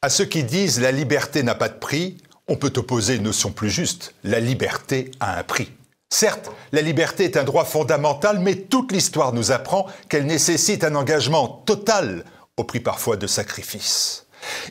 [0.00, 3.50] À ceux qui disent la liberté n'a pas de prix, on peut opposer une notion
[3.50, 4.14] plus juste.
[4.22, 5.72] La liberté a un prix.
[6.08, 10.94] Certes, la liberté est un droit fondamental, mais toute l'histoire nous apprend qu'elle nécessite un
[10.94, 12.24] engagement total,
[12.56, 14.26] au prix parfois de sacrifices.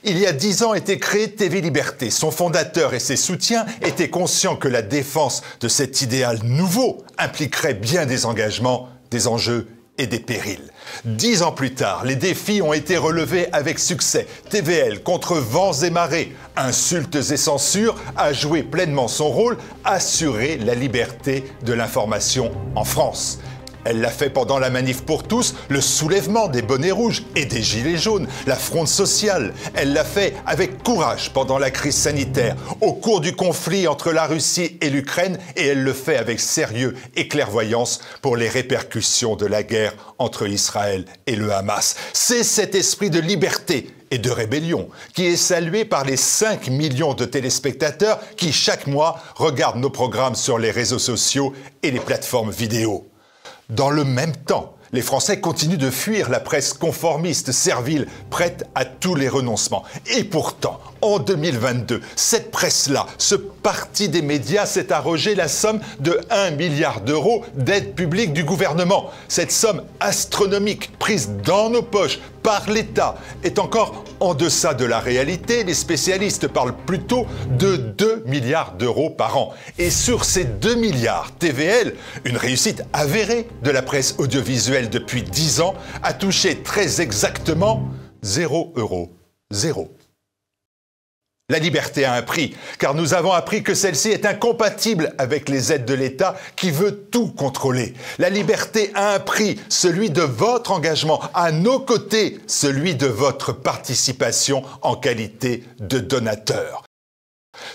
[0.05, 2.09] Il y a dix ans était créé TV Liberté.
[2.09, 7.73] Son fondateur et ses soutiens étaient conscients que la défense de cet idéal nouveau impliquerait
[7.73, 9.67] bien des engagements, des enjeux
[9.97, 10.71] et des périls.
[11.05, 14.27] Dix ans plus tard, les défis ont été relevés avec succès.
[14.49, 20.75] TVL, contre vents et marées, insultes et censures, a joué pleinement son rôle, assurer la
[20.75, 23.39] liberté de l'information en France.
[23.89, 27.63] Elle l'a fait pendant la manif pour tous, le soulèvement des bonnets rouges et des
[27.63, 29.53] gilets jaunes, la fronde sociale.
[29.75, 34.27] Elle l'a fait avec courage pendant la crise sanitaire, au cours du conflit entre la
[34.27, 39.45] Russie et l'Ukraine, et elle le fait avec sérieux et clairvoyance pour les répercussions de
[39.45, 41.95] la guerre entre Israël et le Hamas.
[42.11, 47.13] C'est cet esprit de liberté et de rébellion, qui est salué par les 5 millions
[47.13, 52.51] de téléspectateurs qui chaque mois regardent nos programmes sur les réseaux sociaux et les plateformes
[52.51, 53.06] vidéo.
[53.69, 58.85] Dans le même temps, les Français continuent de fuir la presse conformiste, servile, prête à
[58.85, 59.83] tous les renoncements.
[60.15, 66.19] Et pourtant, en 2022, cette presse-là, ce parti des médias s'est arrogé la somme de
[66.29, 69.11] 1 milliard d'euros d'aide publique du gouvernement.
[69.27, 74.99] Cette somme astronomique prise dans nos poches par l'État est encore en deçà de la
[74.99, 75.63] réalité.
[75.63, 77.25] Les spécialistes parlent plutôt
[77.57, 79.53] de 2 milliards d'euros par an.
[79.77, 85.61] Et sur ces 2 milliards, TVL, une réussite avérée de la presse audiovisuelle depuis 10
[85.61, 87.83] ans, a touché très exactement
[88.21, 89.11] 0 euros.
[89.51, 89.96] Zéro.
[91.49, 95.71] La liberté a un prix, car nous avons appris que celle-ci est incompatible avec les
[95.71, 97.93] aides de l'État qui veut tout contrôler.
[98.19, 103.53] La liberté a un prix, celui de votre engagement, à nos côtés, celui de votre
[103.53, 106.86] participation en qualité de donateur.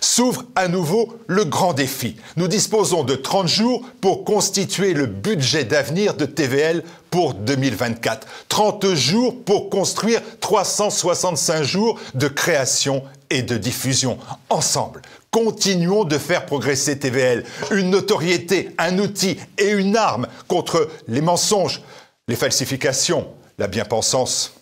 [0.00, 2.16] S'ouvre à nouveau le grand défi.
[2.36, 8.26] Nous disposons de 30 jours pour constituer le budget d'avenir de TVL pour 2024.
[8.48, 14.18] 30 jours pour construire 365 jours de création et de diffusion.
[14.50, 17.44] Ensemble, continuons de faire progresser TVL.
[17.70, 21.82] Une notoriété, un outil et une arme contre les mensonges,
[22.28, 23.28] les falsifications,
[23.58, 24.54] la bien-pensance,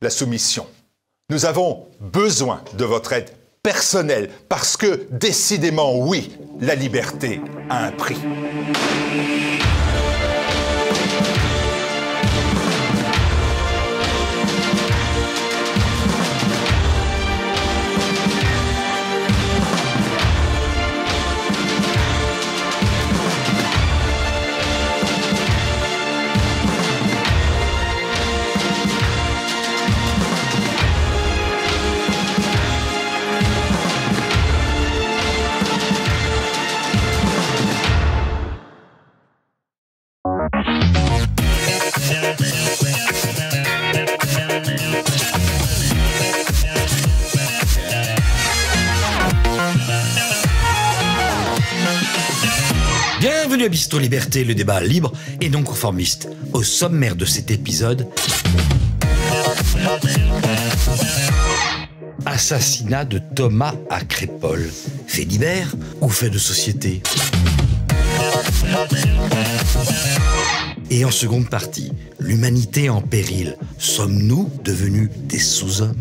[0.00, 0.66] la soumission.
[1.30, 3.30] Nous avons besoin de votre aide
[3.62, 7.40] personnel, parce que décidément, oui, la liberté
[7.70, 8.18] a un prix.
[53.82, 56.28] Bisto Liberté, le débat libre et non conformiste.
[56.52, 58.06] Au sommaire de cet épisode,
[62.24, 63.98] assassinat de Thomas à.
[65.08, 67.02] Fait divers ou fait de société?
[70.88, 71.90] Et en seconde partie,
[72.20, 73.56] l'humanité en péril.
[73.78, 75.96] Sommes-nous devenus des sous-hommes?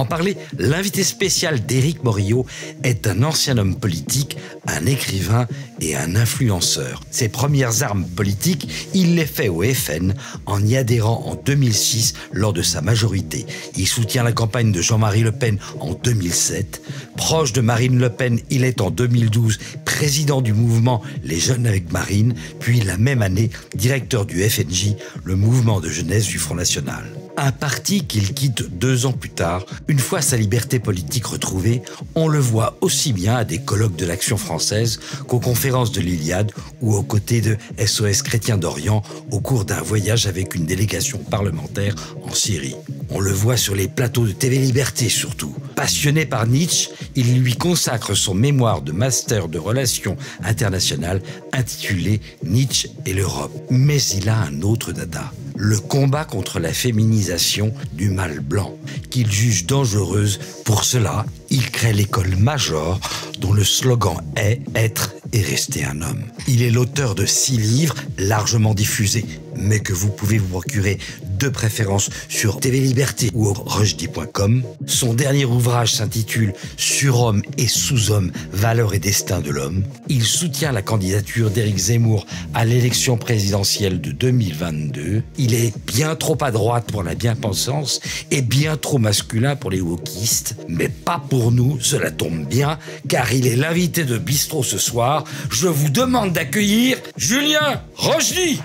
[0.00, 2.46] En parler, l'invité spécial d'Éric Morillo
[2.82, 5.46] est un ancien homme politique, un écrivain
[5.80, 7.02] et un influenceur.
[7.10, 10.14] Ses premières armes politiques, il les fait au FN
[10.46, 13.44] en y adhérant en 2006 lors de sa majorité.
[13.76, 16.80] Il soutient la campagne de Jean-Marie Le Pen en 2007.
[17.18, 21.92] Proche de Marine Le Pen, il est en 2012 président du mouvement Les Jeunes avec
[21.92, 24.94] Marine, puis la même année directeur du FNJ,
[25.24, 27.04] le mouvement de jeunesse du Front National
[27.40, 29.64] un parti qu'il quitte deux ans plus tard.
[29.88, 31.80] Une fois sa liberté politique retrouvée,
[32.14, 36.52] on le voit aussi bien à des colloques de l'Action française qu'aux conférences de l'Iliade
[36.82, 41.94] ou aux côtés de SOS Chrétien d'Orient au cours d'un voyage avec une délégation parlementaire
[42.22, 42.76] en Syrie.
[43.08, 45.54] On le voit sur les plateaux de TV Liberté surtout.
[45.76, 51.22] Passionné par Nietzsche, il lui consacre son mémoire de master de relations internationales
[51.52, 53.52] intitulé Nietzsche et l'Europe.
[53.70, 58.74] Mais il a un autre dada le combat contre la féminisation du mâle blanc,
[59.10, 60.40] qu'il juge dangereuse.
[60.64, 62.98] Pour cela, il crée l'école Major,
[63.40, 66.22] dont le slogan est Être et rester un homme.
[66.48, 69.24] Il est l'auteur de six livres largement diffusés
[69.56, 70.98] mais que vous pouvez vous procurer
[71.38, 74.62] de préférence sur TV Liberté ou rushdie.com.
[74.86, 79.84] Son dernier ouvrage s'intitule Sur homme et sous homme, valeurs et destin de l'homme.
[80.08, 85.22] Il soutient la candidature d'Éric Zemmour à l'élection présidentielle de 2022.
[85.38, 88.00] Il est bien trop à droite pour la bien-pensance
[88.30, 92.78] et bien trop masculin pour les wokistes, mais pas pour nous, cela tombe bien,
[93.08, 95.24] car il est l'invité de Bistrot ce soir.
[95.50, 98.60] Je vous demande d'accueillir Julien Rochdy.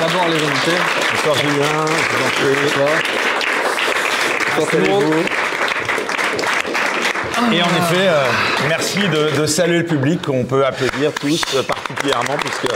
[0.00, 0.78] D'abord les invités.
[1.12, 1.84] Bonsoir Julien,
[2.62, 2.88] Bonsoir.
[4.56, 5.24] Bonsoir tout le monde.
[7.52, 8.24] Et en effet, euh,
[8.68, 12.66] merci de, de saluer le public qu'on peut applaudir tous euh, particulièrement puisque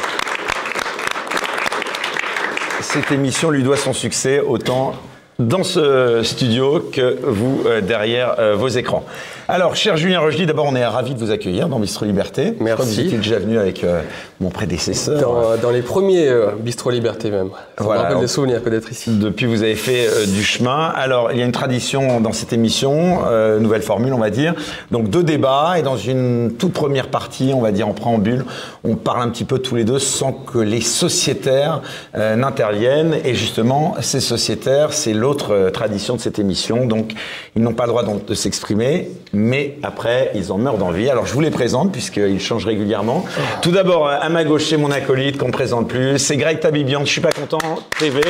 [2.92, 4.92] cette émission lui doit son succès autant
[5.38, 9.06] dans ce studio que vous euh, derrière euh, vos écrans.
[9.48, 12.44] Alors, cher Julien Rochdy, d'abord, on est ravis de vous accueillir dans Bistro Liberté.
[12.46, 12.94] Je crois que Merci.
[12.94, 14.00] Vous étiez déjà venu avec euh,
[14.40, 15.20] mon prédécesseur.
[15.20, 17.48] Dans, dans les premiers euh, Bistro Liberté même.
[17.76, 18.02] Ça Voilà.
[18.02, 19.10] me rappelle des souvenirs que d'être ici.
[19.18, 20.92] Depuis, vous avez fait euh, du chemin.
[20.94, 24.54] Alors, il y a une tradition dans cette émission, euh, nouvelle formule, on va dire.
[24.90, 25.74] Donc, deux débats.
[25.78, 28.44] Et dans une toute première partie, on va dire en préambule,
[28.84, 31.82] on parle un petit peu tous les deux sans que les sociétaires
[32.16, 33.16] euh, n'interviennent.
[33.24, 36.86] Et justement, ces sociétaires, c'est l'autre euh, tradition de cette émission.
[36.86, 37.12] Donc,
[37.56, 39.10] ils n'ont pas le droit de s'exprimer.
[39.32, 41.08] Mais après, ils en meurent d'envie.
[41.08, 43.24] Alors, je vous les présente puisqu'ils changent régulièrement.
[43.62, 46.18] Tout d'abord, à ma gauche, c'est mon acolyte qu'on ne présente plus.
[46.18, 47.00] C'est Greg Tabibian.
[47.04, 47.58] Je suis pas content.
[47.98, 48.20] TV.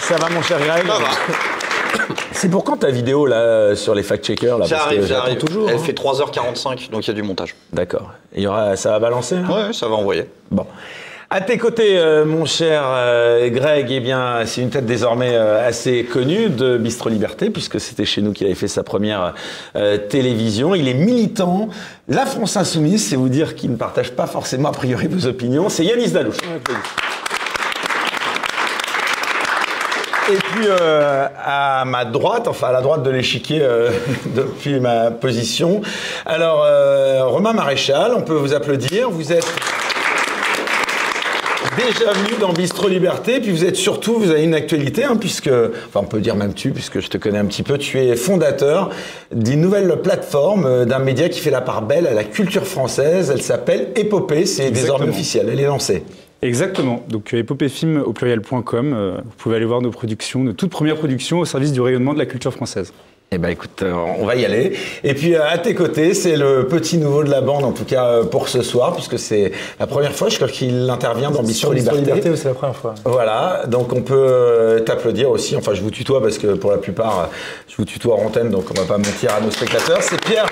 [0.00, 0.84] Ça va mon cher Greg?
[2.32, 4.66] C'est pour quand ta vidéo là sur les fact-checkers là?
[4.66, 5.38] Ça Parce que arrive, ça arrive.
[5.38, 5.68] toujours.
[5.70, 5.78] Elle hein.
[5.78, 7.56] fait 3h45, donc il y a du montage.
[7.72, 8.10] D'accord.
[8.34, 9.48] Il y aura, ça va balancer hein?
[9.50, 10.26] Ouais, ça va envoyer.
[10.50, 10.66] Bon.
[11.28, 15.66] À tes côtés, euh, mon cher euh, Greg, eh bien, c'est une tête désormais euh,
[15.66, 19.34] assez connue de Bistro Liberté, puisque c'était chez nous qu'il avait fait sa première
[19.74, 20.76] euh, télévision.
[20.76, 21.68] Il est militant.
[22.08, 25.68] La France Insoumise, c'est vous dire qu'il ne partage pas forcément a priori vos opinions.
[25.68, 26.36] C'est Yanis Dalouche.
[30.28, 33.90] Et puis euh, à ma droite, enfin à la droite de l'échiquier euh,
[34.34, 35.82] depuis ma position.
[36.24, 39.08] Alors euh, Romain Maréchal, on peut vous applaudir.
[39.10, 39.46] Vous êtes
[41.76, 45.48] déjà venu dans Bistro Liberté, puis vous êtes surtout, vous avez une actualité, hein, puisque,
[45.48, 48.16] enfin on peut dire même tu, puisque je te connais un petit peu, tu es
[48.16, 48.90] fondateur
[49.32, 53.30] d'une nouvelle plateforme, euh, d'un média qui fait la part belle à la culture française.
[53.32, 56.02] Elle s'appelle Épopée, c'est désormais officiel, elle est lancée.
[56.42, 57.04] Exactement.
[57.08, 60.96] Donc euh, épopéefilm au pluriel.com, euh, vous pouvez aller voir nos productions, nos toutes premières
[60.96, 62.92] productions au service du rayonnement de la culture française.
[63.32, 64.78] Eh ben écoute, euh, on va y aller.
[65.02, 67.84] Et puis euh, à tes côtés, c'est le petit nouveau de la bande, en tout
[67.84, 69.50] cas euh, pour ce soir, puisque c'est
[69.80, 72.36] la première fois, je crois qu'il intervient dans Bistro Liberté.
[72.36, 72.94] c'est la première fois.
[73.04, 75.56] Voilà, donc on peut t'applaudir aussi.
[75.56, 77.30] Enfin, je vous tutoie parce que pour la plupart,
[77.68, 80.02] je vous tutoie en antenne, donc on va pas mentir à nos spectateurs.
[80.02, 80.46] C'est Pierre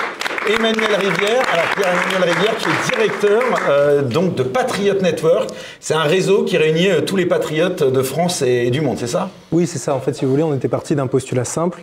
[0.47, 1.43] Emmanuel Rivière.
[1.53, 5.49] Alors Pierre Emmanuel Rivière, qui est directeur euh, donc de Patriot Network.
[5.81, 9.07] C'est un réseau qui réunit euh, tous les patriotes de France et, du monde, c'est
[9.07, 9.31] ça?
[9.53, 9.95] Oui, c'est ça.
[9.95, 11.83] En fait, si vous voulez, on était parti d'un postulat simple.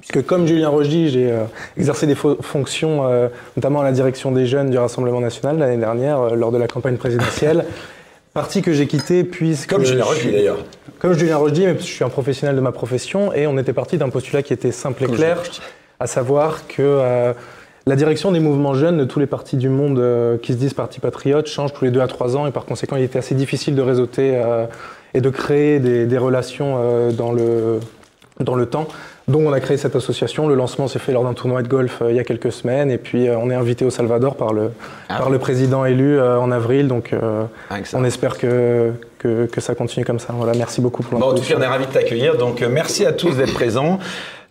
[0.00, 1.44] Puisque comme Julien Rochdy, j'ai euh,
[1.76, 5.76] exercé des fo- fonctions, euh, notamment à la direction des jeunes du Rassemblement national l'année
[5.76, 7.64] dernière, euh, lors de la campagne présidentielle.
[8.32, 9.70] Parti que j'ai quitté puisque...
[9.70, 10.58] Comme Julien Rochdy, d'ailleurs.
[11.00, 13.98] Comme Julien Rochdy, mais je suis un professionnel de ma profession, et on était parti
[13.98, 15.42] d'un postulat qui était simple et clair,
[15.98, 17.32] à savoir que
[17.86, 20.00] la direction des mouvements jeunes de tous les partis du monde
[20.42, 22.94] qui se disent partis patriotes change tous les deux à trois ans, et par conséquent,
[22.94, 24.40] il était assez difficile de réseauter
[25.12, 27.80] et de créer des, des relations dans, le,
[28.38, 28.86] dans le temps.
[29.30, 30.48] Donc on a créé cette association.
[30.48, 32.90] Le lancement s'est fait lors d'un tournoi de golf euh, il y a quelques semaines,
[32.90, 34.72] et puis euh, on est invité au Salvador par le,
[35.08, 36.88] Ah par le président élu euh, en avril.
[36.88, 37.14] Donc
[37.84, 37.98] ça.
[37.98, 40.34] on espère que, que, que ça continue comme ça.
[40.36, 42.36] Voilà, merci beaucoup pour Bon, en tout cas, on est ravis de t'accueillir.
[42.36, 43.98] Donc, merci à tous d'être présents.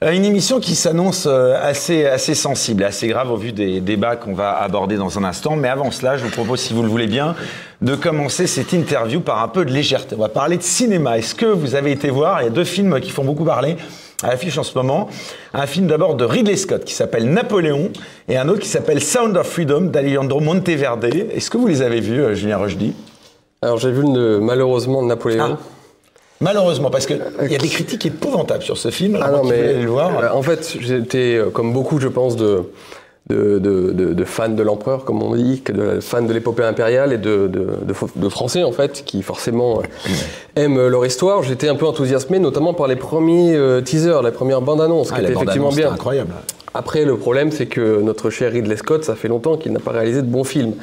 [0.02, 4.16] Euh, Une émission qui s'annonce euh, assez, assez sensible, assez grave au vu des débats
[4.16, 5.58] qu'on va aborder dans un instant.
[5.58, 7.36] Mais avant cela, je vous propose, si vous le voulez bien,
[7.82, 10.16] de commencer cette interview par un peu de légèreté.
[10.18, 11.18] On va parler de cinéma.
[11.18, 13.76] Est-ce que vous avez été voir Il y a deux films qui font beaucoup parler
[14.24, 15.10] à l'affiche en ce moment.
[15.54, 17.92] Un film d'abord de Ridley Scott qui s'appelle Napoléon
[18.30, 21.06] et un autre qui s'appelle Sound of Freedom d'Alejandro Monteverde.
[21.06, 22.94] Est-ce que vous les avez vus, euh, Julien Rochdy?
[23.62, 25.58] Alors j'ai vu le, malheureusement Napoléon.
[25.60, 25.79] Ah.
[26.42, 27.20] Malheureusement, parce qu'il
[27.50, 29.18] y a des critiques épouvantables sur ce film.
[29.22, 30.12] Ah non, mais le voir.
[30.24, 32.64] euh, en fait, j'étais euh, comme beaucoup, je pense, de,
[33.30, 37.12] de, de, de- de fans de l'empereur, comme on dit, de fans de l'épopée impériale
[37.14, 37.50] et de,
[38.30, 40.12] Français, en fait, qui forcément euh,
[40.56, 41.44] aiment leur histoire.
[41.44, 45.22] J'étais un peu enthousiasmé, notamment par les premiers teasers, les premières bandes annonces, Ah, qui
[45.24, 45.94] la étaient effectivement bande-annonce, bien.
[45.94, 46.34] incroyable.
[46.74, 49.92] Après, le problème, c'est que notre cher Ridley Scott, ça fait longtemps qu'il n'a pas
[49.92, 50.74] réalisé de bons films.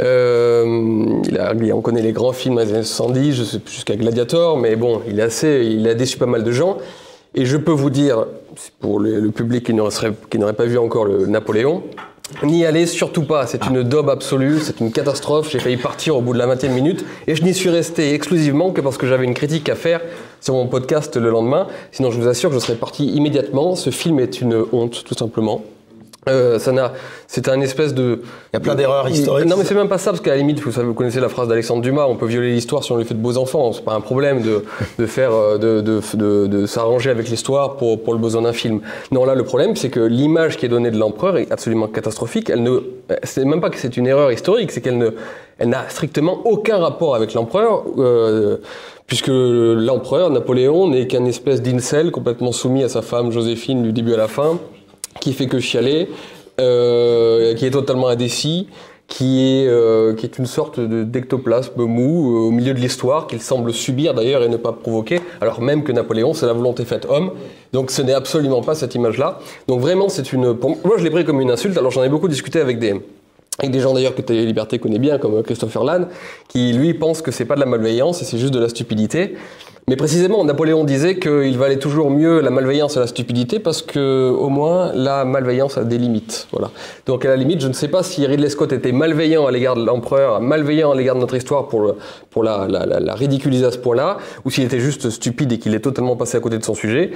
[0.00, 4.56] Euh, il a, on connaît les grands films des années 70, je sais- jusqu'à Gladiator,
[4.56, 6.78] mais bon, il, est assez, il a déçu pas mal de gens.
[7.34, 8.26] Et je peux vous dire,
[8.80, 11.82] pour le, public qui n'aurait pas vu encore le Napoléon,
[12.42, 15.50] N'y allez surtout pas, c'est une daube absolue, c'est une catastrophe.
[15.50, 18.70] J'ai failli partir au bout de la 20e minute et je n'y suis resté exclusivement
[18.70, 20.02] que parce que j'avais une critique à faire
[20.40, 21.68] sur mon podcast le lendemain.
[21.90, 23.76] Sinon, je vous assure que je serais parti immédiatement.
[23.76, 25.62] Ce film est une honte, tout simplement.
[26.28, 26.92] Euh, ça n'a,
[27.26, 28.20] c'est un espèce de.
[28.52, 29.46] Il y a plein d'erreurs historiques.
[29.46, 31.28] Non, mais c'est même pas ça, parce qu'à la limite, vous, savez, vous connaissez la
[31.28, 33.72] phrase d'Alexandre Dumas on peut violer l'histoire si on lui fait de beaux enfants.
[33.72, 34.64] C'est pas un problème de,
[34.98, 38.52] de faire, euh, de, de, de, de s'arranger avec l'histoire pour, pour le besoin d'un
[38.52, 38.80] film.
[39.12, 42.50] Non, là, le problème, c'est que l'image qui est donnée de l'empereur est absolument catastrophique.
[42.50, 42.78] Elle ne,
[43.22, 45.10] c'est même pas que c'est une erreur historique, c'est qu'elle ne,
[45.58, 47.84] elle n'a strictement aucun rapport avec l'empereur.
[47.98, 48.58] Euh,
[49.06, 54.12] puisque l'empereur Napoléon n'est qu'un espèce d'incel complètement soumis à sa femme Joséphine du début
[54.12, 54.58] à la fin,
[55.20, 56.08] qui fait que chialer,
[56.60, 58.68] euh, qui est totalement indécis,
[59.06, 63.26] qui est, euh, qui est une sorte de- d'ectoplasme mou euh, au milieu de l'histoire,
[63.26, 66.84] qu'il semble subir d'ailleurs et ne pas provoquer, alors même que Napoléon, c'est la volonté
[66.84, 67.30] faite homme.
[67.72, 69.38] Donc ce n'est absolument pas cette image-là.
[69.66, 70.54] Donc vraiment, c'est une.
[70.84, 71.78] moi, je l'ai pris comme une insulte.
[71.78, 73.00] Alors j'en ai beaucoup discuté avec des,
[73.58, 76.08] avec des gens d'ailleurs que Télé Liberté connaît bien, comme Christopher Lann,
[76.48, 79.36] qui lui pense que c'est pas de la malveillance et c'est juste de la stupidité.
[79.88, 84.28] Mais précisément, Napoléon disait qu'il valait toujours mieux la malveillance à la stupidité parce que,
[84.28, 86.46] au moins, la malveillance a des limites.
[86.52, 86.70] Voilà.
[87.06, 89.76] Donc, à la limite, je ne sais pas si Ridley Scott était malveillant à l'égard
[89.76, 91.94] de l'empereur, malveillant à l'égard de notre histoire pour,
[92.42, 96.36] la, ridiculiser à ce point-là, ou s'il était juste stupide et qu'il est totalement passé
[96.36, 97.12] à côté de son sujet.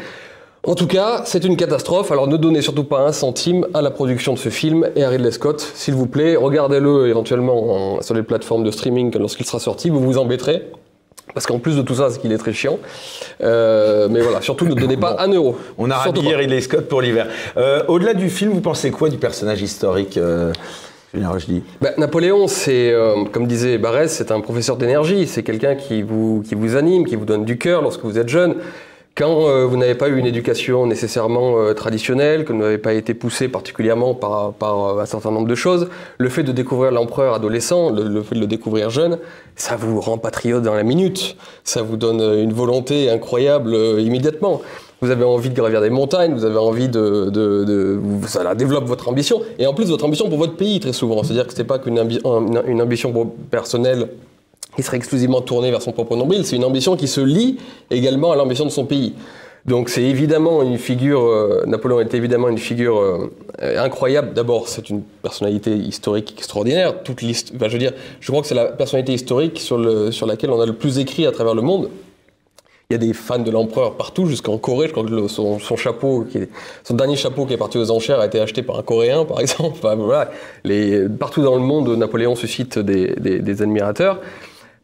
[0.64, 2.10] En tout cas, c'est une catastrophe.
[2.10, 5.10] Alors ne donnez surtout pas un centime à la production de ce film et à
[5.10, 6.36] Ridley Scott, s'il vous plaît.
[6.36, 9.90] Regardez-le éventuellement en- sur les plateformes de streaming lorsqu'il sera sorti.
[9.90, 10.62] Vous vous embêterez.
[11.34, 12.78] Parce qu'en plus de tout ça, c'est qu'il est très chiant.
[13.42, 15.56] Euh, mais voilà, surtout ne donnez pas un euro.
[15.78, 16.34] On a rhabillé.
[16.34, 17.26] Ridley Scott pour l'hiver.
[17.56, 20.52] Euh, Au-delà du film, vous pensez quoi du personnage historique euh,
[21.80, 25.26] Bah, Napoléon, c'est, euh, comme disait Barès, c'est un professeur d'énergie.
[25.26, 28.28] C'est quelqu'un qui vous, qui vous anime, qui vous donne du cœur lorsque vous êtes
[28.28, 28.56] jeune.
[29.14, 32.94] Quand euh, vous n'avez pas eu une éducation nécessairement euh, traditionnelle, que vous n'avez pas
[32.94, 37.34] été poussé particulièrement par, euh, un certain nombre de choses, le fait de découvrir l'empereur
[37.34, 39.18] adolescent, le, fait de le découvrir jeune,
[39.54, 41.36] ça vous rend patriote dans la minute.
[41.62, 44.62] Ça vous donne une volonté incroyable immédiatement.
[45.02, 49.42] Vous avez envie de gravir des montagnes, vous avez envie de, ça développe votre ambition
[49.58, 51.22] et en plus votre ambition pour votre pays très souvent.
[51.22, 53.12] C'est-à-dire que c'est pas qu'une ambi- un- une ambition
[53.50, 54.08] personnelle
[54.76, 57.58] qui serait exclusivement tournée vers son propre nombril, c'est une ambition qui se lie
[57.90, 59.14] également à l'ambition de son pays.
[59.64, 63.30] Donc c'est évidemment une figure, euh, Napoléon est évidemment une figure euh,
[63.78, 64.32] incroyable.
[64.34, 67.02] D'abord, c'est une personnalité historique extraordinaire.
[67.04, 70.10] Toute l'hist- enfin, je veux dire, je crois que c'est la personnalité historique sur, le,
[70.10, 71.90] sur laquelle on a le plus écrit à travers le monde.
[72.90, 74.88] Il y a des fans de l'empereur partout, jusqu'en Corée.
[74.88, 76.48] Je crois que son, son chapeau, qui est-
[76.82, 79.38] son dernier chapeau qui est parti aux enchères a été acheté par un Coréen, par
[79.40, 79.76] exemple.
[79.82, 80.30] Enfin, voilà.
[80.64, 84.18] Les, partout dans le monde, Napoléon suscite des, des- des admirateurs.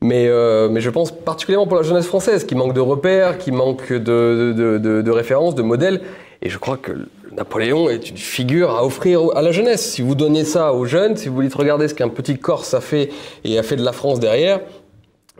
[0.00, 3.50] Mais, euh, mais je pense particulièrement pour la jeunesse française, qui manque de repères, qui
[3.50, 6.00] manque de, de, de- de références, de modèles.
[6.40, 6.93] Et je crois que
[7.37, 9.83] Napoléon est une figure à offrir à la jeunesse.
[9.90, 12.81] Si vous donnez ça aux jeunes, si vous dites regardez ce qu'un petit Corse a
[12.81, 13.11] fait
[13.45, 14.61] et a fait de la France derrière,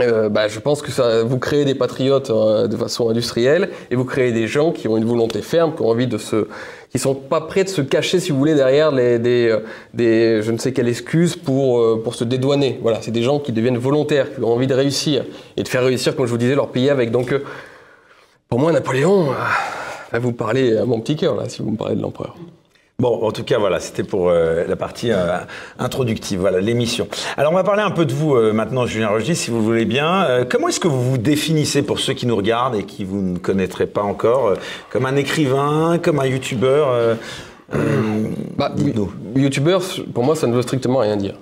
[0.01, 3.97] euh, bah, je pense que ça, vous créez des patriotes euh, de façon industrielle et
[3.97, 6.47] vous créez des gens qui ont une volonté ferme, qui ont envie de se,
[6.91, 9.61] qui sont pas prêts de se cacher, si vous voulez, derrière des, euh,
[9.93, 12.79] des, je ne sais quelle excuse pour euh, pour se dédouaner.
[12.83, 15.25] Voilà, c'est des gens qui deviennent volontaires, qui ont envie de réussir
[15.57, 17.11] et de faire réussir, comme je vous disais, leur pays avec.
[17.11, 17.45] Donc, euh,
[18.49, 19.33] pour moi, Napoléon,
[20.15, 22.35] euh, vous parlez à mon petit cœur là, si vous me parlez de l'empereur.
[23.01, 25.39] Bon, en tout cas, voilà, c'était pour euh, la partie euh,
[25.79, 27.07] introductive, voilà, l'émission.
[27.37, 29.85] Alors, on va parler un peu de vous euh, maintenant, Julien Rogy, si vous voulez
[29.85, 30.25] bien.
[30.25, 33.23] Euh, comment est-ce que vous vous définissez pour ceux qui nous regardent et qui vous
[33.23, 34.55] ne connaîtraient pas encore, euh,
[34.91, 37.15] comme un écrivain, comme un youtubeur euh,
[38.57, 39.13] Bah, dites-nous.
[39.37, 39.81] Youtubeur,
[40.13, 41.37] pour moi, ça ne veut strictement rien dire.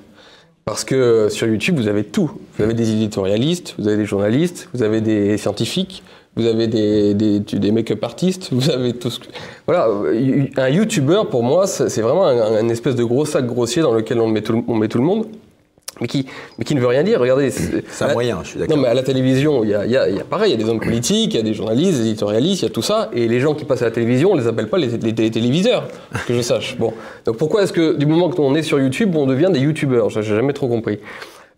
[0.67, 2.33] Parce que sur YouTube, vous avez tout.
[2.59, 6.03] Vous avez des éditorialistes, vous avez des journalistes, vous avez des scientifiques,
[6.37, 9.27] vous avez des, des, des make-up artistes, vous avez tout ce que...
[9.67, 13.83] Voilà, euh, un YouTuber, pour moi, c'est vraiment un, un espèce de gros sac grossier
[13.83, 15.27] dans lequel on met tout, le- on met tout le monde.
[15.99, 16.27] Mais qui,
[16.59, 17.19] mais qui ne veut rien dire.
[17.21, 18.77] Regardez, C'est un moyen, je suis d'accord.
[18.77, 20.63] non, mais à la télévision, il y a, y a- y a pareil, il y
[20.63, 22.83] a des hommes politiques, il y a des journalistes, des éditorialistes, il y a tout
[22.83, 23.09] ça.
[23.15, 25.31] Et les gens qui passent à la télévision, on les appelle pas les, les télé-
[25.31, 25.89] téléviseurs,
[26.29, 26.77] que je sache.
[26.79, 26.93] Bon.
[27.25, 30.11] Donc pourquoi est-ce que du moment qu'on est sur YouTube, on devient des youtubeurs?
[30.11, 30.99] J'ai jamais trop compris.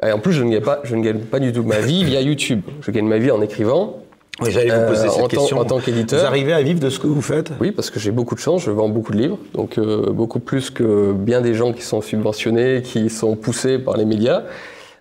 [0.07, 2.05] Et en plus, je ne, gagne pas, je ne gagne pas du tout ma vie
[2.05, 2.61] via YouTube.
[2.83, 3.97] Je gagne ma vie en écrivant.
[4.41, 5.59] Oui, J'allais vous poser Euh, cette en tant- question.
[5.59, 6.21] en tant qu'éditeur.
[6.21, 7.51] Vous arrivez à vivre de ce que vous faites?
[7.61, 10.39] Oui, parce que j'ai beaucoup de chance, je vends beaucoup de livres, donc euh, beaucoup
[10.39, 14.43] plus que bien des gens qui sont subventionnés, qui sont poussés par les médias.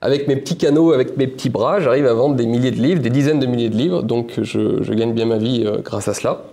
[0.01, 3.01] Avec mes petits canaux, avec mes petits bras, j'arrive à vendre des milliers de livres,
[3.01, 6.07] des dizaines de milliers de livres, donc je, je gagne bien ma vie euh, grâce
[6.07, 6.43] à cela.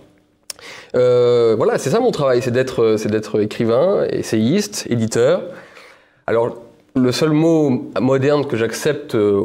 [0.95, 5.41] Euh, voilà, c'est ça mon travail, c'est d'être, c'est d'être écrivain, essayiste, éditeur.
[6.27, 6.57] Alors,
[6.95, 9.41] le seul mot moderne que j'accepte euh,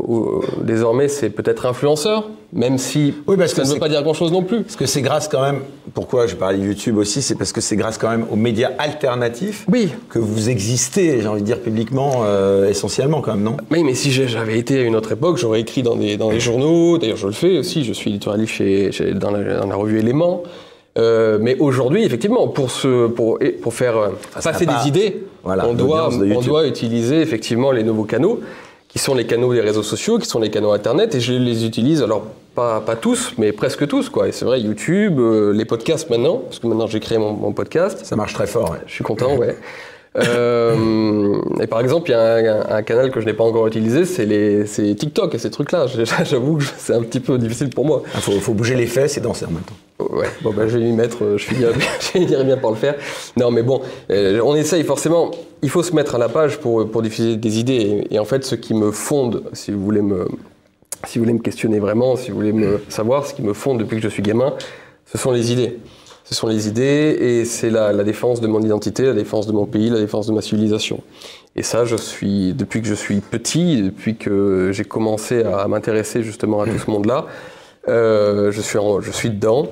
[0.62, 4.30] désormais, c'est peut-être influenceur, même si Oui, parce ça que ne veut pas dire grand-chose
[4.30, 4.62] non plus.
[4.62, 5.58] Parce que c'est grâce quand même,
[5.92, 8.70] pourquoi je parlais de YouTube aussi, c'est parce que c'est grâce quand même aux médias
[8.78, 9.88] alternatifs Oui.
[10.08, 13.56] que vous existez, j'ai envie de dire publiquement, euh, essentiellement quand même, non?
[13.70, 16.40] Oui, mais si j'avais été à une autre époque, j'aurais écrit dans des, dans des
[16.40, 16.98] journaux.
[16.98, 17.82] D'ailleurs, je le fais aussi.
[17.84, 20.44] Je suis éditorialiste chez, chez- dans, la, dans la revue Éléments.
[20.98, 25.66] Euh, mais aujourd'hui, effectivement, pour, se, pour, pour faire euh, ça passer des idées, Voilà,
[25.66, 28.40] on, doit, de on doit utiliser effectivement les nouveaux canaux,
[28.88, 31.14] qui sont les canaux des réseaux sociaux, qui sont les canaux Internet.
[31.14, 32.24] Et je les utilise, alors
[32.56, 34.08] pas, pas tous, mais presque tous.
[34.08, 34.28] Quoi.
[34.28, 37.52] Et c'est vrai, YouTube, euh, les podcasts maintenant, parce que maintenant j'ai créé mon, mon
[37.52, 38.04] podcast.
[38.04, 38.78] Ça marche très fort, ouais.
[38.86, 39.56] Je suis content, ouais.
[40.16, 42.34] Euh, et par exemple, il y a
[42.72, 45.50] un, un canal que je n'ai pas encore utilisé, c'est les- c'est TikTok et ces
[45.50, 45.86] trucs-là.
[46.24, 48.02] J'avoue que c'est un petit peu difficile pour moi.
[48.14, 49.76] Il faut, faut bouger les fesses et danser en même temps.
[50.16, 51.72] Ouais, bon, bah, je vais m'y mettre, euh, je finirai,
[52.26, 52.94] bien- bien par le faire.
[53.36, 55.30] Non, mais bon, euh, on essaye forcément,
[55.62, 58.06] il faut se mettre à la page pour, pour diffuser des idées.
[58.10, 60.26] Et, et en fait, ce qui me fonde, si vous voulez me,
[61.06, 63.78] si vous voulez me questionner vraiment, si vous voulez me savoir, ce qui me fonde
[63.78, 64.54] depuis que je suis gamin,
[65.06, 65.78] ce sont les idées.
[66.24, 69.52] Ce sont les idées et c'est la, la défense de mon identité, la défense de
[69.52, 71.00] mon pays, la défense de ma civilisation.
[71.56, 76.22] Et ça, je suis, depuis que je suis petit, depuis que j'ai commencé à m'intéresser
[76.22, 77.26] justement à tout ce monde-là,
[77.88, 79.66] euh, je, suis en- je suis dedans.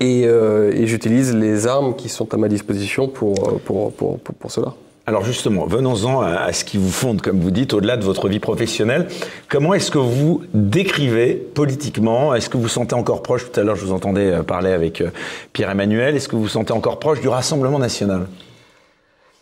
[0.00, 3.34] Et, euh, et j'utilise les armes qui sont à ma disposition pour,
[3.64, 4.74] pour, pour, pour, pour cela.
[5.08, 8.28] Alors justement, venons-en à, à ce qui vous fonde, comme vous dites, au-delà de votre
[8.28, 9.08] vie professionnelle.
[9.48, 12.34] Comment est-ce que vous décrivez politiquement?
[12.34, 15.00] Est-ce que vous sentez encore proche, tout à l'heure je vous entendais euh, parler avec
[15.00, 15.08] euh,
[15.54, 18.26] Pierre-Emmanuel, est-ce que vous vous sentez encore proche du Rassemblement national?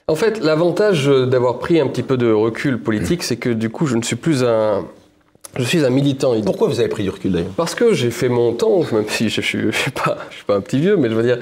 [0.07, 3.87] En fait, l'avantage d'avoir pris un petit peu de recul politique, c'est que du coup,
[3.87, 4.85] je ne suis plus un.
[5.59, 6.35] Je suis un militant.
[6.43, 7.51] Pourquoi vous avez pris du recul d'ailleurs?
[7.57, 10.37] Parce que j'ai fait mon temps, même si je ne suis, je suis, pas, je
[10.37, 11.39] suis pas un petit vieux, mais je veux dire,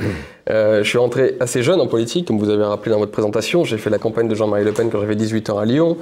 [0.51, 3.65] euh, je suis rentré assez jeune en politique, comme vous avez rappelé dans votre présentation.
[3.65, 5.97] J'ai fait la campagne de Jean-Marie Le Pen quand j'avais 18 ans à Lyon.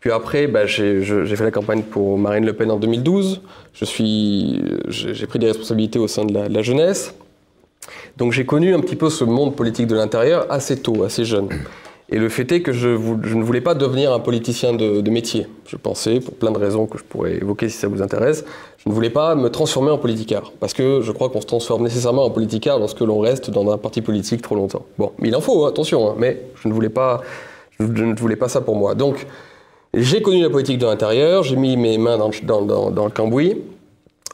[0.00, 3.40] Puis après, bah, j'ai fait la campagne pour Marine Le Pen en 2012.
[3.72, 7.14] Je suis, j'ai j'ai pris des responsabilités au sein de la, de la jeunesse.
[8.16, 11.48] Donc j'ai connu un petit peu ce monde politique de l'intérieur assez tôt, assez jeune.
[12.12, 15.46] Et le fait est que je, ne voulais pas devenir un politicien de, métier.
[15.66, 18.44] Je pensais, pour plein de raisons que je pourrais évoquer si ça vous intéresse,
[18.76, 20.52] je ne voulais pas me transformer en politicard.
[20.60, 23.78] Parce que je crois qu'on se transforme nécessairement en politicard lorsque l'on reste dans un
[23.78, 24.84] parti politique trop longtemps.
[24.98, 27.22] Bon, il en faut, hein, attention, hein, mais je ne voulais pas,
[27.80, 28.94] je ne voulais pas ça pour moi.
[28.94, 29.26] Donc,
[29.94, 33.56] j'ai connu la politique de l'intérieur, j'ai mis mes mains dans le cambouis.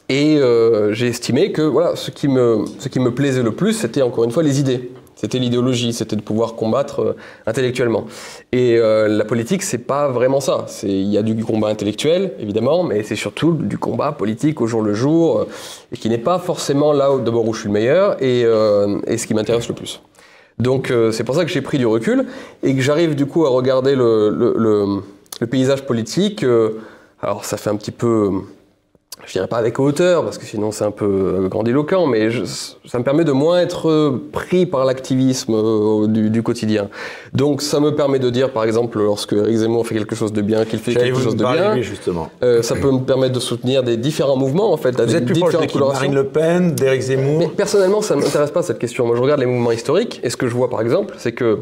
[0.09, 3.73] Et euh, j'ai estimé que voilà, ce, qui me, ce qui me plaisait le plus,
[3.73, 4.89] c'était encore une fois les idées.
[5.21, 8.05] C'était l'idéologie, c'était de pouvoir combattre euh, intellectuellement.
[8.53, 10.65] Et euh, la politique, c'est pas vraiment ça.
[10.83, 14.81] Il y a du combat intellectuel, évidemment, mais c'est surtout du combat politique au jour
[14.81, 15.45] le jour, euh,
[15.91, 18.99] et qui n'est pas forcément là où, d'abord où je suis le meilleur, et, euh,
[19.07, 20.01] et ce qui m'intéresse le plus.
[20.57, 22.25] Donc c'est pour ça que j'ai pris du recul,
[22.63, 25.01] et que j'arrive du coup à regarder le, le- le-
[25.39, 26.45] le paysage politique.
[27.21, 28.29] alors ça fait un petit peu
[29.25, 32.43] je dirais pas avec hauteur, parce que sinon c'est un peu euh, grandiloquent, mais je-
[32.85, 36.89] ça me permet de moins être euh, pris par l'activisme euh, du, du quotidien.
[37.33, 40.41] Donc ça me permet de dire, par exemple, lorsque Eric Zemmour fait quelque chose de
[40.41, 42.29] bien, qu'il fait quelque chose de bien, lui justement.
[42.43, 45.25] euh, ça peut me permettre de soutenir des différents mouvements, en fait, Vous des êtes
[45.25, 48.79] plus proche de Marine Le Pen, d'Éric Zemmour mais personnellement, ça ne m'intéresse pas cette
[48.79, 49.05] question.
[49.05, 51.59] Moi, je regarde les mouvements historiques, et ce que je vois, par exemple, c'est que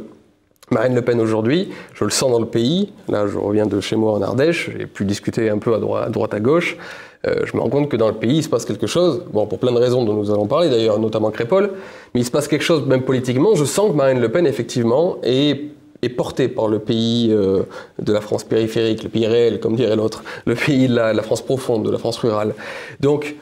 [0.69, 2.91] Marine Le Pen aujourd'hui, je le sens dans le pays.
[3.07, 6.07] Là, je reviens de chez moi en Ardèche, j'ai pu discuter un peu à droite
[6.07, 6.77] à, droite, à gauche.
[7.25, 9.23] Euh, je me rends compte que dans le pays, il se passe quelque chose.
[9.31, 11.71] Bon, pour plein de raisons dont nous allons parler, d'ailleurs, notamment Crépol.
[12.13, 13.55] Mais il se passe quelque chose, même politiquement.
[13.55, 15.71] Je sens que Marine Le Pen, effectivement, est
[16.09, 17.63] portée par le pays euh,
[17.99, 21.41] de la France périphérique, le pays réel, comme dirait l'autre, le pays de la, France
[21.41, 22.53] profonde, de la France rurale.
[22.99, 23.35] Donc,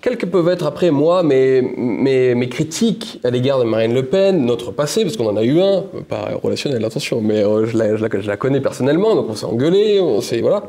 [0.00, 4.46] quelles que peuvent être après moi mes, mes, critiques à l'égard de Marine Le Pen,
[4.46, 7.96] notre passé, parce qu'on en a eu un, pas relationnel, attention, mais euh, je, la,
[7.96, 10.40] je la connais personnellement, donc on s'est engueulé, on s'est.
[10.40, 10.62] Voilà.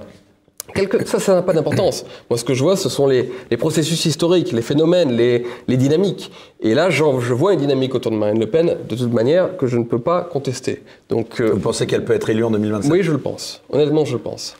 [0.75, 2.05] Quelque, ça, ça n'a pas d'importance.
[2.29, 5.77] Moi, ce que je vois, ce sont les, les processus historiques, les phénomènes, les, les
[5.77, 6.31] dynamiques.
[6.61, 9.57] Et là, genre, je vois une dynamique autour de Marine Le Pen, de toute manière,
[9.57, 10.83] que je ne peux pas contester.
[11.09, 13.61] Donc, euh, Vous pensez qu'elle peut être élue en 2025 oui, je le pense.
[13.71, 14.55] Honnêtement, je le pense.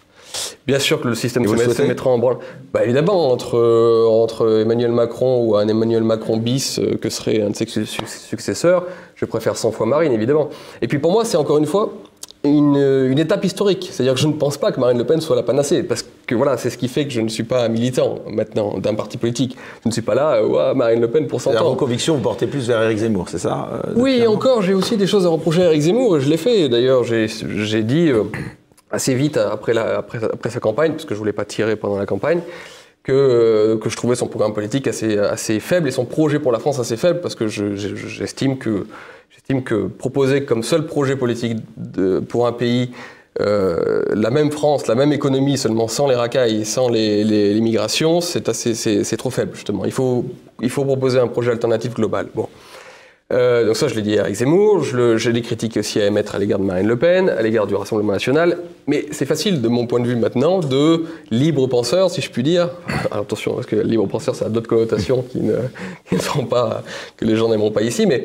[0.68, 2.38] Bien sûr que le système se, met- se mettra en branle.
[2.74, 7.42] Bah, évidemment, entre, euh, entre Emmanuel Macron ou un Emmanuel Macron bis, euh, que serait
[7.42, 10.50] un de ses su- su- successeurs, je préfère 100 fois Marine, évidemment.
[10.82, 11.92] Et puis pour moi, c'est encore une fois
[12.44, 13.90] une, euh, une étape historique.
[13.92, 16.36] C'est-à-dire que je ne pense pas que Marine Le Pen soit la panacée, parce que
[16.36, 19.58] voilà, c'est ce qui fait que je ne suis pas militant maintenant d'un parti politique.
[19.84, 21.70] Je ne suis pas là, euh, Ouah, Marine Le Pen pour 100 Et à ans.
[21.70, 24.74] vos convictions, vous portez plus vers Éric Zemmour, c'est ça euh, Oui, et encore, j'ai
[24.74, 26.70] aussi des choses à reprocher à Eric Zemmour, et je l'ai fait.
[26.70, 28.24] D'ailleurs, j'ai dit euh,
[28.92, 31.98] assez vite après, la, après, après sa campagne, parce que je voulais pas tirer pendant
[31.98, 32.42] la campagne,
[33.08, 36.52] que, euh, que je trouvais son programme politique assez, assez faible et son projet pour
[36.52, 38.86] la France assez faible, parce que je- je- j'estime que,
[39.64, 41.58] que proposer comme seul projet politique
[42.28, 42.92] pour un pays
[43.40, 47.54] euh, la même France, la même économie, seulement sans les racailles, sans les, les-
[48.50, 49.86] assez, c'est, c'est trop faible justement.
[49.86, 50.26] Il faut,
[50.62, 52.28] il faut proposer un projet alternatif global.
[52.34, 52.50] Bon.
[53.34, 54.84] Euh, donc ça, je l'ai dit à Eric Zemmour,
[55.18, 57.76] j'ai des critiques aussi à émettre à l'égard de Marine Le Pen, à l'égard du
[57.76, 62.22] Rassemblement National, mais c'est facile de mon point de vue maintenant de libre penseur, si
[62.22, 62.70] je puis dire.
[63.12, 65.56] Alors, attention, parce que libre penseur, ça a d'autres connotations qui ne,
[66.10, 66.16] qui
[66.50, 66.84] pas,
[67.18, 68.24] que les gens n'aimeront pas ici, mais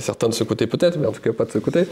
[0.00, 1.84] certains de ce côté peut-être, mais en tout cas pas de ce côté.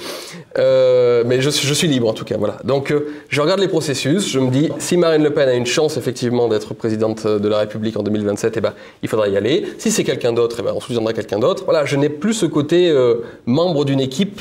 [0.59, 2.59] Euh, mais je suis libre en tout cas, voilà.
[2.65, 5.67] Donc euh, je regarde les processus, je me dis, si Marine Le Pen a une
[5.67, 9.67] chance effectivement d'être présidente de la République en 2027, eh ben, il faudra y aller.
[9.79, 11.63] Si c'est quelqu'un d'autre, eh ben, on soutiendra quelqu'un d'autre.
[11.65, 14.41] Voilà, je n'ai plus ce côté euh, membre d'une équipe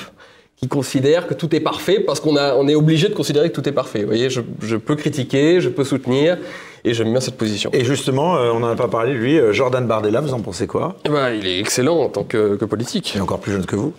[0.57, 3.67] qui considère que tout est parfait parce qu'on on est obligé de considérer que tout
[3.69, 4.01] est parfait.
[4.01, 6.37] Vous voyez, je, je peux critiquer, je peux soutenir,
[6.83, 7.69] et j'aime bien cette position.
[7.73, 10.67] Et justement, euh, on n'en a pas parlé, lui, euh, Jordan Bardella, vous en pensez
[10.67, 10.95] quoi?
[11.05, 13.13] Eh ben, il est excellent en tant que, que politique.
[13.13, 13.93] Il est encore plus jeune que vous.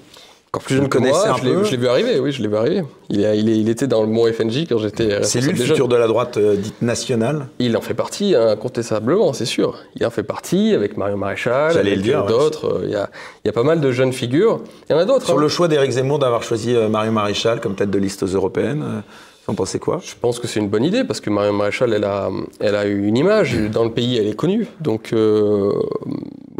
[0.52, 2.42] Encore plus que connaissez moi, un je l'ai- peu je l'ai vu arriver, oui, je
[2.42, 2.82] l'ai vu arriver.
[3.08, 6.38] Il, était dans le mont FNJ quand j'étais C'est lui le futur de la droite
[6.38, 9.78] euh, dite nationale Il en fait partie, hein, incontestablement, c'est sûr.
[9.94, 12.28] Il en fait partie avec Marion Maréchal, J'allais avec le dire, ouais.
[12.28, 12.66] d'autres.
[12.66, 13.08] euh, Il y, a,
[13.44, 14.60] il y a pas mal de jeunes figures.
[14.88, 15.24] Il y en a d'autres.
[15.26, 15.40] Sur hein.
[15.40, 18.82] le choix d'Éric Zemmour d'avoir choisi euh, Marion Maréchal comme tête de liste aux européennes,
[18.84, 19.00] euh,
[19.46, 20.00] vous en pensez quoi?
[20.04, 22.86] Je pense que c'est une bonne idée parce que Marion Maréchal, elle a, elle a
[22.86, 23.56] eu une image.
[23.72, 24.66] Dans le pays, elle est connue.
[24.80, 25.72] Donc, euh,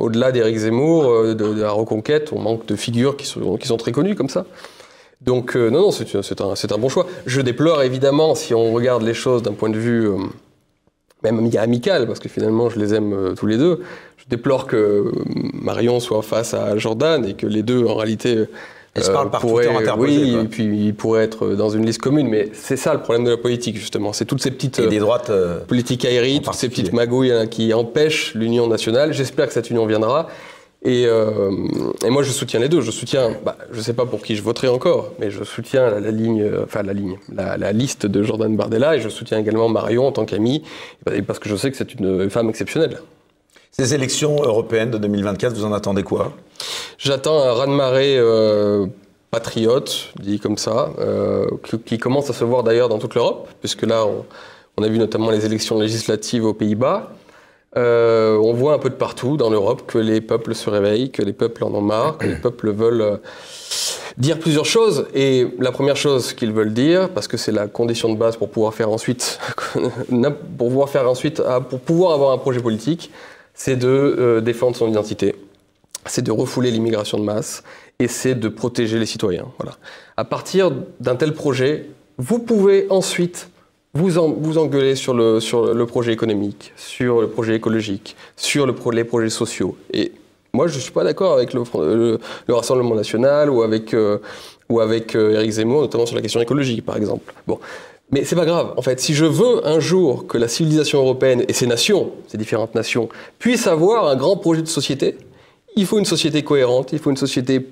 [0.01, 4.15] au-delà d'Éric Zemmour, euh, de, la reconquête, on manque de figures qui sont, très connues
[4.15, 4.47] comme ça.
[5.21, 7.07] Donc, euh, non, non, c'est un, bon choix.
[7.27, 10.17] Je déplore évidemment, si on regarde les choses d'un point de vue euh,
[11.23, 13.83] même ami- amical, parce que finalement, je les aime tous les deux.
[14.17, 15.13] Je déplore que
[15.53, 18.47] Marion soit face à Jordan et que les deux, en réalité,
[18.91, 20.43] euh, Elles se parlent par pourraient- Twitter interposé, Oui, quoi.
[20.43, 22.29] et puis ils pourraient être dans une liste commune.
[22.29, 24.13] Mais c'est ça le problème de la politique, justement.
[24.13, 25.31] C'est toutes ces petites Et euh, des droites.
[25.31, 29.13] euh, politiques En aériennes, toutes ces petites magouilles hein, qui empêchent l'union nationale.
[29.13, 30.27] J'espère que cette union viendra.
[30.83, 31.51] Et, euh,
[32.07, 32.81] et moi, je soutiens les deux.
[32.81, 35.91] Je soutiens, bah, je ne sais pas pour qui je voterai encore, mais je soutiens
[35.91, 39.11] la, la ligne, euh, enfin la ligne, la, la liste de Jordan Bardella, et je
[39.11, 40.63] soutiens également Marion en tant qu'amie,
[41.13, 42.99] et parce que je sais que c'est une femme exceptionnelle.
[43.73, 46.33] Ces élections européennes de 2024, vous en attendez quoi?
[46.99, 48.87] J'attends un raz-de-marée euh,
[49.31, 51.47] patriote, dit comme ça, euh,
[51.87, 54.25] qui, commence à se voir d'ailleurs dans toute l'Europe, puisque là, on,
[54.77, 57.11] on a vu notamment les élections législatives aux Pays-Bas.
[57.77, 61.23] Euh, on voit un peu de partout dans l'Europe que les peuples se réveillent, que
[61.23, 63.21] les peuples en ont marre, que les peuples veulent
[64.19, 65.07] dire plusieurs choses.
[65.15, 68.51] Et la première chose qu'ils veulent dire, parce que c'est la condition de base pour
[68.51, 69.39] pouvoir faire ensuite,
[69.75, 73.11] pour pouvoir faire ensuite, ah, pour pouvoir avoir un projet politique,
[73.55, 75.35] c'est de euh, défendre son identité,
[76.07, 77.63] c'est de refouler l'immigration de masse
[77.99, 79.47] et c'est de protéger les citoyens.
[79.59, 79.77] Voilà.
[80.17, 81.87] À partir d'un tel projet,
[82.19, 83.49] vous pouvez ensuite
[83.95, 89.31] vous, en- vous engueuler sur le, projet économique, sur le projet écologique, sur les projets
[89.31, 89.77] sociaux.
[89.93, 90.13] Et
[90.53, 94.19] moi, je ne suis pas d'accord avec le, Rassemblement national ou avec, euh,
[94.71, 97.33] euh, Éric Zemmour, notamment sur la question écologique, par exemple.
[97.47, 97.59] Bon.
[98.13, 98.75] Mais c'est pas grave.
[98.77, 102.39] En fait, si je veux un jour que la civilisation européenne et ses nations, ces
[102.39, 103.09] différentes nations,
[103.39, 105.17] puissent avoir un grand projet de société,
[105.77, 107.69] il faut une société cohérente, il faut une société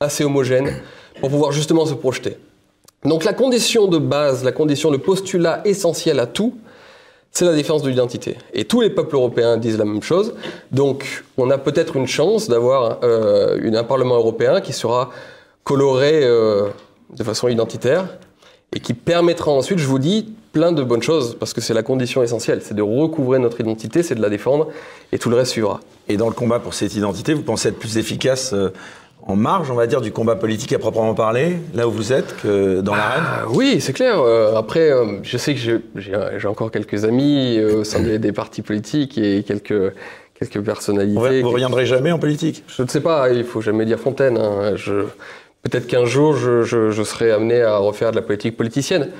[0.00, 0.72] assez homogène
[1.20, 2.36] pour pouvoir justement se projeter.
[3.04, 6.54] Donc la condition de base, la condition, le postulat essentiel à tout,
[7.30, 8.36] c'est la défense de l'identité.
[8.52, 10.34] Et tous les peuples européens disent la même chose.
[10.72, 15.10] Donc on a peut-être une chance d'avoir euh, un Parlement européen qui sera
[15.64, 16.68] coloré euh,
[17.16, 18.08] de façon identitaire
[18.74, 21.82] et qui permettra ensuite, je vous dis, plein de bonnes choses, parce que c'est la
[21.82, 24.68] condition essentielle, c'est de recouvrer notre identité, c'est de la défendre,
[25.12, 25.80] et tout le reste suivra.
[26.08, 28.70] Et dans le combat pour cette identité, vous pensez être plus efficace euh,
[29.22, 32.36] en marge, on va dire, du combat politique à proprement parler, là où vous êtes,
[32.42, 33.22] que dans l'arène?
[33.24, 34.18] Ah, oui, c'est clair.
[34.20, 38.32] Euh, après, euh, je sais que j'ai- encore quelques amis euh, au sein des, des
[38.32, 39.92] partis politiques et quelques,
[40.34, 41.18] quelques personnalités.
[41.18, 42.64] vous quelques- reviendrez jamais en politique?
[42.66, 44.36] Je ne sais pas, il faut jamais dire Fontaine.
[44.38, 44.72] hein.
[44.76, 45.04] Je-
[45.62, 49.10] Peut-être qu'un jour, je, serai amené à refaire de la politique politicienne.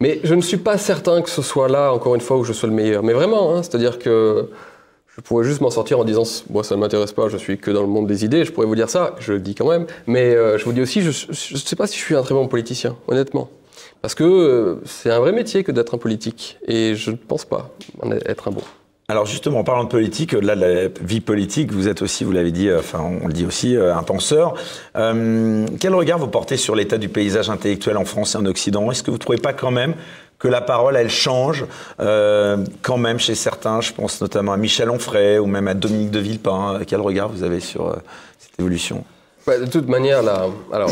[0.00, 2.52] Mais je ne suis pas certain que ce soit là, encore une fois, où je
[2.52, 3.02] sois le meilleur.
[3.02, 4.50] Mais vraiment, hein, c'est-à-dire que
[5.16, 7.70] je pourrais juste m'en sortir en disant moi ça ne m'intéresse pas, je suis que
[7.70, 8.44] dans le monde des idées.
[8.44, 9.86] Je pourrais vous dire ça, je le dis quand même.
[10.06, 12.34] Mais euh, je vous dis aussi, je ne sais pas si je suis un très
[12.34, 13.48] bon politicien, honnêtement.
[14.02, 16.58] Parce que euh, c'est un vrai métier que d'être un politique.
[16.66, 17.70] Et je ne pense pas
[18.02, 18.62] en être un bon.
[19.08, 22.32] Alors justement, en parlant de politique, au-delà de la vie politique, vous êtes aussi, vous
[22.32, 24.54] l'avez dit, euh, enfin on le dit aussi, euh, un penseur.
[24.96, 28.90] Euh, quel regard vous portez sur l'état du paysage intellectuel en France et en Occident?
[28.90, 29.94] Est-ce que vous ne trouvez pas quand même
[30.40, 31.66] que la parole, elle change
[32.00, 33.80] euh, quand même chez certains?
[33.80, 36.80] Je pense notamment à Michel Onfray ou même à Dominique de Villepin.
[36.84, 37.96] Quel regard vous avez sur
[38.40, 39.04] cette évolution?
[39.46, 40.90] Bah, de toute manière, la- alors,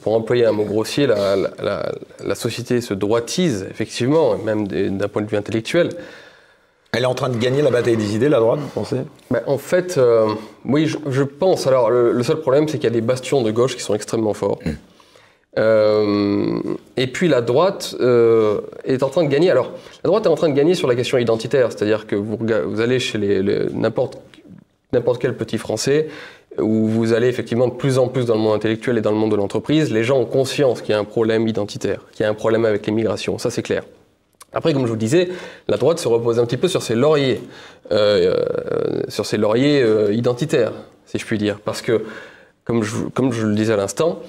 [0.00, 1.92] pour, employer un mot grossier, la, la-
[2.24, 5.90] la- société se droitise, effectivement, même d'un point de vue intellectuel.
[6.94, 8.98] Elle est en train de gagner la bataille des idées, la droite, vous pensez?
[9.30, 10.26] Bah, en fait, euh,
[10.66, 11.66] oui, je, je pense.
[11.66, 13.94] Alors, le, le seul problème, c'est qu'il y a des bastions de gauche qui sont
[13.94, 14.58] extrêmement forts.
[15.58, 16.58] Euh,
[16.98, 19.50] et puis la droite euh, est en train de gagner.
[19.50, 19.70] Alors,
[20.04, 22.36] la droite est en train de gagner sur la question identitaire, c'est-à-dire que vous,
[22.82, 24.18] allez chez les, les- n'importe
[24.92, 26.08] n'importe quel petit Français,
[26.58, 29.16] où vous allez effectivement de plus en plus dans le monde intellectuel et dans le
[29.16, 32.26] monde de l'entreprise, les gens ont conscience qu'il y a un problème identitaire, qu'il y
[32.26, 33.84] a un problème avec l'immigration, ça c'est clair.
[34.54, 35.28] Après, comme je vous disais,
[35.68, 37.40] la droite se repose un petit peu sur ses lauriers,
[37.90, 40.72] euh, euh, sur ses lauriers euh, identitaires,
[41.06, 41.58] si je puis dire.
[41.64, 42.02] Parce que,
[42.64, 44.20] comme je, le disais à l'instant,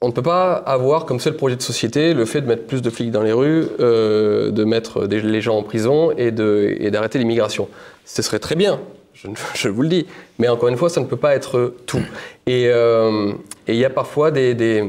[0.00, 2.82] on ne peut pas avoir comme seul projet de société le fait de mettre plus
[2.82, 7.68] de flics dans les rues, de mettre des- les gens en prison et d'arrêter l'immigration.
[8.04, 8.80] Ce serait très bien,
[9.54, 10.06] je, vous le dis.
[10.38, 12.02] Mais encore une fois, ça ne peut pas être tout.
[12.46, 13.32] Et euh,
[13.68, 14.82] il y a parfois des,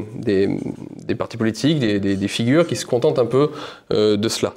[1.17, 3.51] partis politiques, des, figures qui se contentent un peu
[3.93, 4.53] euh, de cela.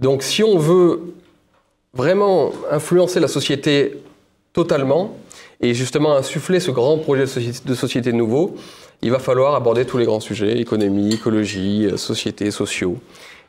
[0.00, 1.00] Donc si on veut
[1.92, 3.98] vraiment influencer la société
[4.52, 5.16] totalement
[5.60, 8.56] et justement insuffler ce grand projet de société, de nouveau,
[9.02, 12.96] il va falloir aborder tous les grands sujets, économie, écologie, euh, société, sociaux.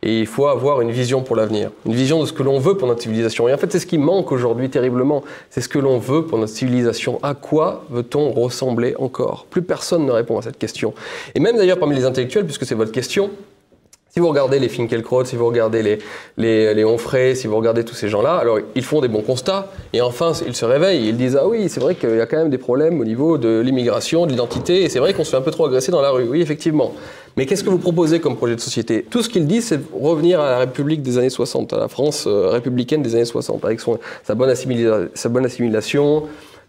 [0.03, 2.75] Et il faut avoir une vision pour l'avenir, une vision de ce que l'on veut
[2.75, 3.47] pour notre civilisation.
[3.47, 5.23] Et en fait, c'est ce qui manque aujourd'hui terriblement.
[5.51, 7.19] C'est ce que l'on veut pour notre civilisation.
[7.21, 9.45] À quoi veut-on ressembler encore?
[9.49, 10.95] Plus personne ne répond à cette question.
[11.35, 13.29] Et même d'ailleurs parmi les intellectuels, puisque c'est votre question,
[14.13, 15.99] si vous regardez les Finkielkraut, si vous regardez les,
[16.35, 19.71] les, les Onfray, si vous regardez tous ces gens-là, alors ils font des bons constats
[19.93, 21.07] et enfin ils se réveillent.
[21.07, 23.37] Ils disent Ah oui, c'est vrai qu'il y a quand même des problèmes au niveau
[23.37, 26.01] de l'immigration, de l'identité, et c'est vrai qu'on se fait un peu trop agresser dans
[26.01, 26.27] la rue.
[26.27, 26.93] Oui, effectivement.
[27.37, 29.05] Mais qu'est-ce que vous proposez comme projet de société?
[29.09, 32.25] Tout ce qu'ils disent, c'est revenir à la République des années 60, à la France
[32.27, 34.53] euh, républicaine des années 60, avec sa, bonne
[35.13, 36.23] sa bonne assimilation,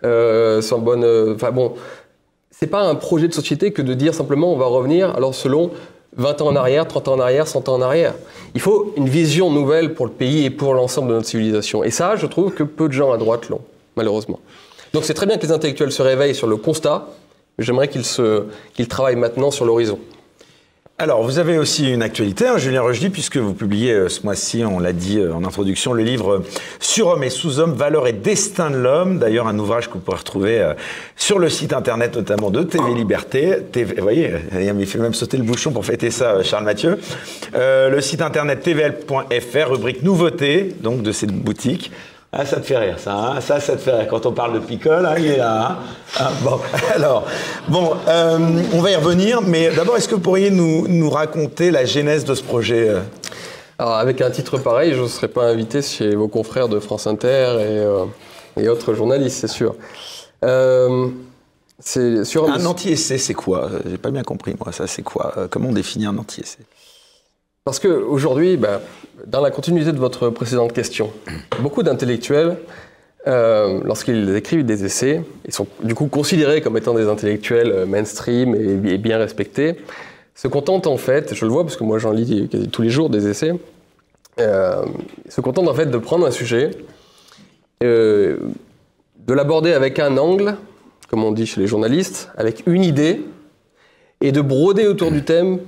[0.05, 1.05] euh, bonne.
[1.05, 1.73] euh, Enfin bon,
[2.51, 5.71] c'est pas un projet de société que de dire simplement on va revenir, alors selon
[6.17, 8.15] 20 ans en arrière, 30 ans en arrière, 100 ans en arrière.
[8.55, 11.83] Il faut une vision nouvelle pour le pays et pour l'ensemble de notre civilisation.
[11.83, 13.63] Et ça, je trouve que peu de gens à droite l'ont,
[13.97, 14.39] malheureusement.
[14.93, 17.09] Donc c'est très bien que les intellectuels se réveillent sur le constat,
[17.57, 19.99] mais j'aimerais qu'ils travaillent maintenant sur l'horizon.
[21.03, 24.63] Alors, vous avez aussi une actualité, hein, Julien Rochdy, puisque vous publiez euh, ce mois-ci,
[24.65, 26.45] on l'a dit euh, en introduction, le livre euh,
[26.79, 29.19] Surhomme et sous-homme, valeurs et destin de l'homme.
[29.19, 30.75] D'ailleurs, un ouvrage que vous pourrez retrouver euh,
[31.17, 33.57] sur le site internet notamment de TV Liberté.
[33.73, 37.01] TV, vous voyez, il fait même sauter le bouchon pour fêter ça, Charles Mathieu.
[37.53, 41.91] Le site internet tvl.fr, rubrique nouveautés, donc de cette boutique.
[42.35, 43.13] Ah, ça te fait rire, ça.
[43.15, 44.09] hein ça, ça te fait rire.
[44.09, 45.73] Quand on parle de picole, hein, il est là.
[45.73, 45.77] hein.
[46.19, 46.59] Ah, bon,
[46.95, 47.27] alors,
[47.69, 48.39] bon, euh,
[48.73, 52.25] on va y revenir, mais d'abord, est-ce que vous pourriez nous, nous raconter la genèse
[52.25, 53.01] de ce projet euh?
[53.79, 57.07] Alors avec un titre pareil, je ne serais pas invité chez vos confrères de France
[57.07, 58.05] Inter et, euh,
[58.57, 59.75] et autres journalistes, c'est sûr.
[60.45, 61.09] Euh,
[61.81, 63.69] c'est sur Un anti-essai, c'est quoi?
[63.91, 65.35] J'ai pas bien compris, moi, ça, c'est quoi?
[65.51, 66.61] Comment on définit un anti-essai?
[67.65, 68.81] Parce qu'aujourd'hui, ben,
[69.25, 71.13] dans la continuité de votre précédente question,
[71.61, 72.57] beaucoup d'intellectuels,
[73.29, 77.87] euh, lorsqu'ils écrivent des essais, ils sont du coup considérés comme étant des intellectuels euh,
[77.87, 79.77] mainstream et, bien respectés,
[80.35, 82.91] se contentent en fait, je le vois parce que moi j'en lis quasi tous les
[82.91, 83.53] jours des essais,
[84.41, 84.85] euh,
[85.29, 86.71] se contentent en fait de prendre un sujet,
[87.81, 88.39] de
[89.29, 90.57] l'aborder avec un angle,
[91.09, 93.21] comme on dit chez les journalistes, avec une idée,
[94.21, 95.61] et de broder autour du thème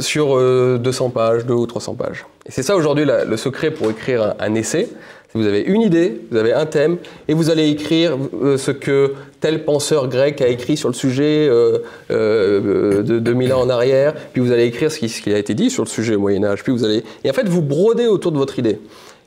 [0.00, 2.26] sur euh, 200 pages, 200 ou 300 pages.
[2.46, 4.88] Et c'est ça aujourd'hui le secret pour écrire un, un essai.
[5.34, 6.96] Vous avez une idée, vous avez un thème,
[7.28, 11.46] et vous allez écrire euh, ce que tel penseur grec a écrit sur le sujet
[11.50, 11.80] euh,
[12.10, 15.38] euh, de 2000 ans en arrière, puis vous allez écrire ce qui, ce qui a
[15.38, 17.04] été dit sur le sujet au Moyen Âge, puis vous allez...
[17.24, 18.78] Et en fait, vous brodez autour de votre idée.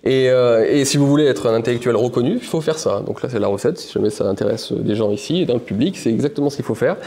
[0.04, 3.04] Et, euh, et si vous voulez être un intellectuel reconnu, il faut faire ça.
[3.06, 3.78] Donc là, c'est la recette.
[3.78, 6.66] Si jamais ça intéresse des gens ici et dans le public, c'est exactement ce qu'il
[6.66, 6.98] faut faire.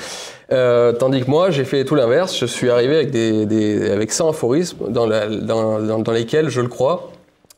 [0.52, 2.38] Euh, tandis que moi, j'ai fait tout l'inverse.
[2.38, 6.61] Je suis arrivé avec, des, des- avec 100 aphorismes dans, la- dans, dans- lesquels, je
[6.61, 7.11] le crois,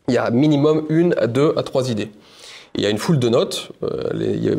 [0.09, 2.09] il y a minimum une deux à trois idées.
[2.79, 3.71] Il y a une foule de notes.
[3.83, 4.53] euh, les- il, y a,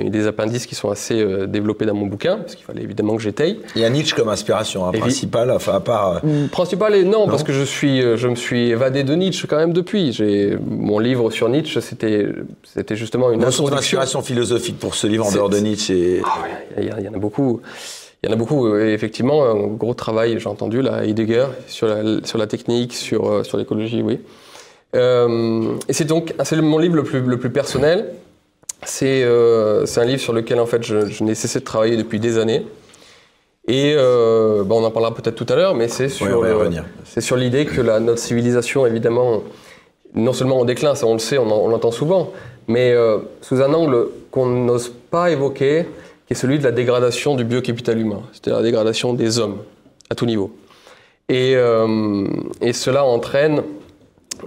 [0.00, 2.82] il y des appendices qui sont assez euh, développés dans mon bouquin, parce qu'il fallait
[2.82, 3.60] évidemment que j'étaye.
[3.76, 6.20] Il y a Nietzsche comme inspiration hein, principale, enfin, à part.
[6.24, 9.56] euh, Principal et non, parce que je suis, je me suis évadé de Nietzsche quand
[9.56, 10.12] même depuis.
[10.12, 12.26] J'ai mon livre sur Nietzsche, c'était,
[12.64, 15.94] c'était justement une source d'inspiration philosophique pour ce livre en dehors de Nietzsche.
[16.16, 16.22] Et...
[16.24, 17.60] Ah ouais, il y, en a beaucoup.
[18.22, 18.76] Il y en a beaucoup.
[18.76, 23.46] Et effectivement, un gros travail, j'ai entendu, là, Heidegger, sur la, sur la technique, sur,
[23.46, 24.18] sur l'écologie, oui.
[24.96, 28.12] Euh, et c'est donc c'est mon livre le plus, le plus personnel.
[28.84, 31.96] C'est euh, c'est un livre sur lequel, en fait, je, je n'ai cessé de travailler
[31.96, 32.66] depuis des années.
[33.68, 38.00] Et euh, on en parlera peut-être tout à l'heure, mais c'est sur, l'idée que la,
[38.00, 39.42] notre civilisation, évidemment,
[40.14, 42.32] non seulement en déclin, ça on le sait, on, en- on l'entend souvent,
[42.66, 42.94] mais
[43.42, 45.84] sous un angle qu'on n'ose pas évoquer,
[46.26, 49.58] qui est celui de la dégradation du biocapital humain, c'est-à-dire la dégradation des hommes
[50.08, 50.50] à tout niveau.
[51.28, 53.62] Et, et cela entraîne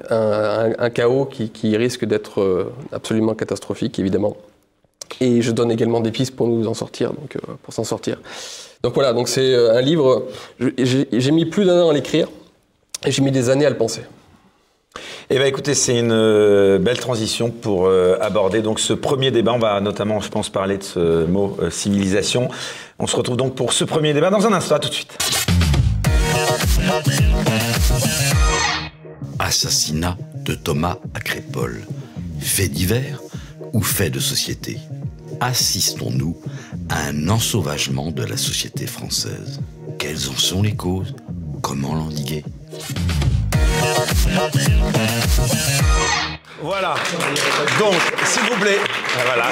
[0.09, 4.37] un, chaos qui, risque d'être euh, absolument catastrophique, évidemment.
[5.21, 8.17] Et je donne également des pistes pour nous en sortir, donc euh, pour s'en sortir.
[8.83, 10.27] Donc voilà, donc c'est euh, un livre.
[10.77, 12.27] J'ai mis plus d'un an à l'écrire
[13.05, 14.01] et j'ai mis des années à le penser.
[15.29, 19.53] Eh bien, écoutez, c'est une belle transition pour aborder donc ce premier débat.
[19.53, 22.49] On va notamment, je pense, parler de ce mot civilisation.
[22.99, 24.75] On se retrouve donc pour ce premier débat dans un instant.
[24.75, 25.17] À tout de suite.
[29.43, 31.85] Assassinat de Thomas à Crépole.
[32.39, 33.19] Fait divers
[33.73, 34.79] ou fait de société?
[35.41, 36.37] Assistons-nous
[36.87, 39.59] à un ensauvagement de la société française
[39.99, 41.13] Quelles en sont les causes?
[41.61, 42.45] Comment l'endiguer?
[46.61, 46.95] Voilà.
[47.79, 48.79] Donc, s'il vous plaît,
[49.25, 49.47] voilà.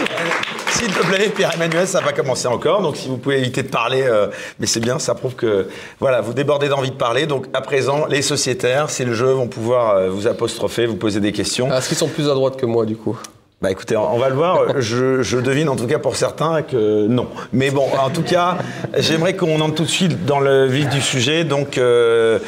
[0.71, 2.81] S'il te plaît, Pierre-Emmanuel, ça va commencer encore.
[2.81, 4.27] Donc, si vous pouvez éviter de parler, euh,
[4.59, 5.67] mais c'est bien, ça prouve que
[5.99, 7.25] voilà, vous débordez d'envie de parler.
[7.27, 11.19] Donc, à présent, les sociétaires, c'est le jeu, vont pouvoir euh, vous apostropher, vous poser
[11.19, 11.67] des questions.
[11.71, 13.19] Ah, Est-ce qu'ils sont plus à droite que moi, du coup?
[13.61, 14.59] Bah écoutez, on va le voir.
[14.81, 17.27] Je, je devine en tout cas pour certains que non.
[17.53, 18.57] Mais bon, en tout cas,
[18.97, 21.43] j'aimerais qu'on entre tout de suite dans le vif du sujet.
[21.43, 22.39] Donc, euh,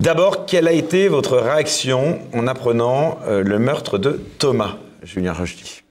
[0.00, 5.82] d'abord, quelle a été votre réaction en apprenant le meurtre de Thomas, Julien Rochdy,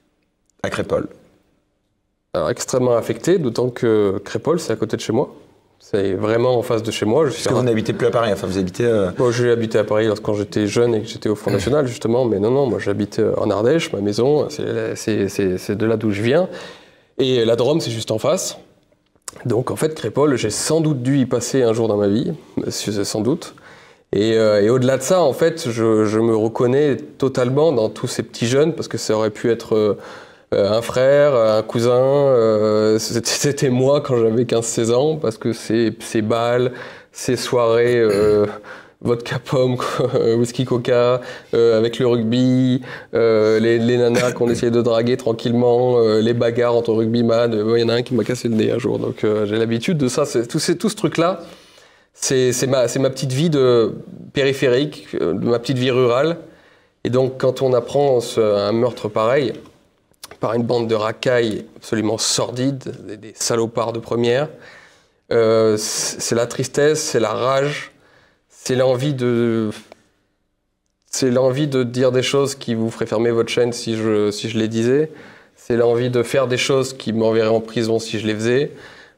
[0.61, 1.07] à Crépole?
[2.35, 5.35] Alors, extrêmement affecté, d'autant que Crépole, c'est à côté de chez moi.
[5.79, 7.25] C'est vraiment en face de chez moi.
[7.27, 8.85] Je suis Parce que vous n'habitez plus à Paris, enfin vous habitez...
[8.85, 11.85] euh, Bon, j'ai habité à Paris lorsque j'étais jeune et que j'étais au Front National,
[11.85, 15.75] justement, mais non, non, moi j'habite euh, en Ardèche, ma maison, c'est- c'est c'est- c'est
[15.75, 16.47] de là d'où je viens.
[17.19, 18.57] Et la Drôme, c'est juste en face.
[19.45, 22.31] Donc en fait, Crépole, j'ai sans doute dû y passer un jour dans ma vie,
[22.69, 23.53] sans doute.
[24.13, 28.07] Et, euh, et au-delà de ça, en fait, je, je me reconnais totalement dans tous
[28.07, 29.95] ces petits jeunes, parce que ça aurait pu être euh, euh,
[30.55, 36.21] un frère, un cousin, euh, c'était moi quand j'avais 15-16 ans, parce que ces, ces
[36.21, 36.71] balles,
[37.11, 38.45] ces soirées, euh,
[39.01, 39.75] vodka pomme,
[40.37, 41.19] whisky coca,
[41.53, 42.81] euh, avec le rugby,
[43.13, 47.53] euh, les, les nanas qu'on essayait de draguer tranquillement, euh, les bagarres entre rugbyman.
[47.53, 49.45] Euh, Il y en a un qui m'a cassé le nez un jour, donc euh,
[49.45, 50.23] j'ai l'habitude de ça.
[50.47, 51.41] Tout, ce truc-là,
[52.13, 53.93] c'est ma, petite vie de
[54.31, 56.37] périphérique, euh, de ma petite vie rurale.
[57.03, 59.51] Et donc, quand on apprend ce- un meurtre pareil,
[60.43, 64.49] par une bande de racailles absolument sordides, des, salopards de première,
[65.31, 67.93] euh, c'est c'est la tristesse, c'est la rage,
[68.49, 69.69] c'est l'envie de.
[71.09, 74.49] C'est l'envie de dire des choses qui vous feraient fermer votre chaîne si je, si
[74.49, 75.11] je les disais.
[75.55, 78.71] C'est l'envie de faire des choses qui m'enverraient en prison si je les faisais.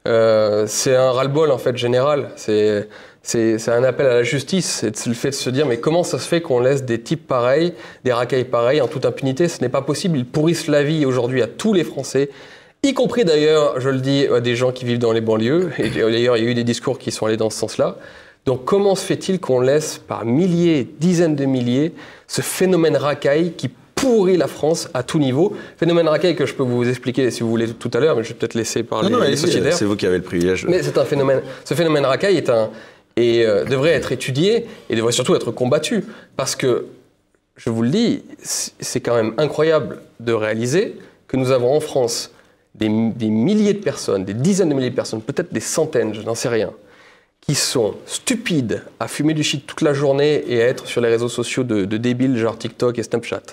[0.07, 2.29] Euh, c'est un ras-le-bol en fait général.
[2.35, 2.87] C'est
[3.25, 4.85] c'est un appel à la justice.
[4.93, 7.27] C'est le fait de se dire mais comment ça se fait qu'on laisse des types
[7.27, 9.47] pareils, des racailles pareils en toute impunité?
[9.47, 10.17] Ce n'est pas possible.
[10.17, 12.29] Ils pourrissent la vie aujourd'hui à tous les Français,
[12.83, 15.71] y compris d'ailleurs, je le dis, à des gens qui vivent dans les banlieues.
[15.79, 17.97] Et d'ailleurs, il y a eu des discours qui sont allés dans ce sens-là.
[18.45, 21.93] Donc comment se fait-il qu'on laisse par milliers, dizaines de milliers,
[22.27, 25.55] ce phénomène racaille qui pourrit la France à tout niveau?
[25.77, 28.29] Phénomène racaille que je peux vous expliquer si vous voulez tout à l'heure, mais je
[28.29, 29.73] vais peut-être laisser parler Non, non, les sociétaires.
[29.73, 30.67] c'est vous qui avez le privilège.
[30.69, 31.41] Mais c'est un phénomène.
[31.63, 32.69] Ce phénomène racaille est un
[33.15, 36.05] et euh, devrait être étudié et devrait surtout être combattu.
[36.35, 36.87] Parce que
[37.57, 40.95] je vous le dis, c'est quand même incroyable de réaliser
[41.27, 42.31] que nous avons en France
[42.75, 46.35] des, milliers de personnes, des dizaines de milliers de personnes, peut-être des centaines, je n'en
[46.35, 46.71] sais rien,
[47.39, 51.09] qui sont stupides à fumer du shit toute la journée et à être sur les
[51.09, 53.43] réseaux sociaux de, débiles genre TikTok et Snapchat,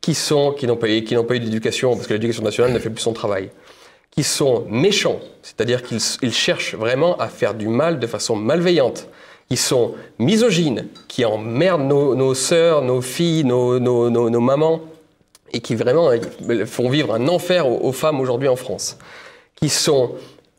[0.00, 3.02] qui sont qui n'ont pas, pas eu d'éducation parce que l'éducation nationale ne fait plus
[3.02, 3.50] son travail,
[4.16, 9.08] qui sont méchants, c'est-à-dire qu'ils ils cherchent vraiment à faire du mal de façon malveillante,
[9.48, 14.80] qui sont misogynes, qui emmerdent nos, nos sœurs, nos filles, nos, mamans,
[15.52, 18.98] et qui vraiment euh, font vivre un enfer aux femmes aujourd'hui en France,
[19.54, 20.12] qui sont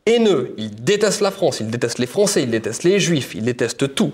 [0.05, 3.93] haineux, ils détestent la France, ils détestent les Français, ils détestent les Juifs, ils détestent
[3.95, 4.13] tout,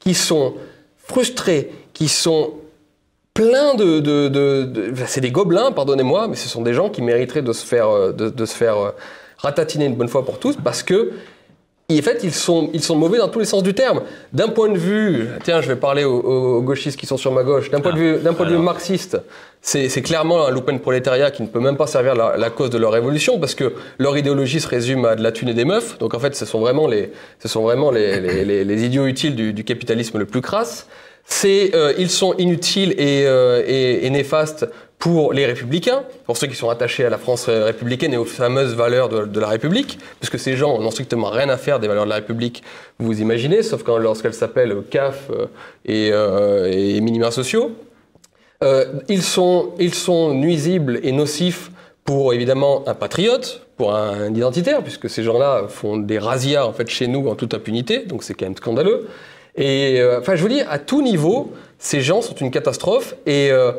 [0.00, 0.54] qui sont
[0.98, 2.54] frustrés, qui sont
[3.34, 4.00] pleins de...
[4.00, 7.52] de, de- de- c'est des gobelins, pardonnez-moi, mais ce sont des gens qui mériteraient de
[7.52, 8.90] se faire, euh, de, se faire euh,
[9.38, 11.12] ratatiner une bonne fois pour tous, parce que
[11.92, 14.02] en fait, ils sont, ils sont mauvais dans tous les sens du terme.
[14.32, 17.42] D'un point de vue, tiens, je vais parler aux, aux gauchistes qui sont sur ma
[17.42, 17.68] gauche.
[17.68, 19.18] D'un point, de vue, d'un point de vue marxiste,
[19.60, 22.70] c'est, c'est clairement un loupen prolétariat qui ne peut même pas servir la, la cause
[22.70, 25.64] de leur révolution parce que leur idéologie se résume à de la thune et des
[25.64, 25.98] meufs.
[25.98, 29.06] Donc en fait, ce sont vraiment les, ce sont vraiment les, les, les- les idiots
[29.06, 30.86] utiles du, du capitalisme le plus crasse.
[31.24, 34.66] C'est, euh, ils sont inutiles et, euh, et, néfastes
[34.98, 38.24] pour les républicains, pour ceux qui sont attachés à la France euh, républicaine et aux
[38.24, 42.04] fameuses valeurs de, la République, puisque ces gens n'ont strictement rien à faire des valeurs
[42.04, 42.62] de la République,
[42.98, 45.30] vous imaginez, sauf quand lorsqu'elles s'appellent CAF
[45.86, 47.72] et, euh, minima sociaux.
[49.08, 51.70] Ils, sont, ils sont nuisibles et nocifs
[52.04, 56.86] pour évidemment un patriote, pour un identitaire, puisque ces gens-là font des razzias en fait
[56.88, 59.08] chez nous en toute impunité, donc c'est quand même scandaleux.
[59.60, 63.52] Et euh, enfin, je veux dire, à tout niveau, ces gens sont une catastrophe et
[63.52, 63.72] euh,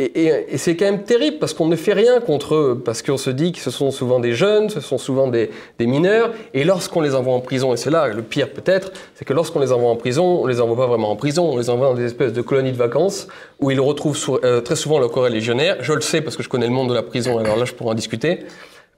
[0.00, 3.30] et, c'est quand même terrible parce qu'on ne fait rien contre eux, parce qu'on se
[3.30, 7.14] dit que ce sont souvent des jeunes, ce sont souvent des, mineurs, et lorsqu'on les
[7.14, 9.94] envoie en prison, et c'est là le pire peut-être, c'est que lorsqu'on les envoie en
[9.94, 12.42] prison, on les envoie pas vraiment en prison, on les envoie dans des espèces de
[12.42, 13.28] colonies de vacances
[13.60, 15.76] où ils retrouvent euh, très souvent leurs corréligionnaires.
[15.80, 17.72] Je le sais parce que je connais le monde de la prison, alors là je
[17.72, 18.40] pourrais en discuter.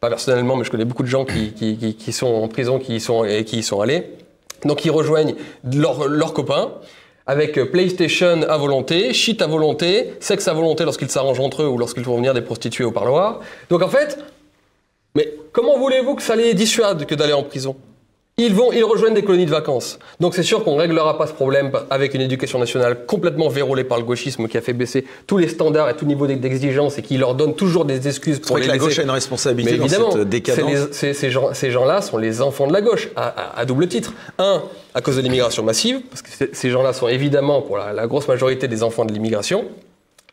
[0.00, 3.58] Pas personnellement, mais je connais beaucoup de gens qui, sont en prison, qui et qui
[3.58, 4.04] y sont allés.
[4.64, 5.34] Donc ils rejoignent
[5.64, 6.72] leurs copains
[7.26, 11.68] avec euh, PlayStation à volonté, shit à volonté, sexe à volonté lorsqu'ils s'arrangent entre eux
[11.68, 13.40] ou lorsqu'ils font venir des prostituées au parloir.
[13.68, 14.18] Donc en fait,
[15.14, 17.76] mais comment voulez-vous que ça les dissuade que d'aller en prison?
[18.39, 19.99] Ils vont, ils rejoignent des colonies de vacances.
[20.20, 23.97] Donc c'est sûr qu'on réglera pas ce problème avec une éducation nationale complètement vérolée par
[23.97, 27.16] le gauchisme qui a fait baisser tous les standards et tout niveau d'exigence et qui
[27.16, 29.84] leur donne toujours des excuses pour les que la gauche a une responsabilité mais dans
[29.87, 30.70] évidemment, cette c'est décadence.
[30.70, 33.64] les- c'est- ces gens- ces gens-là sont les enfants de la gauche, à, à- à
[33.64, 34.12] double titre.
[34.39, 34.62] Un,
[34.95, 38.28] à cause de l'immigration massive, parce que ces gens-là sont évidemment, pour la, la grosse
[38.28, 39.64] majorité, des enfants de l'immigration.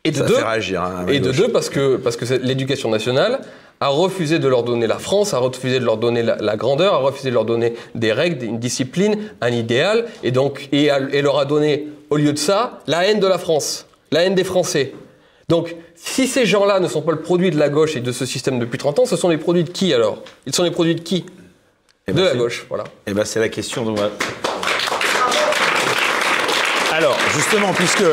[0.06, 0.82] Et de Ça deux, fait réagir.
[0.82, 3.40] hein, et de deux parce que, parce que c'est- l'éducation nationale
[3.84, 6.94] a refusé de leur donner la France, a refusé de leur donner la, la grandeur,
[6.94, 11.00] a refusé de leur donner des règles, une discipline, un idéal, et donc et, a-
[11.12, 14.34] et leur a donné, au lieu de ça, la haine de la France, la haine
[14.34, 14.94] des Français.
[15.50, 18.24] Donc, si ces gens-là ne sont pas le produit de la gauche et de ce
[18.24, 20.22] système depuis 30 ans, ce sont les produits de qui alors?
[20.46, 21.26] Ils sont les produits de qui?
[22.08, 22.84] Eh De ben, la c'est- gauche, voilà.
[23.06, 24.08] Eh ben, c'est la question dont on va...
[26.92, 28.04] Alors, justement, puisque,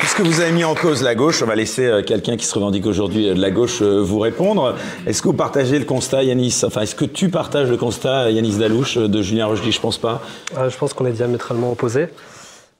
[0.00, 2.54] puisque vous avez mis en cause la gauche, on va laisser euh, quelqu'un qui se
[2.54, 4.74] revendique aujourd'hui euh, de la gauche euh, vous répondre.
[5.06, 6.62] Est-ce que vous partagez le constat, Yanis?
[6.64, 10.22] Enfin, est-ce que tu partages le constat, Yanis Dalouche, de Julien Rochdy Je pense pas.
[10.56, 12.08] Je pense qu'on est diamétralement opposés.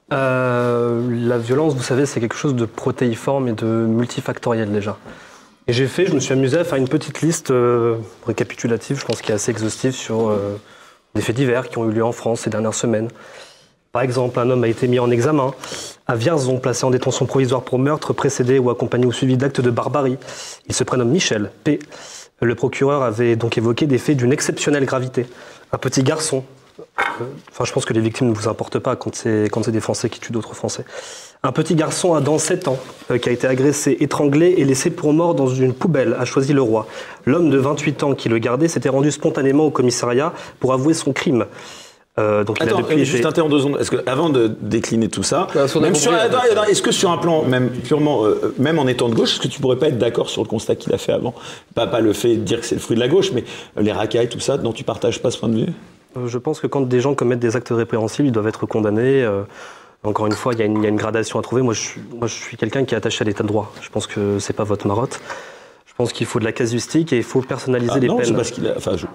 [0.09, 4.97] La violence, vous savez, c'est quelque chose de protéiforme et de multifactoriel déjà.
[5.67, 7.53] Et j'ai fait, je me suis amusé à faire une petite liste
[8.25, 10.35] récapitulative, je pense qui est assez exhaustive sur
[11.15, 13.07] des faits divers qui ont eu lieu en France ces dernières semaines.
[13.91, 15.53] Par exemple, un homme a été mis en examen
[16.07, 19.69] à Vierzon, placé en détention provisoire pour meurtre précédé ou accompagné ou suivi d'actes de
[19.69, 20.17] barbarie.
[20.67, 21.79] Il se prénomme Michel P.
[22.41, 25.27] Le procureur avait donc évoqué des faits d'une exceptionnelle gravité.
[25.73, 26.45] Un petit garçon,
[27.51, 29.81] enfin je pense que les victimes ne vous importent pas quand c'est quand c'est des
[29.81, 30.85] Français qui tuent d'autres Français.
[31.43, 32.79] Un petit garçon à dans 7 ans
[33.09, 36.53] euh, qui a été agressé, étranglé et laissé pour mort dans une poubelle, a choisi
[36.53, 36.87] le roi.
[37.25, 41.13] L'homme de 28 ans qui le gardait s'était rendu spontanément au commissariat pour avouer son
[41.13, 41.45] crime.
[42.19, 43.79] Euh, donc il a Attends, depuis euh, juste interromps deux secondes.
[43.79, 47.09] Est-ce que, avant de décliner tout ça, Bah, même sur, attends, attends, est-ce que sur
[47.09, 49.87] un plan même purement, euh, même en étant de gauche, est-ce que tu pourrais pas
[49.87, 51.33] être d'accord sur le constat qu'il a fait avant?
[51.73, 53.45] Pas, pas le fait de dire que c'est le fruit de la gauche, mais
[53.79, 55.73] les racailles, tout ça, dont tu partages pas ce point de vue?
[56.27, 59.23] Je pense que quand des gens commettent des actes répréhensibles, ils doivent être condamnés.
[59.23, 59.43] euh,
[60.03, 61.61] Encore une fois, il y, a une- il y a une gradation à trouver.
[61.61, 63.71] Moi, je suis, moi, je suis quelqu'un qui est attaché à l'état de droit.
[63.81, 65.21] Je pense que c'est pas votre marotte.
[65.85, 68.35] Je pense qu'il faut de la casuistique et il faut personnaliser Ah les Non, peines.
[68.35, 68.73] parce qu'il a.
[68.75, 69.05] Enfin, je-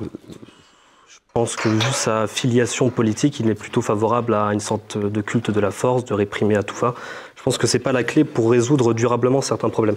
[1.37, 5.21] Je pense que vu sa filiation politique, il est plutôt favorable à une sorte de
[5.21, 6.95] culte de la force, de réprimer à tout va.
[7.37, 9.97] Je pense que c'est pas la clé pour résoudre durablement certains problèmes.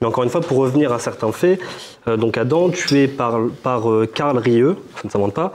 [0.00, 1.60] Mais encore une fois, pour revenir à certains faits,
[2.08, 5.52] euh, donc Adam, tué par, par euh, Karl Rieux, ça ne s'invente pas,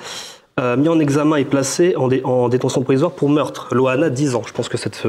[0.61, 3.67] euh, mis en examen et placé en, dé- en détention provisoire pour meurtre.
[3.75, 4.43] Loana, 10 ans.
[4.47, 5.01] Je pense que cette,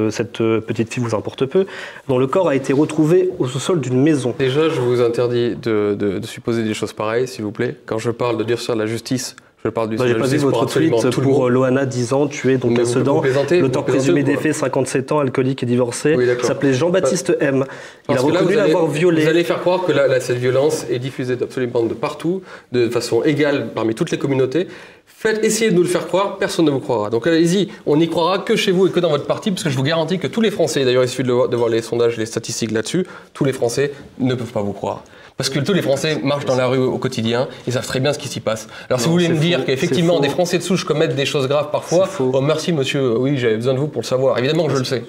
[0.42, 1.64] petite fille vous importe peu.
[2.08, 4.34] Dont le corps a été retrouvé au sous-sol d'une maison.
[4.36, 7.76] Déjà, je vous interdis de, de- de supposer des choses pareilles, s'il vous plaît.
[7.86, 9.36] Quand je parle de durcir la justice,
[9.68, 12.56] je parle du Bah, J'ai pas vu votre tweet pour euh, Loana, 10 ans, tué
[12.56, 13.22] donc à Sedan.
[13.60, 17.64] L'auteur présumé des quoi faits, 57 ans, alcoolique et divorcé, Oui, s'appelait Jean-Baptiste M.
[18.08, 19.22] Il a Parce reconnu l'avoir violé.
[19.22, 22.42] Vous allez faire croire que là, là, cette violence est diffusée absolument de partout,
[22.72, 24.68] de façon égale parmi toutes les communautés.
[25.06, 27.10] Faites, essayez de nous le faire croire, personne ne vous croira.
[27.10, 29.70] Donc allez-y, on n'y croira que chez vous et que dans votre parti, parce que
[29.70, 31.68] je vous garantis que tous les Français, d'ailleurs il suffit de, le voir- de voir
[31.68, 33.04] les sondages, les statistiques là-dessus,
[33.34, 33.90] tous les Français
[34.20, 35.02] ne peuvent pas vous croire.
[35.38, 38.12] Parce que tous les Français marchent dans la rue au quotidien, ils savent très bien
[38.12, 38.66] ce qui s'y passe.
[38.90, 40.28] Alors si vous voulez me dire qu'effectivement des.
[40.28, 43.78] Français de souche commettent des choses graves parfois, oh merci monsieur, oui j'avais besoin de
[43.78, 44.36] vous pour le savoir.
[44.38, 45.04] Évidemment que je le sais.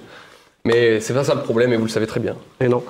[0.65, 2.35] Mais c'est pas ça le problème et vous le savez très bien.
[2.61, 2.83] Et non.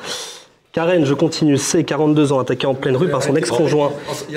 [0.80, 3.92] Karen, je continue, C, 42 ans, attaqué en pleine rue par son ex-conjoint.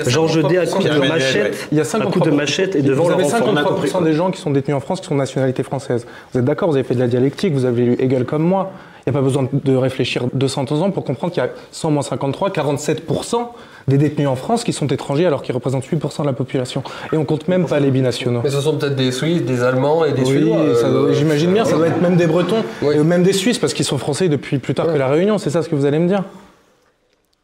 [0.07, 3.03] Jean Gedé à coups de machette, Il y a à coups de machette et devant
[3.03, 3.53] vous leur avez enfant.
[3.53, 6.05] 53% des gens qui sont détenus en France qui sont de nationalité française.
[6.33, 8.73] Vous êtes d'accord Vous avez fait de la dialectique, vous avez lu Hegel comme moi.
[9.07, 11.91] Il n'y a pas besoin de réfléchir 200 ans pour comprendre qu'il y a 100
[11.91, 13.47] moins 53, 47%
[13.87, 16.83] des détenus en France qui sont étrangers alors qu'ils représentent 8% de la population.
[17.11, 18.41] Et on compte même pas les binationaux.
[18.43, 20.57] Mais ce sont peut-être des Suisses, des Allemands et des Oui, Suédois.
[20.57, 22.95] euh, j'imagine bien, ça doit être même des Bretons, Oui.
[22.95, 25.49] et même des Suisses, parce qu'ils sont français depuis plus tard que la Réunion, c'est
[25.49, 26.23] ça ce que vous allez me dire?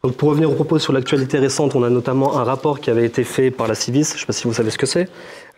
[0.01, 3.03] Donc pour revenir au propos sur l'actualité récente, on a notamment un rapport qui avait
[3.05, 5.09] été fait par la Civis, je ne sais pas si vous savez ce que c'est,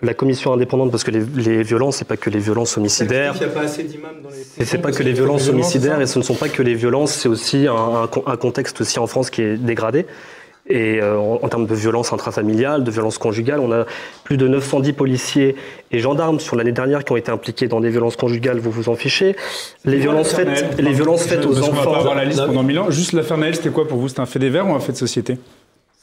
[0.01, 3.45] la commission indépendante, parce que les, les violences, c'est pas que les violences homicidaires, a
[3.45, 6.23] pas assez d'imams dans les et c'est pas que les violences homicidaires, et ce ne
[6.23, 9.57] sont pas que les violences, c'est aussi un, un contexte aussi en France qui est
[9.57, 10.07] dégradé.
[10.71, 13.85] Et euh, en, en termes de violence intrafamiliale, de violence conjugale, on a
[14.23, 15.55] plus de 910 policiers
[15.91, 18.87] et gendarmes sur l'année dernière qui ont été impliqués dans des violences conjugales, vous vous
[18.87, 19.35] en fichez.
[19.83, 21.93] Les violences faites, les violences faites aux va pas enfants.
[21.93, 22.89] avoir la liste pendant mille ans.
[22.89, 24.07] Juste l'affaire Naël, c'était quoi pour vous?
[24.07, 25.37] C'était un fait divers ou un fait de société?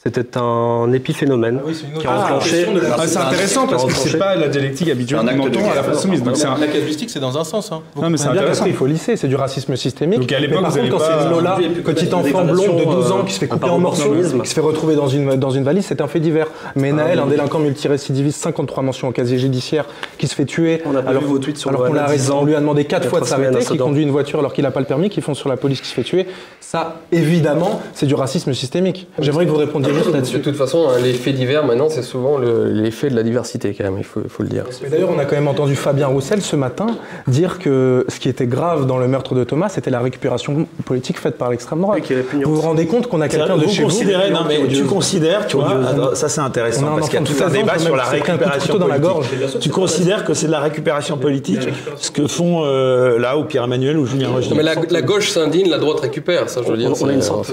[0.01, 1.59] C'était un épiphénomène
[1.99, 2.65] qui a enclenché.
[2.97, 6.17] Ah, C'est intéressant parce que c'est pas la dialectique habituelle de entend à la.
[6.19, 7.69] Donc c'est un- La casuistique, c'est dans un sens.
[7.73, 7.81] Hein.
[7.97, 8.65] Non, mais c'est intéressant.
[8.65, 10.21] il faut lisser, c'est du racisme systémique.
[10.21, 13.11] Donc, à l'époque, mais par vous contre, quand c'est Lola, petit enfant blond de 12
[13.11, 15.51] ans qui se fait euh, couper en morceaux, qui se fait retrouver dans une, dans
[15.51, 16.47] une valise, c'est un fait divers.
[16.77, 19.85] Mais Naël, un délinquant multirécidiviste, 53 mentions au casier judiciaire,
[20.17, 21.91] qui se fait tuer On a pas alors, vu vos tweets sur alors qu'on l'a
[21.93, 23.59] Lola, arrêté, 10 ans, on lui a demandé il y quatre a fois de s'arrêter,
[23.59, 23.83] qui Sedan.
[23.87, 25.87] conduit une voiture alors qu'il n'a pas le permis, qui fonce sur la police, qui
[25.89, 26.25] se fait tuer.
[26.61, 29.07] Ça, évidemment, c'est du racisme systémique.
[29.19, 32.37] J'aimerais que vous répondiez juste De toute façon, hein, les faits divers, maintenant, c'est souvent
[32.37, 34.65] le- l'effet de la diversité, quand même, il faut, le dire.
[34.89, 36.87] D'ailleurs, on a quand même entendu Fabien Roussel ce matin
[37.27, 41.19] dire que ce qui était grave dans le meurtre de Thomas, c'était la récupération politique
[41.19, 42.01] faite par l'extrême droite.
[42.09, 42.15] Oui.
[42.43, 44.83] Vous vous rendez compte qu'on a quelqu'un de vous chez considérez, vous non mais tu
[44.85, 47.77] considères, tu vois, ça c'est intéressant parce qu'il y a tout un 16 ans, débat
[47.79, 49.39] sur la récupération dans la politique.
[49.39, 49.59] gorge.
[49.59, 51.67] Tu considères que c'est de la récupération politique,
[51.97, 55.69] ce que font euh, là ou Pierre-Emmanuel ou Julien Roger Non, mais la, gauche s'indigne,
[55.69, 56.91] la droite récupère, ça je veux dire.
[57.01, 57.51] On a une c'est- sorte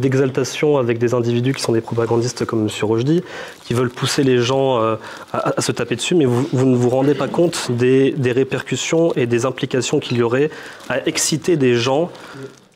[0.00, 2.68] d'exaltation avec des individus qui sont des propagandistes comme M.
[2.82, 3.22] Rochdy,
[3.64, 4.96] qui veulent pousser les gens euh,
[5.32, 8.32] à, à se taper dessus, mais vous, vous ne vous rendez pas compte des, des
[8.32, 10.50] répercussions et des implications qu'il y aurait
[10.88, 12.10] à exciter des gens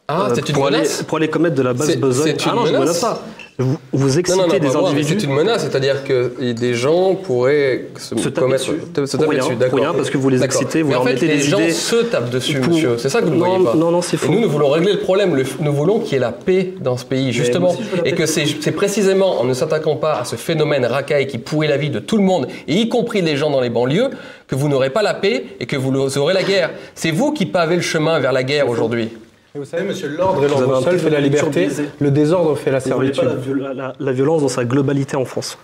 [0.09, 2.37] Ah, euh, une pour, aller, menace pour aller commettre de la basse besogne.
[2.47, 3.23] Ah non, je ne menace menace pas.
[3.59, 6.33] Vous, vous Non, excitez non, non, des moi, mais individus c'est une menace, c'est-à-dire que
[6.53, 8.73] des gens pourraient se, Se taper dessus.
[9.07, 9.79] se taper rien, dessus, d'accord.
[9.79, 11.61] rien, parce que vous les excitez, vous Mais leur en fait, mettez les des gens
[11.61, 11.71] idées.
[11.73, 12.97] se tapent dessus, Pour- monsieur.
[12.97, 13.75] C'est ça que vous ne Non, voyez pas.
[13.75, 14.33] non, non, c'est Et faux.
[14.33, 15.37] nous, nous voulons régler le problème.
[15.37, 17.73] Le- nous voulons qu'il y ait la paix dans ce pays, justement.
[17.73, 21.37] aussi, Et que c'est c'est précisément en ne s'attaquant pas à ce phénomène racaille qui
[21.39, 24.09] pourrit la vie de tout le monde, et y compris les gens dans les banlieues,
[24.49, 26.71] que vous n'aurez pas la paix et que vous aurez la guerre.
[26.95, 29.11] C'est vous qui pavez le chemin vers la guerre aujourd'hui.
[29.55, 31.69] Et vous savez, monsieur, l'ordre et l'ordre seul fait la liberté,
[32.01, 33.25] le désordre fait la Vous pas servitude.
[33.25, 35.59] la, viol- la- la violence dans sa globalité en France.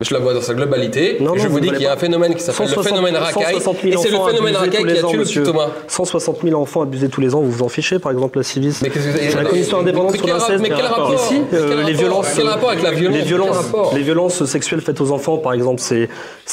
[0.00, 1.16] Je la vois dans sa globalité.
[1.20, 2.72] Non, et non, je vous vous dis qu'il y a un phénomène qui s'appelle le
[2.74, 3.54] 160 phénomène racaille.
[3.54, 5.16] 160 Et 000 c'est le enfants phénomène abusés racaille tous qui les a ans, tué
[5.18, 5.66] le petit Thomas.
[5.88, 8.78] 160 000 enfants abusés tous les ans, vous vous en fichez, par exemple, la civisme.
[8.84, 10.60] Mais qu'est-ce que C'est la commission indépendante sur 16.
[10.62, 11.10] mais quel rapport
[11.52, 12.26] euh, les rapport violences.
[12.36, 13.16] Quel rapport avec la violence
[13.94, 16.08] Les violences, sexuelles faites aux enfants, par exemple, c'est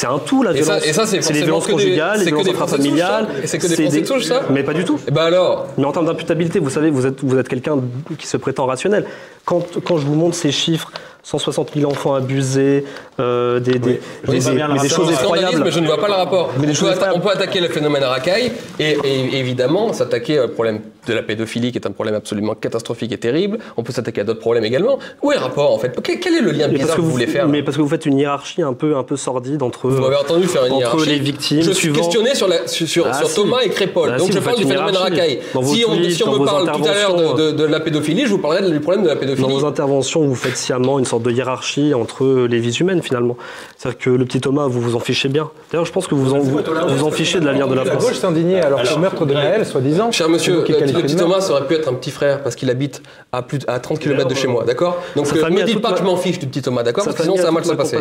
[0.07, 0.85] un tout, la Et ça- violence.
[0.87, 3.27] et ça, c'est les violences conjugales, c'est les violences intrafamiliales.
[3.45, 4.99] c'est que des souches, ça Mais pas du tout.
[5.07, 7.77] Et ben alors Mais en termes d'imputabilité, vous savez, vous êtes, vous êtes quelqu'un
[8.17, 9.05] qui se prétend rationnel.
[9.45, 10.91] Quand, quand je vous montre ces chiffres,
[11.29, 12.85] 160 000 enfants abusés,
[13.19, 15.71] euh, des, des, Oui, des- mais des choses Le scandalisme, effroyables.
[15.71, 16.51] je ne vois pas le rapport.
[16.59, 21.13] Mais on, peut on attaquer le phénomène racaille et, et évidemment s'attaquer au problème de
[21.13, 23.57] la pédophilie qui est un problème absolument catastrophique et terrible.
[23.75, 24.99] On peut s'attaquer à d'autres problèmes également.
[25.23, 25.99] Où est le rapport en fait?
[26.03, 27.81] Quel, quel est le lien Mais bizarre parce, que vous voulez faire mais parce que
[27.81, 30.73] vous faites une hiérarchie un peu, un peu sordide entre, Vous m'avez entendu faire une
[30.73, 31.09] entre hiérarchie.
[31.09, 31.61] les victimes.
[31.63, 33.35] Je suis questionné sur, la- sur, sur- Ah, sur si.
[33.35, 34.11] Thomas et Crépol.
[34.13, 35.39] Ah, Donc si, je vous parle du phénomène racaille.
[35.55, 37.51] Dans Si on, tweets, si on dans me parle tout à l'heure de, interventions, de-
[37.51, 39.47] de la pédophilie, je vous parlerai du problème de la Dans pédophilie.
[39.59, 43.37] vos interventions, vous faites sciemment une sorte de hiérarchie entre les vies humaines, finalement.
[43.77, 45.49] C'est-à-dire que le petit Thomas, vous vous en fichez bien.
[45.71, 47.91] D'ailleurs, je pense que vous en, vous, vous en fichez de l'avenir de la La
[47.91, 48.03] France.
[48.05, 50.11] gauche s'indignait alors qu'au meurtre de Naël, soi-disant.
[50.11, 51.15] Cher monsieur, euh, le petit.
[51.15, 53.01] Thomas, ça aurait pu être un petit frère parce qu'il habite
[53.31, 55.81] à plus de- à 30 km de chez moi, d'accord Donc euh, ne a dites
[55.81, 57.51] pas que je m'en fiche du petit Thomas, d'accord Parce que sinon ça a va
[57.51, 57.97] mal se passer.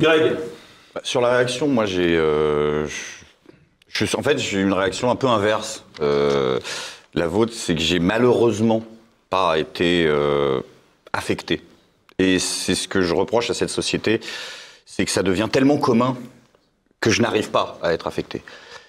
[0.00, 0.32] Greg,
[0.94, 2.16] Bah, Sur la réaction, moi j'ai.
[2.16, 2.86] euh,
[4.16, 5.84] en fait, j'ai une réaction un peu inverse.
[6.00, 6.58] Euh,
[7.14, 8.82] la vôtre, c'est que j'ai malheureusement
[9.32, 10.60] pas été euh,
[11.14, 11.62] affecté.
[12.18, 14.20] Et c'est ce que je reproche à cette société,
[14.84, 16.18] c'est que ça devient tellement commun
[17.00, 18.42] que je n'arrive pas à être affecté.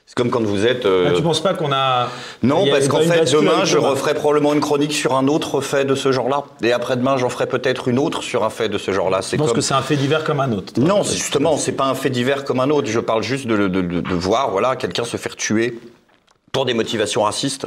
[0.06, 0.86] C'est comme quand vous êtes.
[0.86, 2.10] euh, ah, tu penses pas qu'on a
[2.44, 5.86] non, a parce qu'en fait, demain, je referai probablement une chronique sur un autre fait
[5.86, 6.44] de ce genre-là.
[6.62, 9.22] Et après-demain, j'en ferai peut-être une autre sur un fait de ce genre-là.
[9.22, 9.56] Je pense comme...
[9.56, 10.74] que c'est un fait divers comme un autre.
[10.78, 12.90] Non, justement, c'est pas un fait divers comme un autre.
[12.90, 15.80] Je parle juste de, de- de- de voir, voilà, quelqu'un se faire tuer
[16.52, 17.66] pour des motivations racistes.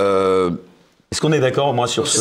[0.00, 0.50] Euh,
[1.12, 2.18] Est-ce qu'on est d'accord moins sur ce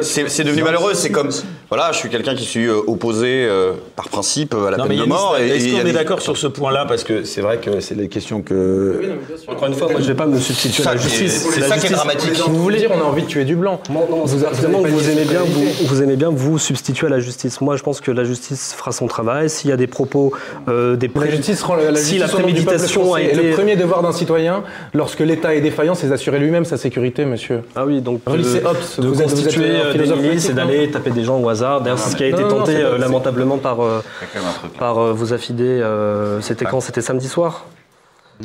[0.00, 0.94] c'est devenu malheureux.
[0.94, 1.28] C'est comme,
[1.68, 4.96] voilà, je suis quelqu'un qui suis euh, opposé euh, par principe à la Non, peine
[5.00, 5.36] de mort.
[5.36, 8.06] Est-ce qu'on est des- d'accord sur ce point-là Parce que c'est vrai que c'est les
[8.08, 9.16] questions que.
[9.48, 11.48] Encore une fois, moi, je ne vais pas me substituer à la justice.
[11.52, 12.36] c'est La ça qui est justice- dramatique.
[12.36, 13.80] Si vous voulez dire, on a envie de tuer du blanc.
[13.90, 17.18] Non, non, Vous vous, aimez bien la vous, vous aimez bien vous substituer à la
[17.18, 17.60] justice.
[17.60, 19.50] Moi, je pense que la justice fera son travail.
[19.50, 20.32] S'il y a des propos,
[20.68, 23.50] euh, des La pré- justice rend la, la si justice la préméditation a été, le
[23.56, 24.62] premier devoir d'un citoyen,
[24.94, 27.62] lorsque l'État est défaillant, c'est d'assurer lui-même sa sécurité, monsieur.
[27.74, 28.76] ah oui, donc Relisez Hobbes.
[28.98, 31.38] de Vous êtes- vous êtes constituer un euh, des milices et d'aller taper des gens
[31.38, 31.80] au hasard.
[31.80, 34.02] D'ailleurs, c'est ce qui a été tenté euh, lamentablement par euh,
[34.58, 34.72] truc.
[34.78, 35.64] par euh, vos affidés.
[35.64, 36.80] euh, C'était quand?
[36.80, 37.64] C'était samedi soir?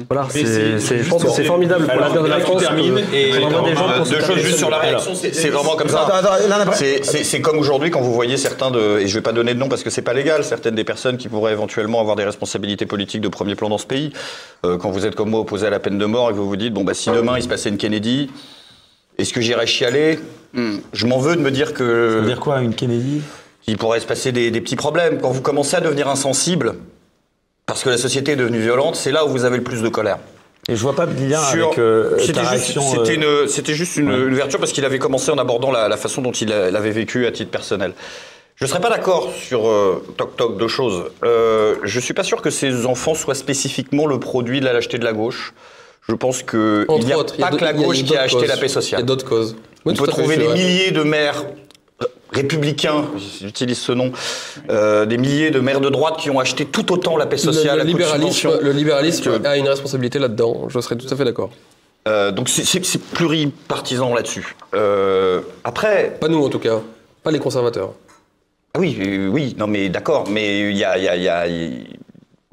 [0.09, 2.61] Voilà, je pense que c'est formidable pour l'avenir de la France.
[2.63, 6.07] termines que- et- Euh, deux choses juste sur la réaction, c'est vraiment comme ça.
[6.73, 9.69] C'est- comme aujourd'hui quand vous voyez certains de, et je vais pas donner de nom
[9.69, 13.21] parce que c'est pas légal, certaines des personnes qui pourraient éventuellement avoir des responsabilités politiques
[13.21, 14.11] de premier plan dans ce pays.
[14.65, 16.47] Euh, quand vous êtes comme moi opposé à la peine de mort et que vous
[16.47, 18.31] vous dites bon bah si demain il se passait une Kennedy,
[19.17, 20.19] Est-ce que j'irai chialer
[20.53, 22.09] Hmm, Je m'en veux de me dire que.
[22.11, 23.21] Ça veut dire quoi, une Kennedy?
[23.65, 25.19] Il pourrait se passer des, des petits problèmes.
[25.19, 26.75] Quand vous commencez à devenir insensible,
[27.65, 29.89] parce que la société est devenue violente, c'est là où vous avez le plus de
[29.89, 30.19] colère.
[30.69, 32.81] Et je vois pas de lien Sur- avec euh, C'était ta juste, réaction.
[33.05, 34.17] c'était euh, une, c'était juste une, ouais.
[34.27, 37.25] une ouverture parce qu'il avait commencé en abordant la, la façon dont il l'avait vécu
[37.25, 37.93] à titre personnel.
[38.55, 41.05] Je ne serais pas d'accord sur euh, Toc Toc deux choses.
[41.23, 44.99] Euh, je suis pas sûr que ces enfants soient spécifiquement le produit de la lâcheté
[44.99, 45.53] de la gauche.
[46.09, 48.21] Je pense que il Entre n'y a autres, pas que la a gauche qui a
[48.23, 48.47] acheté causes.
[48.49, 49.01] la paix Il y sociale.
[49.01, 49.55] a d'autres causes.
[49.85, 50.53] On Oui, tout peut fait, trouver des vrai.
[50.55, 51.43] milliers de maires
[52.01, 53.05] euh, républicains,
[53.41, 54.11] j'utilise ce nom,
[54.69, 57.79] euh, des milliers de maires de droite qui ont acheté tout autant la paix sociale
[57.79, 58.61] le, libéralisme, subventions.
[58.61, 60.67] le libéralisme Que- a une responsabilité là-dedans.
[60.69, 61.51] Je serais tout à fait d'accord.
[62.07, 64.55] Euh, donc c'est- pluripartisan là-dessus.
[64.75, 66.81] Euh, après, Pas nous en tout cas.
[67.23, 67.93] Pas les conservateurs.
[68.73, 71.45] ah oui, euh, oui, non mais d'accord, mais il y a, y a- y a-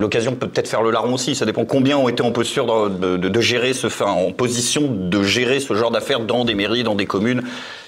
[0.01, 1.34] l'occasion peut peut-être faire le larron aussi.
[1.34, 4.82] Ça dépend combien ont été en posture de, de- de gérer ce, enfin, en position
[4.90, 7.42] de gérer ce genre d'affaires dans des mairies, dans des communes.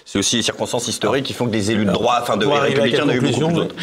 [0.05, 3.09] C'est aussi les circonstances historiques qui font que des élus de droit, enfin de républicains,
[3.09, 3.75] a eu beaucoup plus d'autres.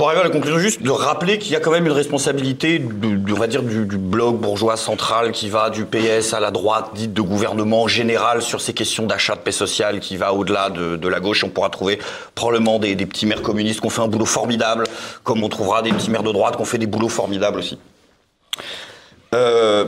[0.00, 2.82] Pour arriver à la conclusion, juste de rappeler qu'il y a quand même une responsabilité,
[3.02, 7.12] on va dire, du, bloc bourgeois central qui va du PS à la droite, dite
[7.12, 11.20] de gouvernement général sur ces questions d'achat de paix sociale, qui va au-delà de, la
[11.20, 11.44] gauche.
[11.44, 11.98] On pourra trouver
[12.34, 14.84] probablement des, petits maires communistes qui ont fait un boulot formidable,
[15.22, 17.78] comme on trouvera des petits maires de droite qui ont fait des boulots formidables aussi.
[19.34, 19.84] Euh,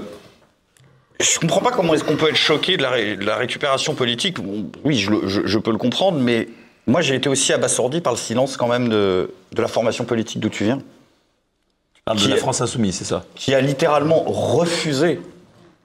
[1.20, 2.82] je comprends pas comment est-ce qu'on peut être choqué de
[3.24, 4.36] la, récupération politique.
[4.84, 6.48] Oui, je peux le comprendre, mais
[6.87, 10.41] moi j'ai été aussi abasourdi par le silence quand même de, de la formation politique
[10.41, 10.78] d'où tu viens,
[12.05, 15.20] parle de la France insoumise, c'est ça qui a littéralement refusé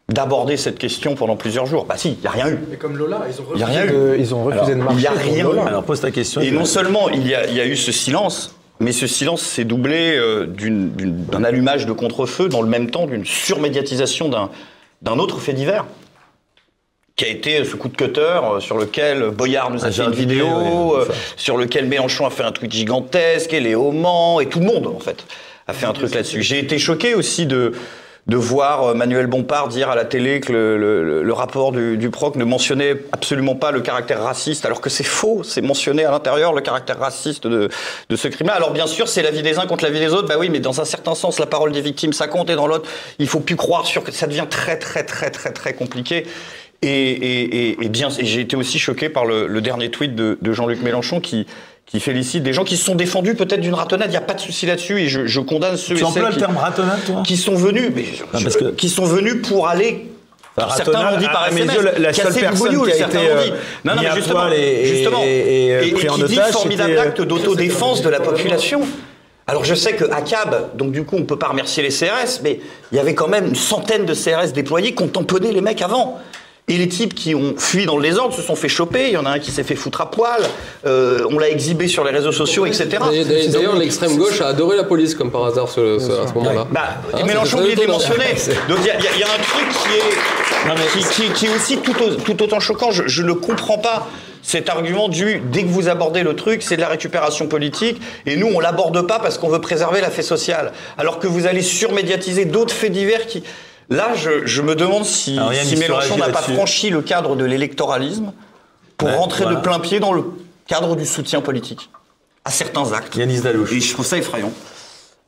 [0.09, 1.83] d'aborder cette question pendant plusieurs jours.
[1.85, 2.57] Bah si, il n'y a rien eu.
[2.71, 4.77] Et comme Lola, ils ont Il y a refusé, rien de, ils ont refusé Alors,
[4.77, 4.97] de marcher.
[4.99, 5.59] il y a rien eu.
[5.67, 6.39] Alors pose ta question.
[6.39, 9.41] Et non seulement il y a, il y a eu ce silence, mais ce silence
[9.41, 14.29] s'est doublé euh, d'une- d'une- d'un allumage de contre-feu dans le même temps d'une surmédiatisation
[14.29, 14.49] d'un
[15.01, 15.85] d'un autre fait divers
[17.17, 20.03] qui a été ce coup de cutter euh, sur lequel Boyard nous a Ah, fait
[20.03, 21.05] une vidéo, oui, euh,
[21.35, 24.85] sur lequel Mélenchon a fait un tweet gigantesque, et Léo Mans, et tout le monde
[24.87, 25.25] en fait
[25.67, 26.43] a fait un truc là-dessus.
[26.43, 27.73] J'ai été choqué aussi de
[28.27, 31.95] de voir euh, Manuel Bompard dire à la télé que le, le- le rapport du,
[31.97, 36.03] du PROC ne mentionnait absolument pas le caractère raciste, alors que c'est faux, c'est mentionné
[36.03, 37.69] à l'intérieur le caractère raciste de,
[38.09, 38.53] de ce crime-là.
[38.55, 40.49] Alors bien sûr, c'est la vie des uns contre la vie des autres, bah oui,
[40.49, 43.29] mais dans un certain sens, la parole des victimes, ça compte, et dans l'autre, il
[43.29, 46.27] faut plus croire sur que ça devient très très très très très compliqué.
[46.83, 50.37] Et, et, et, et bien, j'ai été aussi choqué par le, le dernier tweet de,
[50.41, 51.47] de Jean-Luc Mélenchon qui,
[51.87, 54.09] qui félicite des gens qui se sont défendus peut-être d'une ratonnade.
[54.09, 56.23] Il n'y a pas de souci là-dessus et je, je condamne ceux Tu et celles
[56.23, 57.23] le qui, terme ratonnade, toi?
[57.25, 60.07] qui sont venus, mais je- Ah, je- parce que- qui sont venus pour aller.
[60.75, 63.41] Certains l'ont dit par mes SMS, yeux, la- la seule personne qui a été, euh,
[63.85, 65.27] Non, non, mais justement, et- justement, et-
[65.67, 68.81] et, euh, et, pris en qui dit formidable euh, acte d'autodéfense de la population.
[69.49, 72.41] Alors je sais que à CAB, donc du coup on peut pas remercier les CRS,
[72.43, 72.59] mais
[72.91, 75.81] il y avait quand même une centaine de CRS déployés qui ont tamponné les mecs
[75.81, 76.19] avant.
[76.69, 79.05] Et les types qui ont fui dans le désordre se sont fait choper.
[79.07, 80.41] Il y en a un qui s'est fait foutre à poil.
[80.85, 82.89] Euh, on l'a exhibé sur les réseaux sociaux, etc.
[83.53, 86.67] D'ailleurs, l'extrême gauche a adoré la police, comme par hasard, ce- ce- à ce moment-là.
[86.69, 86.81] Bah,
[87.13, 87.93] Hein, et Mélenchon il est étonnant.
[87.93, 88.25] mentionné.
[88.67, 91.45] Donc il y, a- y y un truc qui est, Non, mais- qui, qui- qui
[91.45, 92.91] est aussi tout, au- tout autant choquant.
[92.91, 94.05] Je, je ne comprends pas
[94.43, 98.35] cet argument du dès que vous abordez le truc, c'est de la récupération politique, et
[98.35, 100.73] nous on l'aborde pas parce qu'on veut préserver la fait sociale.
[100.97, 103.41] Alors que vous allez surmédiatiser d'autres faits divers qui.
[103.89, 107.01] Là, je, je me demande si, Alors, Yannis, si tu Mélenchon n'a pas franchi le
[107.01, 108.31] cadre de l'électoralisme
[108.97, 109.59] pour Ouais, rentrer voilà.
[109.59, 110.23] de plein pied dans le
[110.67, 111.89] cadre du soutien politique
[112.43, 113.15] à certains actes.
[113.15, 113.71] Yanis Dalouche.
[113.73, 114.51] Et je trouve ça effrayant.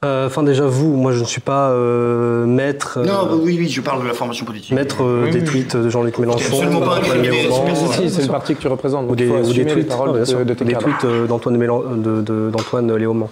[0.06, 3.68] Euh, Enfin, déjà, vous, moi, je ne suis pas euh, maître, euh, Non, oui, oui,
[3.70, 4.72] je parle de la formation politique.
[4.72, 6.40] maître euh, des tweets de Jean-Luc Mélenchon.
[6.46, 9.06] absolument pas Léaumont, c'est Si, c'est le parti que tu représentes.
[9.10, 13.30] ou des, ou des tweets, de, de des tweets euh, d'Antoine Léaumont.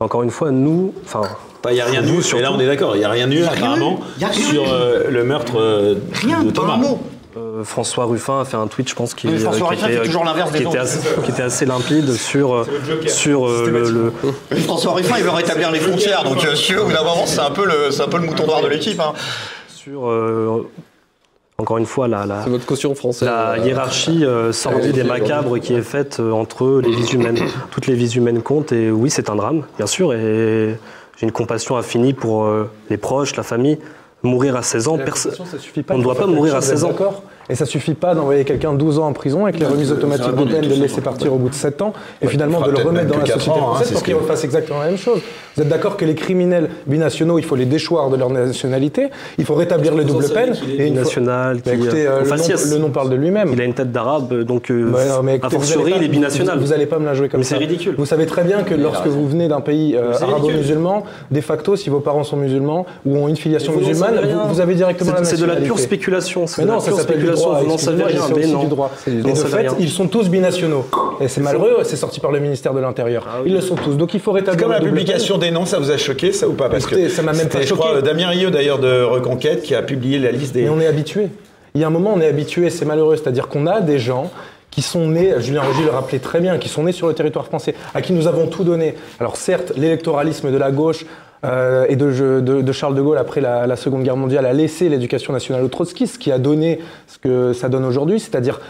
[0.00, 1.22] Encore une fois, nous, enfin,
[1.68, 3.42] Il n'y a rien eu, et là on est d'accord, il n'y a rien eu
[3.42, 3.98] rien apparemment
[4.30, 4.66] sur eu.
[4.68, 6.74] euh, le meurtre euh, Rien, de pas Thomas.
[6.74, 7.00] un mot.
[7.36, 9.86] euh, François Ruffin a fait un tweet, je pense, qui, Mais François euh, qui Ruffin
[9.88, 10.78] était, fait toujours l'inverse qui des était autres.
[10.78, 12.64] assez, qui était assez limpide sur, euh,
[13.08, 14.12] sur le, le-
[14.52, 16.92] Mais François Ruffin, il veut rétablir les frontières, donc euh, si tu veux, au bout
[16.92, 19.00] d'un moment, c'est un peu le, c'est un peu le mouton noir de l'équipe.
[19.00, 19.14] Hein.
[19.74, 20.68] sur, euh,
[21.60, 23.26] encore une fois, la, la, C'est votre caution française.
[23.28, 27.40] la euh, hiérarchie euh, sordide et macabre qui est faite euh, entre les vies humaines.
[27.72, 30.78] Toutes les vies humaines comptent et oui, c'est un drame, bien sûr, et
[31.16, 33.76] j'ai une compassion infinie pour euh, les proches, la famille.
[34.22, 36.54] Mourir à 16 ans, La perso- compassion, ça suffit pas, on ne doit pas mourir
[36.54, 37.22] à chose, vous 16 êtes ans.
[37.50, 40.44] Et ça suffit pas d'envoyer quelqu'un 12 ans en prison avec les remises automatiques de
[40.44, 41.92] peine, de le laisser partir au bout de 7 ans,
[42.22, 44.80] et finalement de le remettre dans la société hein, française c'est pour qu'il refasse exactement
[44.80, 45.20] la même chose.
[45.56, 49.44] Vous êtes d'accord que les criminels binationaux, il faut les déchoir de leur nationalité, il
[49.44, 52.78] faut rétablir les doubles peines, et une qui, Bah, écoutez, euh, euh, le, nom, le
[52.78, 53.50] nom parle de lui-même.
[53.52, 56.04] Il a une tête d'arabe, donc euh, Ouais, non, mais a écoutez, vous fortiori, il
[56.04, 56.58] est binational.
[56.58, 57.56] Vous, vous allez pas me la jouer comme Mais ça.
[57.56, 57.94] c'est ridicule.
[57.98, 61.90] Vous savez très bien que lorsque vous venez d'un pays euh, arabo-musulman, de facto, si
[61.90, 65.24] vos parents sont musulmans ou ont une filiation Mais musulmane, vous, vous avez directement la
[65.24, 65.66] C'est c'est de la nationalité.
[65.66, 66.44] pure spéculation.
[66.58, 68.62] Mais non, ça s'appelle que vous n'en savez rien, mais non.
[68.62, 68.90] du droit.
[69.06, 69.74] Et de fait, rien.
[69.78, 70.84] ils sont tous binationaux.
[71.20, 73.26] Et c'est malheureux, c'est sorti par le ministère de l'Intérieur.
[73.28, 73.50] Ah oui.
[73.50, 73.96] Ils le sont tous.
[73.96, 76.52] Donc il faut rétablir Comme la publication des noms, ça vous a choqué, ça ou
[76.52, 76.68] pas?
[76.68, 78.02] Parce Écoutez, ça m'a même pas je crois, choqué.
[78.02, 80.62] Damien Rieu, d'ailleurs, de Reconquête, qui a publié la liste des.
[80.62, 81.28] Mais on est habitué.
[81.74, 83.16] Il y a un moment, on est habitué, c'est malheureux.
[83.16, 84.30] C'est-à-dire qu'on a des gens
[84.70, 87.46] qui sont nés, Julien Rogy le rappelait très bien, qui sont nés sur le territoire
[87.46, 88.94] français, à qui nous avons tout donné.
[89.20, 91.04] Alors certes, l'électoralisme de la gauche
[91.44, 95.68] euh, et de, Charles de Gaulle après la, Seconde Guerre mondiale a laissé l'éducation nationale
[95.68, 98.60] trotskistes, ce qui a donné ce que ça donne aujourd'hui, c'est-à-dire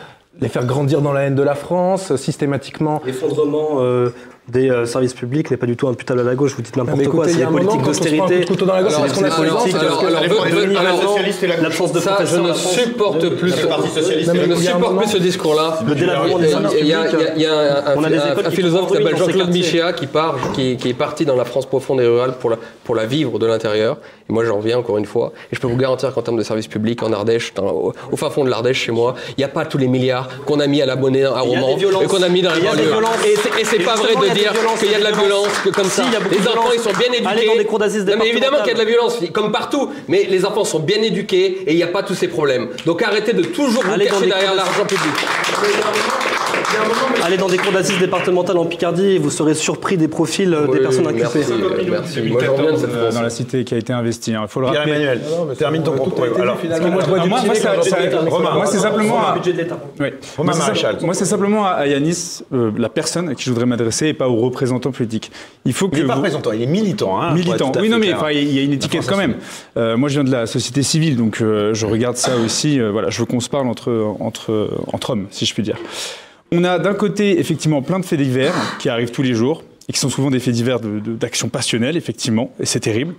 [0.40, 3.02] les faire grandir dans la haine de la France, systématiquement.
[3.04, 4.10] L'effondrement euh,
[4.48, 6.54] des euh, services publics n'est pas du tout imputable à la gauche.
[6.56, 7.26] Vous dites n'importe Mais quoi.
[7.26, 8.18] écoutez, C'est il y les a un moment, politiques d'austérité.
[8.20, 8.44] la c'est les
[9.30, 9.74] politiques,
[11.48, 13.50] la l'absence de Ça, je ne supporte plus.
[13.50, 15.78] La ce discours-là.
[15.86, 18.08] Le délabrement des Il y a- a un,
[18.48, 19.50] des philosophe qui s'appelle Jean-Claude.
[19.52, 22.56] Michéa qui, part, qui, qui est parti dans la France profonde et rurale pour la,
[22.84, 23.98] pour la vivre de l'intérieur.
[24.28, 25.32] Et moi, j'en reviens encore une fois.
[25.50, 28.16] Et je peux vous garantir qu'en termes de services publics, en Ardèche, dans- au, au
[28.16, 30.66] fin fond de l'Ardèche, chez moi, il n'y a pas tous les milliards qu'on a
[30.66, 32.68] mis à la monnaie à Roman des et qu'on a mis dans les Il y
[32.68, 32.90] a des banlieues.
[32.92, 33.26] violences.
[33.58, 35.88] Et c'est- pas vrai de des dire qu'il y a de la violence que comme
[35.88, 36.04] ça.
[36.30, 38.16] Les enfants, ils sont bien éduqués.
[38.18, 39.90] Mais évidemment qu'il y a de la violence, comme partout.
[40.08, 42.68] Mais les enfants sont bien éduqués et il n'y a pas tous ces problèmes.
[42.86, 45.12] Donc arrêtez de toujours vous cacher derrière l'argent public.
[47.24, 50.66] Allez dans des cours d'assises départementales en Picardie et vous serez surpris des profils euh,
[50.66, 51.38] des personnes merci.
[51.38, 51.86] inculpées.
[51.90, 52.22] Merci.
[52.22, 53.14] Moi, j'en reviens de cette euh, France.
[53.14, 54.32] dans la cité qui a été investie.
[54.32, 54.84] Il faut le rappeler.
[54.84, 55.20] Pierre-Emmanuel,
[55.58, 56.22] termine ton propos.
[56.40, 57.40] Alors, moi, moi, moi,
[58.54, 60.92] moi, c'est simplement à- Moi, c'est Maréchal.
[60.92, 64.14] simple- Moi, c'est simplement à, Yanis, euh, la personne à qui je voudrais m'adresser et
[64.14, 65.30] pas aux représentants politiques.
[65.64, 67.20] Il faut que il n'est pas représentant, il est militant.
[67.20, 67.72] Hein, militant.
[67.80, 69.36] Oui, non, mais il y a une étiquette quand même.
[69.76, 72.78] Euh, moi, je viens de la société civile, donc je regarde ça aussi.
[72.80, 75.76] voilà, je veux qu'on se parle entre, entre, entre hommes, si je puis dire.
[76.50, 79.92] On a d'un côté, effectivement, plein de faits divers qui arrivent tous les jours et
[79.92, 83.14] qui sont souvent des faits divers de- de- d'action passionnelle, effectivement, et c'est terrible.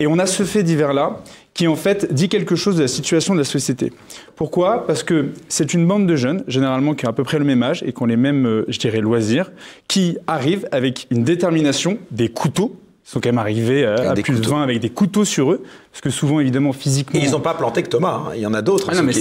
[0.00, 1.22] Et on a ce fait divers-là
[1.54, 3.92] qui, en fait, dit quelque chose de la situation de la société.
[4.36, 4.86] Pourquoi?
[4.86, 7.64] Parce que c'est une bande de jeunes, généralement qui ont à peu près le même
[7.64, 9.50] âge et qui ont les mêmes, euh, je dirais, loisirs,
[9.88, 12.76] qui arrivent avec une détermination, des couteaux.
[13.08, 14.50] Ils sont quand même arrivés à, à des plus de couteaux.
[14.50, 17.18] 20 avec des couteaux sur eux, parce que souvent, évidemment, physiquement...
[17.18, 18.32] Et ils n'ont pas planté que Thomas, hein.
[18.34, 18.88] il y en a d'autres.
[18.92, 19.18] Ah non, mais de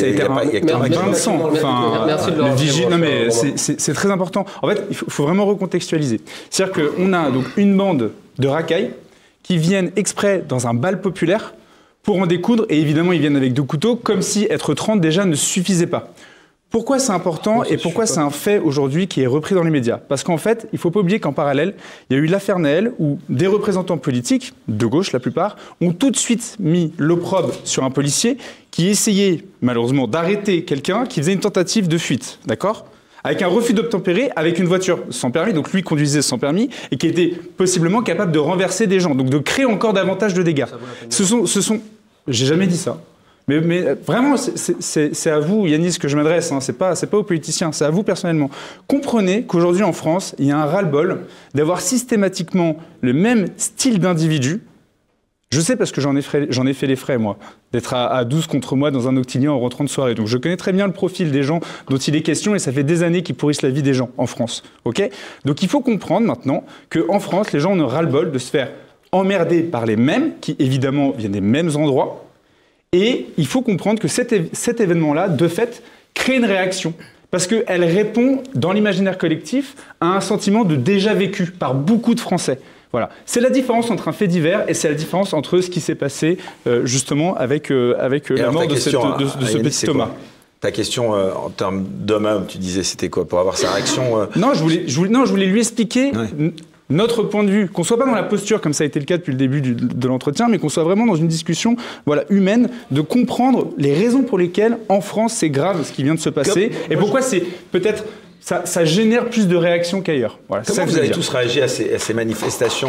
[2.32, 4.46] de le vigile, non mais c'est- c'est c'est très important.
[4.62, 6.20] En fait, il faut, faut vraiment recontextualiser.
[6.50, 8.92] C'est-à-dire qu'on a donc une bande de racailles
[9.42, 11.54] qui viennent exprès dans un bal populaire
[12.04, 15.24] pour en découdre, et évidemment, ils viennent avec deux couteaux, comme si être 30 déjà
[15.24, 16.10] ne suffisait pas.
[16.70, 19.98] Pourquoi c'est important et pourquoi c'est un fait aujourd'hui qui est repris dans les médias?
[19.98, 21.76] Parce qu'en fait, il ne faut pas oublier qu'en parallèle,
[22.10, 25.94] il y a eu l'affaire Naël où des représentants politiques, de gauche la plupart, ont
[25.94, 28.38] tout de suite mis l'opprobre sur un policier
[28.70, 32.86] qui essayait malheureusement d'arrêter quelqu'un qui faisait une tentative de fuite, d'accord?
[33.24, 36.98] Avec un refus d'obtempérer, avec une voiture sans permis, donc lui conduisait sans permis, et
[36.98, 40.66] qui était possiblement capable de renverser des gens, donc de créer encore davantage de dégâts.
[41.10, 41.80] Ce sont, ce sont,
[42.28, 43.02] j'ai jamais dit ça.
[43.48, 43.56] Mais,
[43.88, 46.52] euh, vraiment, c'est- à vous, Yanis, que je m'adresse.
[46.52, 46.60] Hein.
[46.60, 48.50] C'est pas, pas aux politiciens, c'est à vous personnellement.
[48.88, 51.22] Comprenez qu'aujourd'hui en France, il y a un ras-le-bol
[51.56, 54.62] d'avoir systématiquement le même style d'individu.
[55.50, 57.38] Je sais parce que j'en ai, ai fait les frais, moi,
[57.72, 60.14] d'être à, à 12 contre moi dans un octilien en rentrant de soirée.
[60.14, 62.74] Donc je connais très bien le profil des gens dont il est question et ça
[62.74, 64.62] fait des années qu'ils pourrissent la vie des gens en France.
[64.84, 65.10] ok?
[65.46, 68.72] Donc il faut comprendre maintenant qu'en France, les gens ont ras-le-bol de se faire
[69.14, 72.27] emmerder par les mêmes, qui évidemment viennent des mêmes endroits,
[72.94, 75.84] et il faut comprendre que cet, événement-là, de fait,
[76.14, 76.94] crée une réaction.
[77.32, 82.20] Parce qu'elle répond, dans l'imaginaire collectif, à un sentiment de déjà vécu par beaucoup de
[82.22, 82.60] Français.
[82.94, 83.10] Voilà.
[83.26, 85.96] C'est la différence entre un fait divers et c'est la différence entre ce qui s'est
[85.96, 90.10] passé euh, justement avec, euh, avec euh, la mort de, cette- ce petit Thomas.
[90.62, 93.72] Ta question euh, en termes d'homme à homme, tu disais c'était quoi Pour avoir sa
[93.74, 96.52] réaction euh, Non, je voulais, je voulais, non, je voulais lui expliquer Ouais.
[96.90, 99.06] Notre point de vue, qu'on soit pas dans la posture comme ça a été le
[99.06, 101.76] cas depuis le début du- de l'entretien, mais qu'on soit vraiment dans une discussion,
[102.06, 106.16] voilà, humaine, de comprendre les raisons pour lesquelles en France c'est grave ce qui vient
[106.16, 108.06] de se passer et pourquoi c'est peut-être
[108.40, 110.40] ça, ça génère plus de réactions qu'ailleurs.
[110.48, 112.88] Voilà, ça Comment que vous avez tous réagi à ces, à ces manifestations?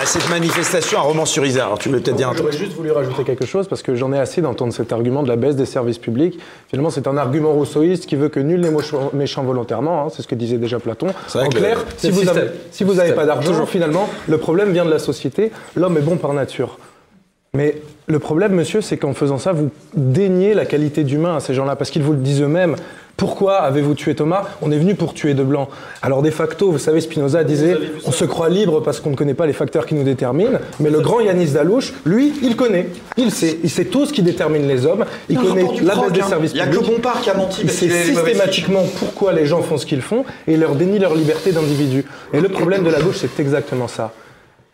[0.00, 2.92] À cette manifestation à Romans-sur-Isère Alors, tu voulais peut-être dire un J'aurais truc juste voulu
[2.92, 5.66] rajouter quelque chose parce que j'en ai assez d'entendre cet argument de la baisse des
[5.66, 6.38] services publics.
[6.68, 8.70] Finalement, c'est un argument rousseauiste qui veut que nul n'est
[9.12, 10.04] méchant volontairement.
[10.04, 11.08] hein, c'est ce que disait déjà Platon.
[11.34, 14.84] En que clair, si vous, avez, si vous n'avez pas d'argent, finalement, le problème vient
[14.84, 15.50] de la société.
[15.74, 16.78] L'homme est bon par nature.
[17.54, 21.54] Mais le problème, monsieur, c'est qu'en faisant ça, vous déniez la qualité d'humain à ces
[21.54, 22.76] gens-là, parce qu'ils vous le disent eux-mêmes.
[23.18, 24.44] Pourquoi avez-vous tué Thomas?
[24.62, 25.68] On est venu pour tuer de blanc.
[26.02, 29.34] Alors de facto, vous savez, Spinoza disait, on se croit libre parce qu'on ne connaît
[29.34, 32.90] pas les facteurs qui nous déterminent, mais le grand Yanis Dalouche, lui, il connaît.
[33.16, 35.04] Il sait, il sait tout ce qui détermine les hommes.
[35.28, 36.28] Il connaît la Croc, des hein.
[36.28, 36.86] services Il y a publics.
[36.86, 40.24] que Bompard qui a menti Il sait systématiquement pourquoi les gens font ce qu'ils font
[40.46, 42.04] et il leur dénie leur liberté d'individu.
[42.32, 44.12] Et le problème de la gauche, c'est exactement ça.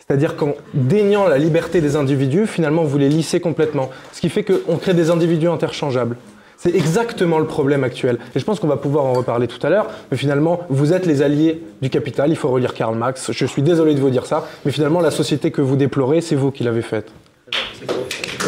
[0.07, 3.89] C'est-à-dire qu'en déniant la liberté des individus, finalement, vous les lissez complètement.
[4.13, 6.19] Ce qui fait qu'on crée des individus interchangeables.
[6.57, 8.19] C'est exactement le problème actuel.
[8.35, 9.87] Et je pense qu'on va pouvoir en reparler tout à l'heure.
[10.11, 12.31] Mais finalement, vous êtes les alliés du capital.
[12.31, 13.33] Il faut relire Karl Marx.
[13.33, 14.47] Je suis désolé de vous dire ça.
[14.65, 17.11] Mais finalement, la société que vous déplorez, c'est vous qui l'avez faite.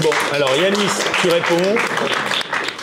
[0.02, 0.76] Bon, alors Yanis,
[1.20, 1.78] tu réponds.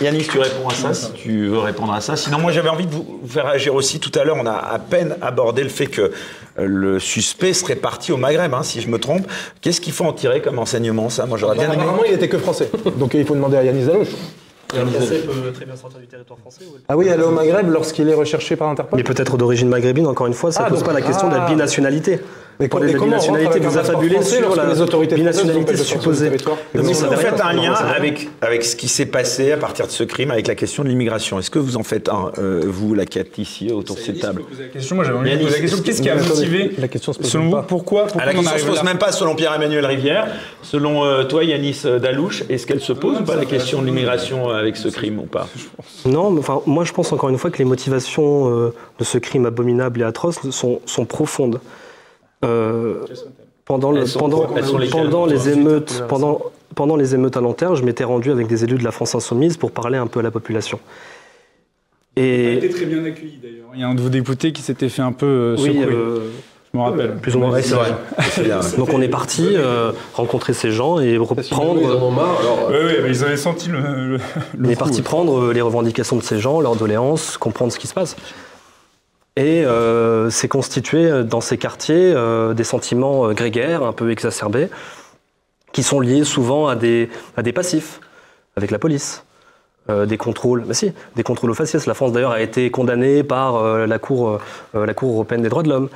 [0.02, 2.16] Yanis, tu réponds à ça si tu veux répondre à ça.
[2.16, 4.00] Sinon, moi j'avais envie de vous faire réagir aussi.
[4.00, 6.10] Tout à l'heure, on a à peine abordé le fait que euh,
[6.58, 9.26] le suspect serait parti au Maghreb, hein, si je me trompe.
[9.62, 11.26] Qu'est-ce qu'il faut en tirer comme enseignement, ça?
[11.26, 11.84] Moi j'aurais bien aimé.
[11.84, 12.70] Apparemment, il était que français.
[12.98, 14.10] Donc il faut demander à Yanis Zalouche.
[14.76, 16.62] Un Français peut très bien sortir du territoire français.
[16.66, 20.08] ou- Ah oui, aller au Maghreb lorsqu'il est recherché par Interpol Mais peut-être d'origine maghrébine,
[20.08, 21.50] encore une fois, ça Ah, pose donc- pas la question de la ah.
[21.50, 22.20] binationalité.
[22.60, 26.32] Mais Parler et de comment un vous affabulez sur la les autorités binationalité supposée.
[26.38, 29.92] si ça vous faites un lien avec, avec ce qui s'est passé à partir de
[29.92, 32.94] ce crime, avec la question de l'immigration, est-ce que vous en faites un, euh, vous,
[32.94, 35.56] la Cat, ici, autour de cette table la question, moi j'avais envie de Yanis, poser
[35.56, 35.78] la question.
[35.78, 37.64] est-ce Qu'est-ce que- qui a motivé, la question se pose selon même vous, pas.
[37.64, 40.28] pourquoi, pourquoi la question se pose même pas selon Pierre-Emmanuel Rivière.
[40.62, 43.86] Selon euh, toi, Yanis euh, Dalouche, est-ce qu'elle se pose ou pas la question de
[43.88, 45.48] l'immigration avec ce crime ou pas?
[46.06, 48.50] Non, mais enfin, moi je pense encore une fois que les motivations
[49.00, 51.60] de ce crime abominable et atroce sont, sont profondes.
[52.44, 52.96] Euh,
[53.66, 56.42] pendant le, sont les émeutes, pendant,
[56.76, 59.58] pendant les émeutes à Nanterre, je m'étais rendu avec des élus de la France insoumise
[59.58, 60.80] pour parler un peu à la population.
[62.18, 63.70] Il a Et été très bien accueilli d'ailleurs.
[63.74, 65.86] Il y a un de vos députés qui s'était fait un peu euh, oui, secouer.
[65.86, 66.20] euh,
[66.74, 67.16] je me rappelle.
[67.16, 67.60] plus ou moins.
[67.62, 67.94] C'est vrai.
[68.78, 71.80] Donc on est parti euh, rencontrer ces gens et reprendre.
[71.82, 72.70] Ils en ont marre, alors.
[72.70, 73.80] Oui, oui, mais ils avaient senti le.
[73.80, 74.18] le,
[74.58, 75.04] le On est parti ouais.
[75.04, 78.16] prendre les revendications de ces gens, leurs doléances, comprendre ce qui se passe.
[79.36, 84.70] Et euh, c'est constitué euh, dans ces quartiers euh, des sentiments grégaires, un peu exacerbés,
[85.72, 88.00] qui sont liés souvent à des, à des passifs
[88.56, 89.24] avec la police.
[90.08, 91.88] Des contrôles, mais si, des contrôles aux faciès.
[91.88, 94.40] La France d'ailleurs a été condamnée par la, cour,
[94.74, 95.90] la Cour européenne des droits de l'homme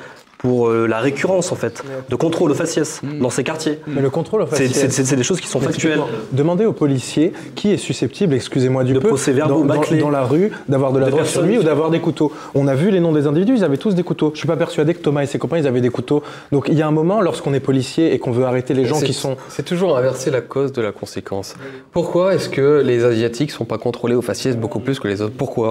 [0.47, 3.79] pour euh, la récurrence en fait de contrôles aux faciès dans ces quartiers.
[3.87, 5.99] Mais le contrôle, en fait, C'est- des choses qui sont factuelles.
[6.31, 10.51] Demandez aux policiers qui est susceptible, excusez-moi du De peu, dans, dans- dans la rue,
[10.69, 12.31] d'avoir de la drogue sur lui ou d'avoir des couteaux.
[12.55, 14.31] On a vu les noms des individus, ils avaient tous des couteaux.
[14.33, 16.23] Je suis pas persuadé que Thomas et ses copains, ils avaient des couteaux.
[16.51, 19.01] Donc il y a un moment, lorsqu'on est policier et qu'on veut arrêter les gens
[19.01, 19.35] qui sont...
[19.49, 21.55] C'est toujours inverser la cause de la conséquence.
[21.91, 25.33] Pourquoi est-ce que les Asiatiques sont pas contrôlés au faciès beaucoup plus que les autres?
[25.37, 25.69] Pourquoi?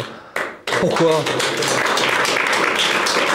[0.80, 1.12] Pourquoi?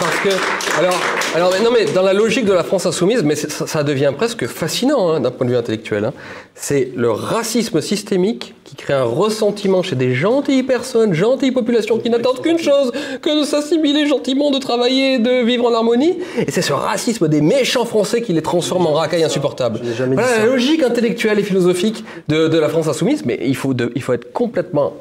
[0.00, 0.78] Parce que.
[0.78, 0.94] Alors,
[1.34, 4.12] alors mais non, mais dans la logique de la France insoumise, mais ça, ça devient
[4.14, 6.04] presque fascinant hein, d'un point de vue intellectuel.
[6.04, 6.12] hein.
[6.54, 12.10] C'est le racisme systémique qui crée un ressentiment chez des gentilles personnes, gentilles populations qui
[12.10, 16.18] n'attendent qu'une chose que de s'assimiler gentiment, de travailler, de vivre en harmonie.
[16.46, 19.80] Et c'est ce racisme des méchants Français qui les transforme en racailles insupportables.
[20.14, 23.90] Voilà la logique intellectuelle et philosophique de, de la France insoumise, mais il faut, de-
[23.94, 24.92] il faut être complètement.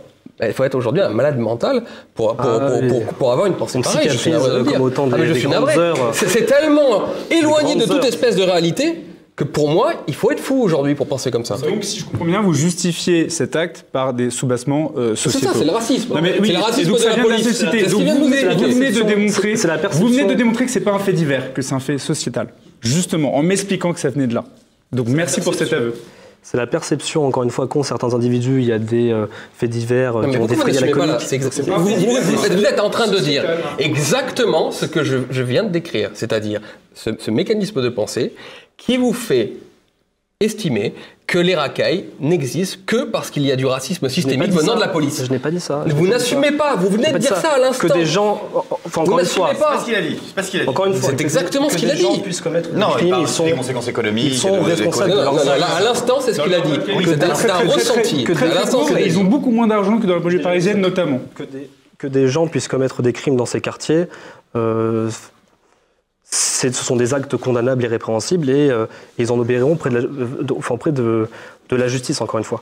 [0.43, 1.83] Il faut être aujourd'hui un malade mental
[2.15, 2.87] pour, pour, Ah, pour, oui.
[2.89, 4.09] pour- pour avoir une pensée Une pareille.
[4.09, 5.49] je suis le comme autant Ah, des- je des suis.
[6.13, 8.05] C'est c'est tellement éloigné de toute heures.
[8.05, 9.01] espèce de réalité
[9.35, 11.57] que pour moi, il faut être fou aujourd'hui pour penser comme ça.
[11.57, 15.53] Donc, si je comprends bien, vous justifiez cet acte par des soubassements euh, C'est sociétaux.
[15.53, 16.13] ça, c'est le racisme.
[16.13, 17.47] Non, mais oui, c'est le racisme donc de ça la vient de la police.
[17.47, 17.79] société.
[17.85, 18.57] C'est Donc vous venez, dire.
[18.57, 21.13] vous venez de démontrer, C'est la vous venez de démontrer que c'est pas un fait
[21.13, 22.47] divers, que c'est un fait sociétal.
[22.81, 24.43] Justement, en m'expliquant que ça venait de là.
[24.91, 25.93] Donc merci pour cet aveu.
[26.43, 28.59] C'est la perception, encore une fois, qu'ont certains individus.
[28.59, 31.95] Il y a des euh, faits divers euh, Non, qui ont défrayé la vous, vous-
[31.95, 33.45] vous- vous êtes en train de dire
[33.77, 36.61] exactement ce que je, je viens de décrire, c'est-à-dire
[36.95, 38.33] ce, ce mécanisme de pensée
[38.77, 39.53] qui vous fait
[40.39, 40.93] estimer
[41.31, 44.75] que les racailles n'existent que parce qu'il y a du racisme systémique venant ça.
[44.75, 45.23] de la police.
[45.25, 45.85] Je n'ai pas dit ça.
[45.87, 47.87] Je Vous n'assumez pas, vous venez de dire ça à l'instant.
[47.87, 48.41] Que des gens,
[48.85, 49.73] enfin Vous encore une fois, n'assumez pas.
[49.75, 50.15] C'est ce qu'il a dit.
[50.35, 50.69] Pas ce qu'il a dit.
[50.69, 52.19] encore une fois, C'est que- exactement ce qu'il des a gens dit.
[52.19, 54.33] puissent commettre Non, il ils sont des conséquences économiques.
[54.33, 56.73] ils sont responsables Non, non, à l'instant, c'est ce qu'il a dit.
[57.05, 58.25] C'est un, ressenti.
[59.05, 61.21] ils ont beaucoup moins d'argent que dans la banlieue parisienne, notamment.
[61.97, 64.07] que des, gens puissent commettre des crimes dans ces quartiers,
[64.57, 65.09] euh,
[66.31, 68.85] ce sont des actes condamnables et répréhensibles et euh,
[69.17, 70.27] ils en obéiront près, de la, euh,
[70.57, 71.27] enfin, près de,
[71.69, 72.61] de la justice, encore une fois.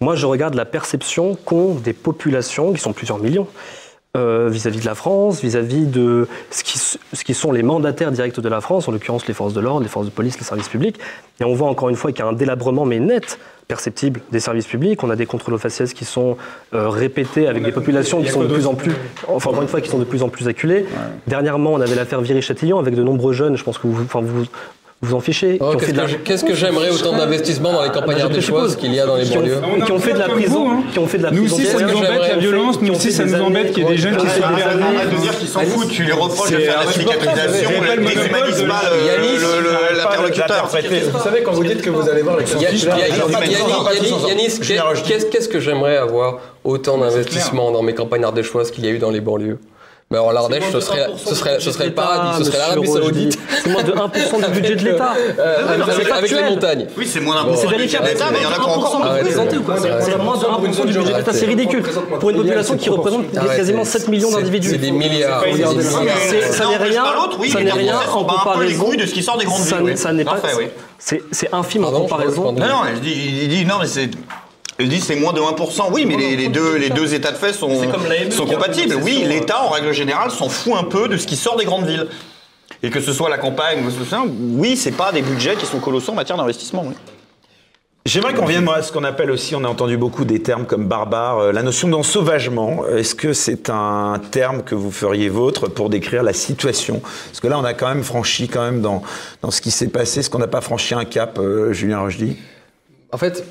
[0.00, 3.46] Moi, je regarde la perception qu'ont des populations, qui sont plusieurs millions,
[4.16, 8.38] euh, vis-à-vis de la France, vis-à-vis de ce qui, ce qui sont les mandataires directs
[8.38, 10.68] de la France, en l'occurrence les forces de l'ordre, les forces de police, les services
[10.68, 10.98] publics.
[11.40, 13.38] Et on voit encore une fois qu'il y a un délabrement, mais net,
[13.68, 15.02] perceptible des services publics.
[15.02, 16.36] On a des contrôles aux faciès qui sont
[16.74, 18.92] euh, répétés avec des populations qui sont de plus en plus,
[19.28, 20.86] enfin encore une fois, qui sont de plus en plus acculées.
[21.26, 24.44] Dernièrement, on avait l'affaire Viry-Châtillon avec de nombreux jeunes, je pense que vous enfin, vous,
[25.04, 25.74] vous en fichez, Oh,
[26.24, 28.76] Qu'est-ce que la- j'aimerais autant d'investissements dans les je des choix suppose.
[28.76, 30.82] qu'il y a dans les banlieues qui ont fait de la prison, vous, hein.
[30.92, 33.24] qui ont fait de la Nous aussi, ça nous embête la violence, nous aussi, ça
[33.24, 34.46] nous embête qu'il y ait des jeunes qui Ah, se ah.
[34.46, 38.82] Arrête de dire qu'ils s'en foutent, tu les reproches de faire la cicatrisation, avez pas
[39.96, 40.68] l'interlocuteur.
[41.12, 42.60] Vous savez, quand vous dites que vous allez voir les tous
[44.28, 44.60] Yanis,
[45.30, 48.98] qu'est-ce que j'aimerais avoir autant d'investissements dans mes campagnards des choix qu'il y a eu
[48.98, 49.58] dans les banlieues?
[50.10, 53.38] Mais alors l'Ardèche, ce serait, ce serait, ce serait le paradis, ce serait l'Arabie Saoudite.
[53.62, 55.14] C'est moins de 1% du budget de l'État.
[55.38, 55.66] Euh,
[56.12, 56.86] avec, les montagnes.
[56.96, 57.48] Oui, c'est moins d'un Bon.
[57.50, 59.00] pour cent C'est l'État, mais il y en a encore.
[59.64, 61.82] Quoi C'est moins de 1% du budget de l'État, c'est ridicule.
[62.20, 64.70] Pour une population qui représente quasiment 7 millions d'individus.
[64.70, 65.42] C'est des milliards.
[65.42, 67.04] Ça n'est rien,
[67.50, 69.02] ça n'est rien en sont pas un peu les comparaison.
[69.02, 69.98] de ce qui sort des grandes villes.
[69.98, 70.40] Ça n'est pas.
[70.98, 72.52] C'est c'est infime en comparaison.
[72.52, 74.10] Non, non, il dit non, mais c'est.
[74.78, 75.92] Il dit c'est moins de 1%.
[75.92, 78.96] Oui, mais les, les deux, les deux états de fait sont, compatibles.
[79.02, 81.86] Oui, l'État, en règle générale, s'en fout un peu de ce qui sort des grandes
[81.86, 82.08] villes.
[82.82, 85.78] Et que ce soit la campagne ou ce oui, c'est pas des budgets qui sont
[85.78, 86.84] colossaux en matière d'investissement.
[86.86, 86.94] Oui.
[88.06, 90.66] J'aimerais qu'on vienne moi, à ce qu'on appelle aussi, on a entendu beaucoup des termes
[90.66, 92.86] comme barbare, euh, la notion d'ensauvagement.
[92.86, 97.00] Est-ce que c'est un terme que vous feriez vôtre pour décrire la situation?
[97.00, 99.02] Parce que là, on a quand même franchi, quand même, dans,
[99.40, 102.36] dans ce qui s'est passé, ce qu'on n'a pas franchi un cap, euh, Julien Rochdy
[103.10, 103.42] En fait,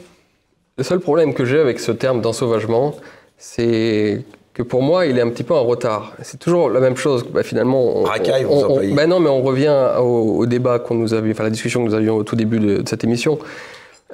[0.78, 2.96] le seul problème que j'ai avec ce terme d'ensauvagement,
[3.38, 6.14] c'est que pour moi, il est un petit peu en retard.
[6.22, 7.24] C'est toujours la même chose.
[7.34, 10.96] Bah, finalement, on, Racaille, on- on- bah non, mais on revient au, au débat qu'on
[10.96, 13.40] nous avait, enfin la discussion que nous avions au tout début de, de cette émission.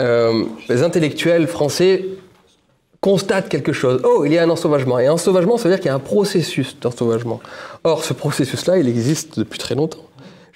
[0.01, 2.05] Euh, les intellectuels français
[3.01, 4.01] constatent quelque chose.
[4.05, 4.99] Oh, il y a un ensauvagement.
[4.99, 7.39] Et ensauvagement, ça veut dire qu'il y a un processus d'ensauvagement.
[7.84, 9.99] Or, ce processus-là, il existe depuis très longtemps.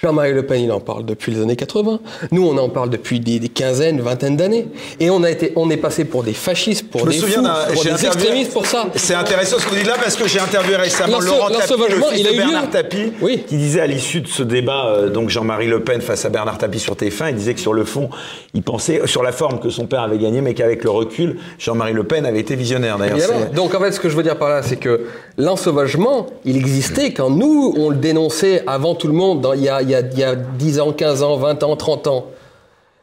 [0.03, 1.99] Jean-Marie Le Pen, il en parle depuis les années 80.
[2.31, 4.67] Nous, on en parle depuis des, des quinzaines, vingtaines d'années.
[4.99, 7.41] Et on a été, on est passé pour des fascistes, pour Je me des souviens
[7.41, 8.87] fous, pour des extrémistes, pour ça.
[8.95, 11.59] C'est intéressant ce que vous dites là parce que j'ai interviewé récemment Laurent Tapie, le
[11.61, 12.69] l'ensauvagement, fils il a de eu Bernard lieu.
[12.69, 13.43] Tapie, Oui.
[13.47, 16.57] qui disait à l'issue de ce débat, euh, donc Jean-Marie Le Pen face à Bernard
[16.57, 18.09] Tapie sur TF1, il disait que sur le fond,
[18.53, 21.37] il pensait, euh, sur la forme, que son père avait gagné, mais qu'avec le recul,
[21.59, 22.97] Jean-Marie Le Pen avait été visionnaire.
[22.97, 25.05] D'ailleurs, Donc en fait, ce que je veux dire par là, c'est que
[25.37, 29.69] l'ensauvagement, il existait quand nous, on le dénonçait avant tout le monde, dans- il, y
[29.69, 32.25] a, il, y a, il y a 10 ans, 15 ans, 20 ans, 30 ans.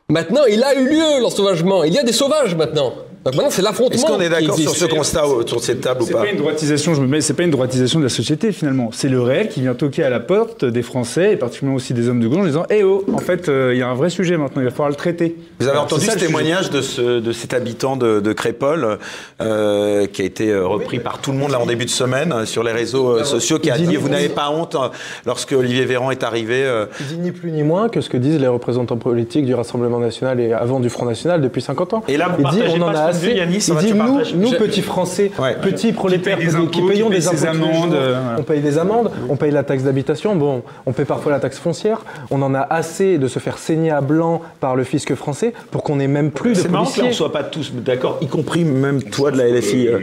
[0.08, 1.84] Maintenant, il a eu lieu, l'ensauvagement.
[1.84, 2.92] Il y a des sauvages maintenant.
[3.22, 3.94] Donc maintenant, c'est l'affrontement.
[3.94, 6.30] Est-ce qu'on est d'accord sur ce constat autour de cette table ou C'est pas pas
[6.30, 8.88] une droitisation, je me mets, c'est pas une droitisation de la société finalement.
[8.94, 12.08] C'est le réel qui vient toquer à la porte des Français et particulièrement aussi des
[12.08, 14.08] hommes de gauche en disant Eh oh, en fait, euh, il y a un vrai
[14.08, 15.36] sujet maintenant, il va falloir le traiter.
[15.58, 18.98] Vous avez Alors, entendu ça ce témoignage de, ce, de cet habitant de, de Crépole
[19.42, 22.46] euh, qui a été euh, repris par tout le monde là en début de semaine
[22.46, 24.88] sur les réseaux euh, sociaux qui a dit- dit vous n'avez pas honte euh,
[25.26, 28.16] lorsque Olivier Véran est arrivé euh, Il dit ni plus ni moins que ce que
[28.16, 32.02] disent les représentants politiques du Rassemblement national et avant du Front national depuis 50 ans.
[32.08, 33.34] Et là, vous il dit on pas en a assez.
[33.34, 33.98] Yannis, ça il dit
[34.36, 35.56] nous, petits Français, Ouais.
[35.62, 38.36] petits prolétaires Qui payons qui des impôts amendes, jours, euh, voilà.
[38.38, 41.58] on paye des amendes, on paye la taxe d'habitation, bon, on paye parfois la taxe
[41.58, 42.04] foncière.
[42.30, 45.82] On en a assez de se faire saigner à blanc par le fisc français pour
[45.82, 47.16] qu'on ait même plus de c'est marrant que là, on policiers.
[47.18, 49.98] soit pas tous d'accord y compris même toi de la LFI euh,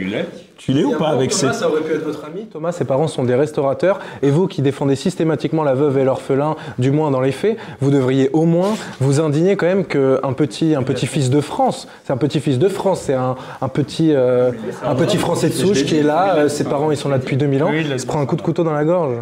[0.58, 2.46] tu l'es ou pas avec ces Thomas, ça aurait pu être votre ami.
[2.46, 4.00] Thomas, ses parents sont des restaurateurs.
[4.22, 7.92] Et vous qui défendez systématiquement la veuve et l'orphelin, du moins dans les faits, vous
[7.92, 12.12] devriez au moins vous indigner quand même qu'un petit, un petit fils de France, c'est
[12.12, 14.50] un petit fils de France, c'est un, un petit, euh,
[14.84, 17.36] un petit Français de souche qui est là, euh, ses parents ils sont là depuis
[17.36, 19.14] 2000 ans, il se prend un coup de couteau dans la gorge.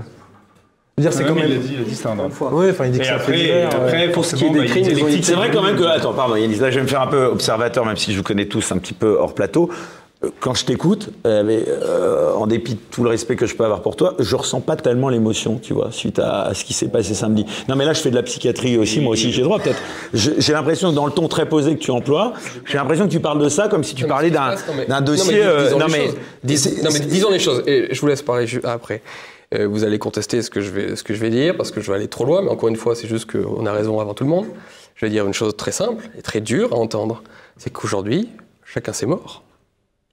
[0.99, 1.45] Dire, c'est quand même.
[1.47, 2.31] il a dit, il a dit c'est un drame.
[2.53, 4.35] Oui, enfin, il dit que Et c'est un fait après, divers, euh, après, pour ce
[4.35, 6.57] qui est des bah, crimes, ils ont c'est vrai quand même que attends pardon Yannis
[6.57, 8.79] là je vais me faire un peu observateur même si je vous connais tous un
[8.79, 10.06] petit peu hors plateau Euh,
[10.41, 13.65] quand je t'écoute, euh, mais, euh, en dépit de tout le respect que je peux
[13.65, 16.73] avoir pour toi, je ressens pas tellement l'émotion, tu vois, suite à, à ce qui
[16.73, 17.45] s'est passé samedi.
[17.69, 19.79] Non, mais là, je fais de la psychiatrie aussi, moi aussi, j'ai droit, peut-être.
[20.15, 22.33] J'ai l'impression que dans le ton très posé que tu emploies,
[22.65, 25.41] j'ai l'impression que tu parles de ça comme si tu parlais d'un dossier.
[26.83, 27.63] non, mais disons les choses.
[27.67, 29.03] Et je vous laisse parler ju- après.
[29.55, 31.81] Euh, vous allez contester ce que, je vais, ce que je vais dire parce que
[31.81, 34.13] je vais aller trop loin, mais encore une fois, c'est juste qu'on a raison avant
[34.15, 34.47] tout le monde.
[34.97, 37.23] Je vais dire une chose très simple et très dure à entendre
[37.59, 38.29] c'est qu'aujourd'hui,
[38.65, 39.43] chacun s'est mort.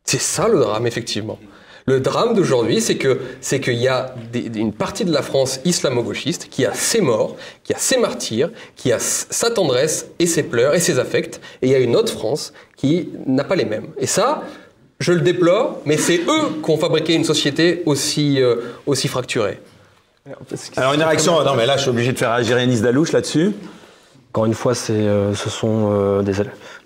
[0.06, 1.40] C'est ça le drame, effectivement.
[1.86, 6.48] Le drame d'aujourd'hui, c'est que c'est qu'il y a une partie de la France islamo-gauchiste
[6.50, 10.76] qui a ses morts, qui a ses martyrs, qui a sa tendresse et ses pleurs
[10.76, 13.88] et ses affects, et il y a une autre France qui n'a pas les mêmes.
[13.98, 14.44] Et ça,
[15.00, 18.56] je le déplore, mais c'est eux qui ont fabriqué une société aussi, euh,
[19.10, 19.60] fracturée.
[20.78, 21.44] Alors, une réaction.
[21.44, 23.52] Non, mais là, je suis obligé de faire réagir Yanis Dalouche là-dessus.
[24.34, 26.34] Encore une fois, c'est, euh, ce sont euh, des,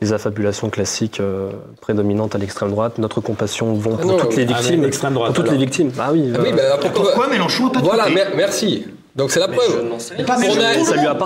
[0.01, 2.97] des affabulations classiques euh, prédominantes à l'extrême droite.
[2.97, 4.81] Notre compassion vont pour non, toutes les ah, victimes.
[4.81, 5.53] pour toutes alors.
[5.53, 5.91] les victimes.
[5.97, 6.33] Ah oui.
[6.35, 8.87] Ah oui, bah, pourquoi, Pourquoi Mélenchon a pas de Voilà, mer- merci.
[9.17, 9.83] Donc c'est la preuve.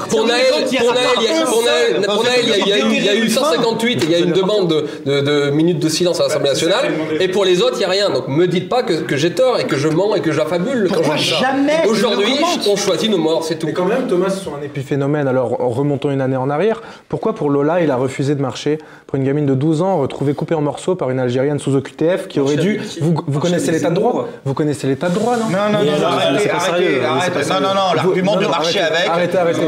[0.09, 4.19] Pour Naël, il y a eu- il y a eu 158 et il y a
[4.19, 6.85] une demande de, minutes de silence à l'Assemblée nationale.
[7.19, 8.09] Et pour les autres, il n'y a rien.
[8.09, 11.03] Donc me dites pas que, j'ai tort et que je mens et que j'affabule quand
[11.03, 11.35] je dis ça.
[11.41, 12.33] jamais Aujourd'hui,
[12.69, 13.67] on choisit nos morts, c'est tout.
[13.67, 15.27] Mais quand même, Thomas, ce sont un épiphénomène.
[15.27, 16.81] Alors, remontons une année en arrière.
[17.09, 20.33] Pourquoi pour Lola, il a refusé de marcher pour une gamine de 12 ans retrouvée
[20.33, 22.79] coupée en morceaux par une Algérienne sous OQTF qui aurait dû.
[23.01, 25.47] Vous, connaissez l'état de droit Vous connaissez l'état de droit, non?
[25.49, 27.01] Non, non, non, arrêtez, arrêtez,
[27.49, 29.07] Non, non, non, l'argument de marcher avec.
[29.07, 29.61] Arrêtez, arrêtez.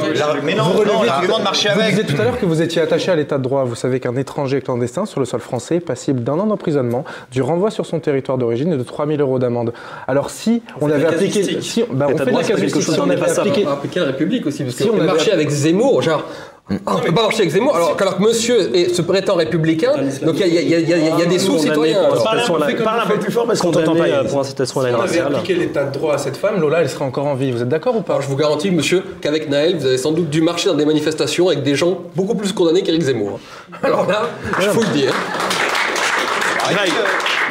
[0.44, 1.96] Mais non, Vous l'argument de marcher Vous avec.
[1.96, 3.64] disiez tout à l'heure que vous étiez attaché à l'état de droit.
[3.64, 7.42] Vous savez qu'un étranger clandestin sur le sol français est passible d'un an d'emprisonnement, du
[7.42, 9.74] renvoi sur son territoire d'origine et de 3000 euros d'amende.
[10.08, 13.30] Alors si on, avait appliqué, si, bah, on fait de la casuistique, si on avait
[13.30, 16.24] appliqué, appliquer la République aussi, parce Si on que marcher avec Zemmour, genre.
[16.70, 19.92] Ah, on peut pas marcher avec Zemmour, alors, alors que monsieur est, se prétend républicain,
[20.24, 22.08] donc il y a, y y y des sous-citoyens.
[22.24, 24.08] Parle un, peu- parle un peu plus fort parce qu'on t'entend pas.
[24.08, 24.30] Yannis.
[24.30, 26.82] pour incitation à la si on avait appliqué l'état de droit à cette femme, Lola,
[26.82, 27.52] elle serait encore en vie.
[27.52, 28.14] Vous êtes d'accord ou pas?
[28.14, 30.86] Alors je vous garantis, monsieur, qu'avec Naël, vous avez sans doute dû marcher dans des
[30.86, 33.40] manifestations avec des gens beaucoup plus condamnés qu'Éric Zemmour.
[33.84, 34.24] Alors là,
[34.60, 35.14] je faut le dire.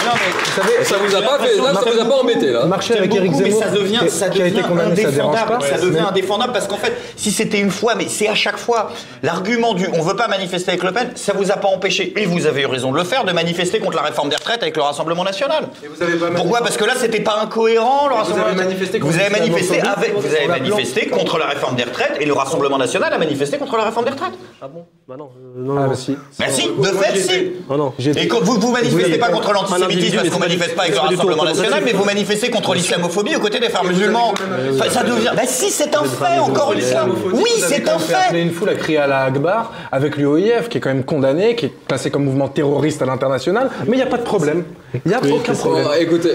[0.05, 2.65] Non, mais Ça vous a pas fait, là, ça vous a pas embêté, là.
[2.67, 5.11] Marcher avec Eric beaucoup, mais Zemmour, ça devient, ça qui a été devient condamné, ça
[5.11, 5.63] dérange indéfendable.
[5.63, 5.77] pas.
[5.77, 8.91] Ça devient indéfendable parce qu'en fait, si c'était une fois, mais c'est à chaque fois,
[9.23, 12.27] l'argument du on veut pas manifester avec Le Pen, ça vous a pas empêché, et
[12.27, 14.77] vous avez eu raison de le faire, de manifester contre la réforme des retraites avec
[14.77, 15.69] le Rassemblement National.
[15.95, 16.61] vous avez pas Pourquoi?
[16.61, 20.15] Parce que là, c'était pas incohérent, le Rassemblement avez manifesté contre Vous avez manifesté avec,
[20.15, 23.77] vous avez manifesté contre la réforme des retraites, et le Rassemblement National a manifesté contre
[23.77, 24.33] la réforme des retraites.
[24.61, 24.85] Ah bon?
[25.13, 25.29] Bah non.
[25.37, 25.89] euh, non, Ah non.
[25.89, 26.17] bah si.
[26.39, 27.53] Bah si, de fait, si.
[27.69, 27.93] Oh non.
[28.17, 31.01] Et quand vous, vous manifestez pas contre l'antisémitisme parce mais qu'on manifeste pas avec le
[31.01, 34.33] Rassemblement National, mais vous manifestez contre l'islamophobie aux côtés des frères musulmans.
[34.73, 35.33] Enfin, ça devient.
[35.37, 37.07] Bah si, c'est un fait, encore une fois.
[37.31, 38.15] Oui, c'est un fait.
[38.15, 38.25] fait.
[38.29, 41.57] appeler une foule à crier à la Akbar avec l'UOIF, qui est quand même condamné,
[41.57, 44.65] qui est classé comme mouvement terroriste à l'international, mais il n'y a pas de problème.
[44.95, 45.85] Il n'y a aucun problème.
[45.85, 46.31] Bon, écoutez,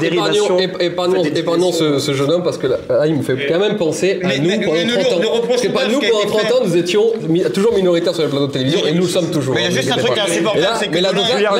[0.00, 0.58] dérivations.
[0.58, 3.36] épargnons, épa- épargnons, épargnons ce, ce jeune homme parce que là, là, il me fait
[3.48, 5.32] quand même penser à Mais- nous mais- pendant mais ne 30 le- ans.
[5.46, 6.52] Parce que pas nous pendant été 30 fait.
[6.52, 9.30] ans, nous étions mi- toujours minoritaires sur les plateaux de télévision et nous le sommes
[9.30, 9.54] toujours.
[9.54, 11.10] Mais il y a hein, juste un truc insupportable, c'est que Mais là,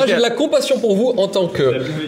[0.07, 1.63] j'ai de la compassion pour vous en tant que,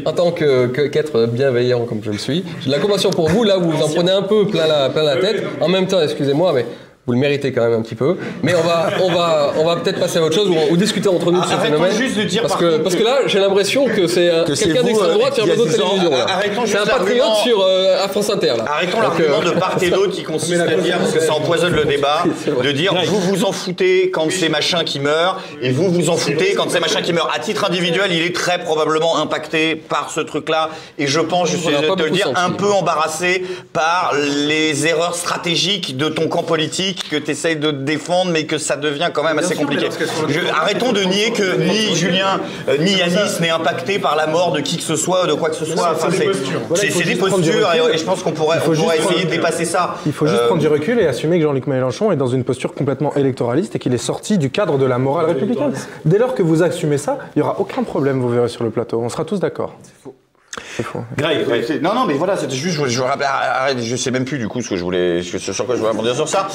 [0.05, 2.43] en tant que, que- qu'être bienveillant comme je le suis.
[2.61, 4.89] J'ai de la compassion pour vous là où vous en prenez un peu plein la,
[4.89, 5.43] plein la tête.
[5.61, 6.65] En même temps, excusez-moi, mais
[7.05, 8.15] vous le méritez quand même un petit peu.
[8.43, 11.09] Mais on va, on va, on va peut-être passer à autre chose ou, ou discuter
[11.09, 11.97] entre nous de ce Arrêtons phénomène.
[11.97, 14.83] juste de dire, parce par que, parce que- là, j'ai l'impression que c'est c'est quelqu'un
[14.83, 15.89] d'extrême euh, droite sur un qui a plateau de 10 ans.
[15.89, 16.65] télévision.
[16.65, 17.35] C'est un patriote l'argument.
[17.35, 18.65] sur euh, à France Inter là.
[18.67, 21.73] Arrêtons l'argument euh, de part et d'autre qui consiste à dire, parce que ça empoisonne
[21.73, 22.23] le débat,
[22.63, 26.15] de dire vous vous en foutez quand c'est machin qui meurt, et vous vous en
[26.15, 27.29] foutez quand c'est machin qui meurt.
[27.35, 31.57] À titre individuel, il est très probablement impacté par ce truc-là, et je pense, je
[31.57, 33.43] suis te le dire, un peu embarrassé
[33.73, 34.13] par
[34.47, 38.75] les erreurs stratégiques de ton camp politique que tu essayes de défendre, mais que ça
[38.75, 39.87] devient quand même assez compliqué.
[40.29, 44.51] Je- arrêtons de nier que ni Julien euh, ni Yanis n'est impacté par la mort
[44.51, 45.91] de qui que ce soit, de quoi que ce soit.
[45.93, 49.29] Enfin, c'est des prendre du postures, et, et je pense qu'on pourrait, on essayer de
[49.29, 49.95] dépasser ça.
[50.05, 52.43] Il faut juste Euh, prendre du recul et assumer que Jean-Luc Mélenchon est dans une
[52.43, 55.73] posture complètement électoraliste et qu'il est sorti du cadre de la morale républicaine.
[56.05, 58.69] Dès lors que vous assumez ça, il n'y aura aucun problème, vous verrez sur le
[58.69, 58.99] plateau.
[59.01, 59.75] On sera tous d'accord.
[59.83, 60.15] C'est faux.
[61.17, 64.11] Greg, Ouais, c'est- Non, non, mais voilà, c'était juste, je, je rappelle, arrête, je sais
[64.11, 66.27] même plus du coup ce que je voulais, ce sur quoi je voulais rebondir sur
[66.27, 66.47] ça.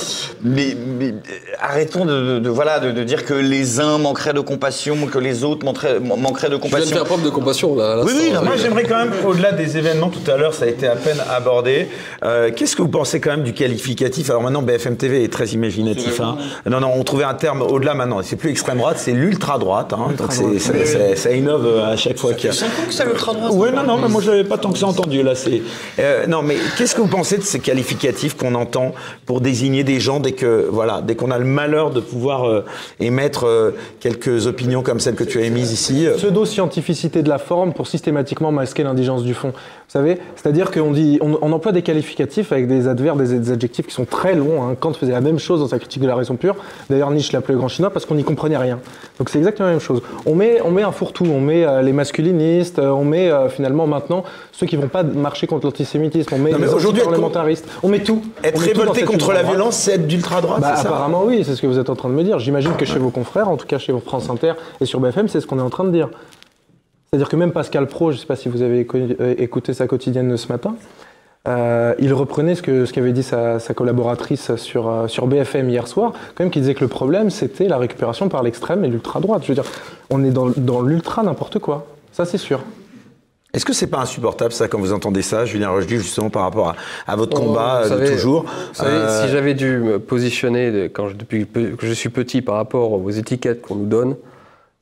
[0.43, 1.15] Mais, mais,
[1.61, 5.19] arrêtons de, de- de- voilà, de, de dire que les uns manqueraient de compassion, que
[5.19, 6.97] les autres manqueraient, manqueraient de Je viens de compassion.
[6.97, 8.03] faire preuve de compassion là.
[8.05, 8.43] Oui, oui, non.
[8.45, 11.19] Moi, j'aimerais quand même, au-delà des événements, tout à l'heure, ça a été à peine
[11.35, 11.89] abordé.
[12.25, 14.31] Euh, Qu'est-ce que vous pensez quand même du qualificatif?
[14.31, 16.21] Alors maintenant, BFM TV est très imaginatif.
[16.21, 16.37] Hein.
[16.67, 18.21] Non, non, on trouvait un terme au-delà maintenant.
[18.23, 19.93] C'est plus extrême droite, c'est l'ultra droite.
[19.93, 20.09] Hein.
[20.17, 22.57] Donc c'est- c'est- c'est- ça innove à chaque fois qu'il y a.
[22.87, 23.53] que ça l'ultra droite.
[23.55, 25.35] Oui, non, non, mais moi je l'avais pas tant que ça entendu là.
[25.35, 25.63] C'est
[25.99, 28.95] euh, non, mais qu'est-ce que vous pensez de ces qualificatifs qu'on entend
[29.27, 32.65] pour désigner des gens dès que voilà, dès qu'on a le malheur de pouvoir euh,
[33.01, 37.39] émettre euh, quelques opinions comme celles que tu as émises ici euh, Pseudo-scientificité de la
[37.39, 39.53] forme pour systématiquement masquer l'indigence du fond.
[39.89, 43.53] Vous savez C'est-à-dire qu'on dit, on, on emploie des qualificatifs avec des adverbes, des, des
[43.53, 44.63] adjectifs qui sont très longs.
[44.63, 44.77] Hein.
[44.79, 46.57] Kant faisait la même chose dans sa critique de la raison pure.
[46.91, 48.81] D'ailleurs, Nietzsche l'appelait le grand chinois parce qu'on n'y comprenait rien.
[49.19, 50.03] Donc c'est exactement la même chose.
[50.27, 53.49] On met, on met un fourre-tout, on met euh, les masculinistes, euh, on met euh,
[53.49, 57.67] finalement maintenant ceux qui vont pas marcher contre l'antisémitisme, on met Non, mais les parlementaristes,
[57.83, 58.21] on met tout.
[58.45, 61.67] être révolté contre la violence, c'est être d'ultra droite, Bah, apparemment oui, c'est ce que
[61.67, 62.39] vous êtes en train de me dire.
[62.39, 65.41] J'imagine que chez vos confrères, en tout cas chez France Inter et sur BFM, c'est
[65.41, 66.11] ce qu'on est en train de dire.
[67.11, 69.87] C'est-à-dire que même Pascal Pro, je ne sais pas si vous avez euh, écouté sa
[69.87, 70.75] quotidienne de ce matin,
[71.47, 75.71] euh, il reprenait ce que ce qu'avait dit sa, sa collaboratrice sur, euh, sur BFM
[75.71, 78.89] hier soir, quand même qui disait que le problème c'était la récupération par l'extrême et
[78.89, 79.43] l'ultra-droite.
[79.45, 79.65] Je veux dire,
[80.11, 81.87] on est dans, dans l'ultra n'importe quoi.
[82.13, 82.61] Ça c'est sûr.
[83.55, 86.69] Est-ce que c'est pas insupportable ça quand vous entendez ça, Julien Rochdy, justement par rapport
[86.69, 86.75] à,
[87.11, 89.99] à votre combat Vous euh, de savez- toujours Vous savez, Euh, si j'avais dû me
[89.99, 93.87] positionner de- quand je, depuis que je suis petit par rapport aux étiquettes qu'on nous
[93.87, 94.17] donne,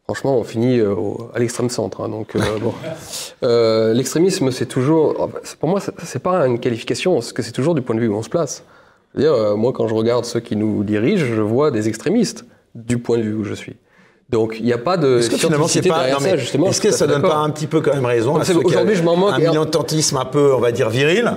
[0.07, 2.01] franchement, on finit euh, au- à l'extrême centre.
[2.03, 2.73] hein, donc, euh, bon.
[3.43, 5.31] Euh, l'extrémisme, c'est toujours.
[5.61, 8.17] Pour moi, c'est- pas une qualification, parce que c'est toujours du point de vue où
[8.17, 8.65] on se place.
[9.15, 11.89] Je veux dire, euh, moi, quand je regarde ceux qui nous dirigent, je vois des
[11.89, 12.45] extrémistes
[12.75, 13.77] du point de vue où je suis.
[14.29, 16.67] Donc, il n'y a pas de Est-ce que finalement c'est pas non, mais ça, justement.
[16.69, 19.35] Est-ce que ça donne pas un petit peu quand même raison aujourd'hui, je m'en moque,
[19.35, 21.37] Un militantisme un peu, on va dire viril.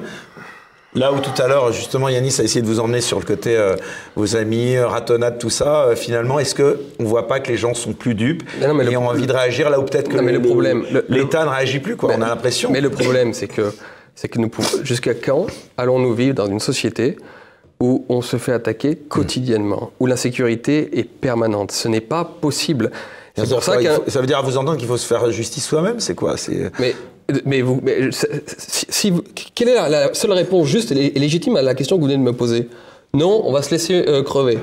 [0.95, 3.55] Là où tout à l'heure, justement, Yanis a essayé de vous emmener sur le côté
[3.55, 3.75] euh,
[4.15, 5.83] vos amis, euh, ratonnade, tout ça.
[5.85, 8.73] euh, finalement, est-ce que on voit pas que les gens sont plus dupes Mais non,
[8.73, 11.45] mais et ont envie de réagir là où peut-être que Non, mais le problème- l'État
[11.45, 12.09] ne réagit plus quoi.
[12.09, 12.71] Mais- on a l'impression.
[12.71, 13.71] Mais le problème, c'est que
[14.15, 15.45] c'est que nous pouvons, jusqu'à quand
[15.77, 17.17] allons-nous vivre dans une société
[17.79, 21.71] où on se fait attaquer quotidiennement, où l'insécurité est permanente?
[21.71, 22.89] Ce n'est pas possible.
[23.37, 25.65] Ça quoi, il faut- ça veut dire à vous entendre qu'il faut se faire justice
[25.65, 26.35] soi-même C'est quoi?
[26.35, 26.93] C'est Mais,
[27.45, 28.09] mais vous, mais
[28.57, 29.23] si, vous-
[29.55, 32.07] quelle est la, seule réponse juste et lé- et légitime à la question que vous
[32.07, 32.67] venez de me poser?
[33.13, 34.59] Non, on va se laisser euh, crever.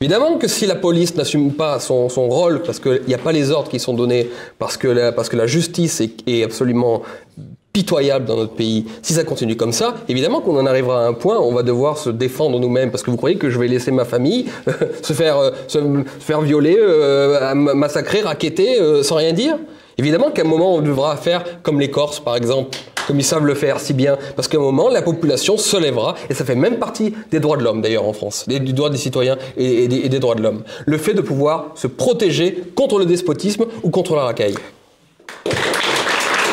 [0.00, 3.50] Évidemment que si la police n'assume pas son, rôle, parce qu'il n'y a pas les
[3.50, 7.02] ordres qui sont donnés, parce que la, parce que la justice est, absolument
[7.72, 11.14] pitoyable dans notre pays, si ça continue comme ça, évidemment qu'on en arrivera à un
[11.14, 12.90] point où on va devoir se défendre nous-mêmes.
[12.90, 14.46] Parce que vous croyez que je vais laisser ma famille
[15.02, 15.78] se, faire, euh, se,
[16.20, 19.56] faire violer, euh, massacrer, raqueter, sans rien dire?
[19.98, 23.46] Évidemment qu'à un moment, on devra faire comme les Corses, par exemple, comme ils savent
[23.46, 26.54] le faire si bien, parce qu'à un moment, la population se lèvera, et ça fait
[26.54, 29.88] même partie des droits de l'homme, d'ailleurs, en France, des, du droit des citoyens et,
[29.88, 30.64] des droits de l'homme.
[30.84, 34.56] Le fait de pouvoir se protéger contre le despotisme ou contre la racaille.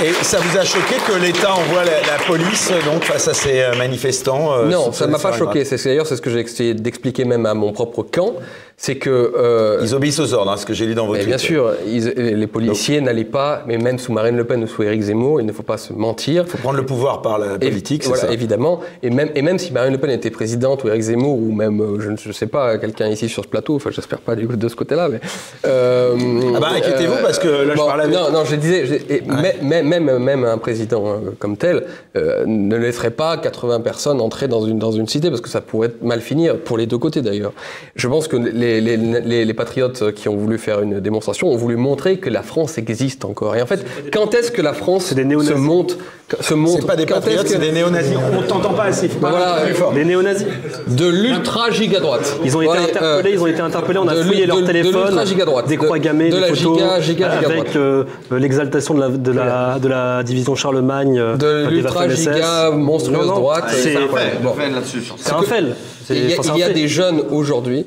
[0.03, 3.61] Et ça vous a choqué que l'État envoie la, la police donc face à ces
[3.61, 5.63] euh, manifestants euh, Non, ça ne m'a pas choqué.
[5.63, 8.33] C'est d'ailleurs c'est ce que j'ai essayé d'expliquer même à mon propre camp,
[8.75, 11.25] c'est que euh, Ils obéissent aux ordres, hein, ce que j'ai lu dans votre Mais
[11.25, 11.47] bien tweet.
[11.47, 15.01] sûr, ils- les policiers n'allaient pas, mais même sous Marine Le Pen ou sous Éric
[15.03, 16.45] Zemmour, il ne faut pas se mentir.
[16.47, 18.81] faut prendre le pouvoir par la politique, c'est voilà, ça évidemment.
[19.03, 21.81] Et même, et même si Marine Le Pen était présidente ou Éric Zemmour ou même,
[21.99, 24.57] je ne je sais pas, quelqu'un ici sur ce plateau, enfin j'espère pas du coup
[24.57, 25.21] de ce côté-là, mais...
[25.65, 26.15] euh,
[26.55, 29.21] Ah bah, inquiétez-vous, parce que là, je parlais avec- Non, non, je disais, je- et
[29.61, 31.83] même, même, même un président euh, comme tel
[32.15, 35.61] euh, ne laisserait pas 80 personnes entrer dans une, dans une cité, parce que ça
[35.61, 37.53] pourrait mal finir, pour les deux côtés d'ailleurs.
[37.95, 41.57] Je pense que les, les, les, les patriotes qui ont voulu faire une démonstration ont
[41.57, 43.55] voulu montrer que la France existe encore.
[43.55, 45.97] Et en fait, quand est-ce que la France des se monte,
[46.39, 48.17] se montre C'est pas des patriotes, que- c'est des néo-nazis.
[48.37, 49.07] On t'entend pas assez.
[49.09, 49.93] pas Voilà, fort.
[49.93, 50.45] Les néo-nazis.
[50.87, 52.37] de l'ultra giga droite.
[52.43, 54.61] Ils ont été interpellés, euh, ils ont été interpellés, on a de fouillé leur de-
[54.61, 58.03] de téléphone, l'ultra-giga-droite, des de- croix gammées, de des la photos, giga- giga- avec euh,
[58.31, 63.35] l'exaltation de la, de, la, de la division Charlemagne, euh, de l'ultra giga monstrueuse Non,
[63.35, 63.65] non, droite.
[63.69, 64.07] c'est- euh,
[64.41, 64.53] bon.
[64.53, 65.01] fait là-dessus.
[65.01, 65.37] sur ça.
[65.47, 65.63] C'est un.
[66.05, 67.85] C'est- Il y a, c'est il y un a des jeunes aujourd'hui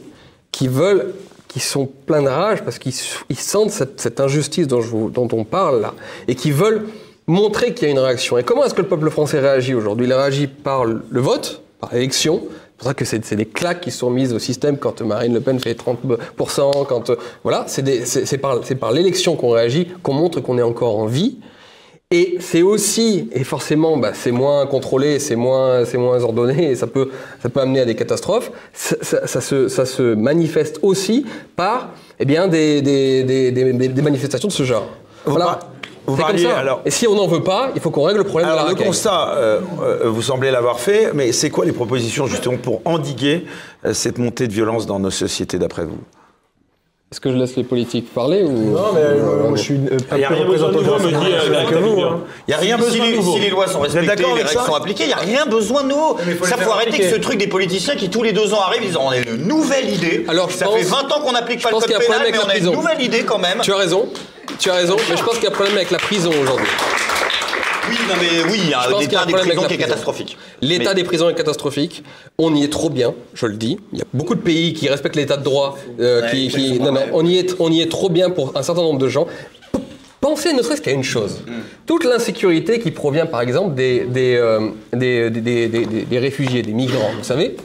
[0.52, 1.12] qui veulent,
[1.48, 2.94] qui sont pleins de rage parce qu'ils
[3.28, 5.94] ils sentent cette, cette injustice dont, je vous- dont on parle là,
[6.28, 6.86] et qui veulent
[7.27, 8.39] montrer qu'il y a une réaction.
[8.39, 10.06] Et comment est-ce que le peuple français réagit aujourd'hui?
[10.06, 12.43] Il réagit par le vote, par l'élection.
[12.44, 15.32] C'est pour ça que c'est c'est des claques qui sont mises au système quand Marine
[15.32, 19.51] Le Pen fait 30%, quand euh, voilà, c'est c'est c'est par, c'est par l'élection qu'on
[19.51, 21.39] réagit, qu'on montre qu'on est encore en vie.
[22.12, 26.77] Et c'est aussi, et forcément, bah, c'est moins contrôlé, c'est moins, c'est moins ordonné, et
[26.77, 27.11] ça peut,
[27.43, 28.53] ça peut amener à des catastrophes.
[28.73, 31.27] Ça, ça- ça se, ça se manifeste aussi
[31.57, 31.89] par,
[32.20, 34.87] eh bien, des, des, des, manifestations de ce genre.
[35.24, 35.59] Voilà.
[36.07, 36.59] vous comme ça.
[36.59, 38.66] alors- Et si on n'en veut pas, il faut qu'on règle le problème Alors de
[38.66, 38.87] la le racaille.
[38.87, 43.47] constat, euh, euh, vous semblez l'avoir fait, mais c'est quoi les propositions justement pour endiguer
[43.85, 45.99] euh, cette montée de violence dans nos sociétés d'après vous?
[47.12, 49.97] Est-ce que je laisse les politiques parler ou Non, mais euh, moi, je suis euh,
[50.11, 51.74] pas Il y a peu rien besoin de représentant nouveau, de me dit, euh, que
[51.77, 52.01] vous.
[52.03, 52.20] Hein.
[52.49, 53.33] Il n'y a rien Si besoin de les, nouveau.
[53.35, 55.89] si les lois sont respectées, les règles sont appliquées, il n'y a rien besoin de
[55.91, 56.19] nouveau.
[56.43, 58.89] Ça, faut arrêter avec ce truc des politiciens qui tous les deux ans arrivent, ils
[58.89, 60.24] disent on a une nouvelle idée.
[60.27, 61.93] Alors, je ça pense- fait 20 ans qu'on n'applique je pas le pense code qu'il
[61.93, 63.59] y a un pénal, problème mais avec on la a une nouvelle idée quand même.
[63.62, 64.09] Tu as raison,
[64.59, 66.66] tu as raison, mais je pense qu'il y a un problème avec la prison aujourd'hui.
[67.88, 69.26] Oui, non mais oui, il y a Je un pense qu'il y a état un
[69.26, 70.36] des prisons est catastrophique.
[70.60, 72.02] L'état Mais- des prisons est catastrophique.
[72.38, 73.78] On y est trop bien, je le dis.
[73.92, 75.78] Il y a beaucoup de pays qui respectent l'état de droit.
[76.00, 78.30] euh, Ouais, qui, qui- exactement, non, non, on y est, on y est trop bien
[78.30, 79.26] pour un certain nombre de gens.
[80.20, 81.40] Pensez ne serait-ce qu'à une chose.
[81.46, 81.52] Hmm.
[81.86, 86.62] Toute l'insécurité qui provient, par exemple, des, des, euh, des, des- des- des- des- réfugiés,
[86.62, 87.56] des migrants, vous savez,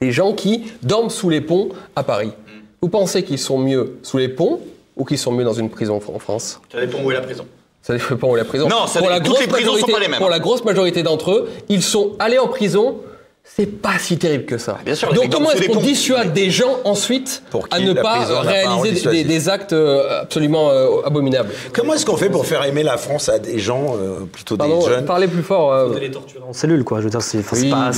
[0.00, 2.28] des gens qui dorment sous les ponts à Paris.
[2.28, 2.60] Hmm.
[2.80, 4.60] Vous pensez qu'ils sont mieux sous les ponts
[4.96, 6.60] ou qu'ils sont mieux dans une prison en France?
[6.72, 7.44] Ça dépend où est la prison.
[7.82, 8.68] Ça dépend pas où est la prison.
[8.68, 10.18] Non, ça pour la toutes grosse les prisons sont majorité- pas les mêmes.
[10.20, 12.96] Pour la grosse majorité d'entre eux, ils sont allés en prison.
[13.44, 14.78] C'est pas si terrible que ça.
[14.84, 19.10] bien sûr, Donc comment est-ce qu'on dissuade des gens ensuite Pour à ne pas réaliser
[19.10, 21.50] des, des actes euh, absolument euh, abominables?
[21.74, 24.78] Comment est-ce qu'on fait pour faire aimer la France à des gens, euh, plutôt Pardon,
[24.78, 25.04] des jeunes?
[25.06, 25.72] parlez plus fort.
[25.72, 25.98] euh.
[26.00, 27.00] les torturer en cellule, quoi.
[27.00, 27.90] Je veux dire, c'est Oui, pas,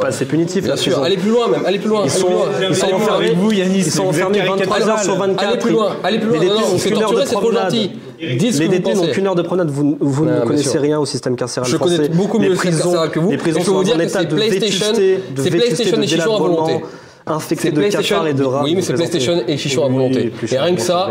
[0.00, 0.62] pas assez punitif.
[0.64, 2.02] Bien sûr, allez plus loin même, allez plus loin.
[2.04, 2.28] Ils allez sont,
[2.68, 4.80] ils sont Allez enfermés, avec vous, Yanis, ils sont vous enfermés caricatural.
[4.82, 5.48] 23 heures sur 24.
[5.48, 6.44] Allez plus loin, allez plus loin.
[6.44, 7.92] Non, non, on fait torturer, de c'est trop gentil.
[8.22, 9.68] Les détenus n'ont qu'une heure de promenade.
[9.70, 10.80] Vous, vous Non, ne connaissez sûr.
[10.80, 11.96] rien au système carcéral Je français.
[11.96, 13.30] connais beaucoup mieux les le système prisons, carcéral que vous.
[13.30, 16.06] Les prisons sont que état c'est de PlayStation, vétusté, de c'est vétusté, PlayStation de et
[16.06, 16.84] chichon à délabrement, volonté.
[17.26, 18.62] infecté C'est de cafards et de rats.
[18.64, 18.94] Oui, mais c'est.
[18.94, 20.24] PlayStation et chichon à volonté.
[20.30, 21.08] plus Et rien que ça,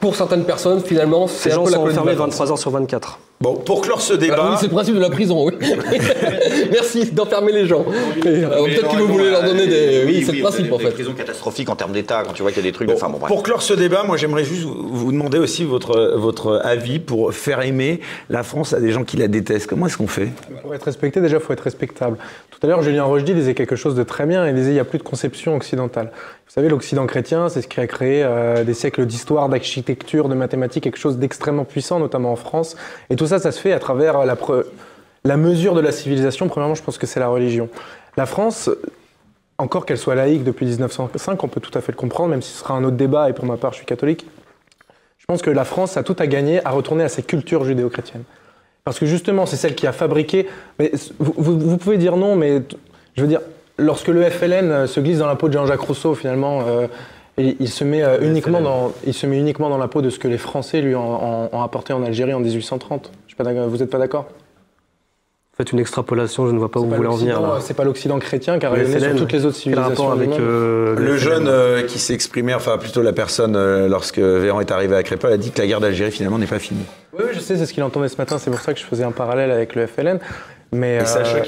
[0.00, 2.34] pour certaines personnes, finalement, c'est Ces un gens peu la enfermés vacances.
[2.38, 3.18] 23 heures sur 24.
[3.38, 5.52] Bon, pour clore ce Ah débat, oui, c'est le principe de la prison, oui.
[6.72, 7.84] Merci d'enfermer les gens.
[8.24, 10.04] Euh, Peut-être que vous voulez leur donner des.
[10.06, 10.90] Oui, c'est le principe en Des fait.
[10.92, 12.88] prisons catastrophiques en termes d'État, quand tu vois qu'il y a des trucs.
[12.88, 13.28] Bon, Enfin bon, bref.
[13.28, 17.34] pour clore ce débat, moi j'aimerais juste vous vous demander aussi votre, votre avis pour
[17.34, 18.00] faire aimer
[18.30, 19.66] la France à des gens qui la détestent.
[19.66, 20.28] Comment est-ce qu'on fait?
[20.62, 22.16] Pour être respecté, déjà, il faut être respectable.
[22.50, 24.48] Tout à l'heure, Julien Rochdy disait quelque chose de très bien.
[24.48, 26.10] Il disait il n'y a plus de conception occidentale.
[26.46, 30.34] Vous savez, l'Occident chrétien, c'est ce qui a créé euh, des siècles d'histoire, d'architecture, de
[30.34, 32.76] mathématiques, quelque chose d'extrêmement puissant, notamment en France.
[33.10, 36.82] Et tout ça, ça se fait à travers la, mesure de la civilisation, premièrement, je
[36.82, 37.68] pense que c'est la religion.
[38.16, 38.70] La France,
[39.58, 42.52] encore qu'elle soit laïque depuis 1905, on peut tout à fait le comprendre, même si
[42.52, 44.26] ce sera un autre débat, et pour ma part, je suis catholique.
[45.18, 48.24] Je pense que la France a tout à gagner à retourner à ses cultures judéo-chrétiennes.
[48.84, 50.46] Parce que justement, c'est celle qui a fabriqué.
[50.78, 52.62] Mais vous, pouvez dire non, mais
[53.16, 53.40] je veux dire,
[53.78, 56.86] lorsque le FLN euh, se glisse dans la peau de Jean-Jacques Rousseau, finalement, euh,
[57.38, 60.10] et il se met euh, uniquement dans, il se met uniquement dans la peau de
[60.10, 63.10] ce que les Français lui ont, ont- ont apporté en Algérie en 1830.
[63.26, 64.26] Je suis pas d'accord- vous n'êtes pas d'accord?
[65.56, 67.40] Faites une extrapolation, je ne vois pas où vous voulez en venir.
[67.60, 71.16] C'est pas l'Occident chrétien qui a rayonné sur toutes les autres civilisations avec euh, Le
[71.16, 75.02] jeune euh, qui s'est exprimé, enfin plutôt la personne, euh, lorsque Véran est arrivé à
[75.02, 76.84] Crépol, a dit que la guerre d'Algérie finalement n'est pas finie.
[77.18, 78.36] Oui, je sais, c'est ce qu'il entendait ce matin.
[78.36, 80.18] C'est pour ça que je faisais un parallèle avec le FLN.
[80.72, 81.40] Mais, Et ça euh,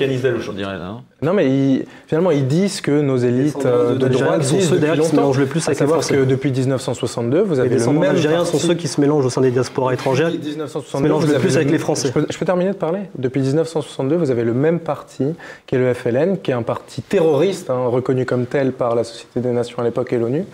[0.54, 0.78] dirait.
[0.78, 1.00] Là, hein.
[1.22, 5.00] Non, mais ils- finalement, ils disent que nos élites euh, de droite sont ceux d'ailleurs
[5.00, 6.16] qui se mélangent le plus à avec les savoir Français.
[6.16, 9.26] que depuis 1962, vous Les avez le descendants même algériens sont ceux qui se mélangent
[9.26, 10.30] au sein des diasporas étrangères.
[10.30, 12.08] Depuis 1962, se mélangent vous le avez plus avec les Français.
[12.08, 13.00] Je peux, je peux terminer de parler?
[13.18, 15.24] Depuis 1962, vous avez le même parti
[15.66, 19.02] qui est le FLN, qui est un parti terroriste, hein, reconnu comme tel par la
[19.04, 20.44] Société des Nations à l'époque et l'ONU,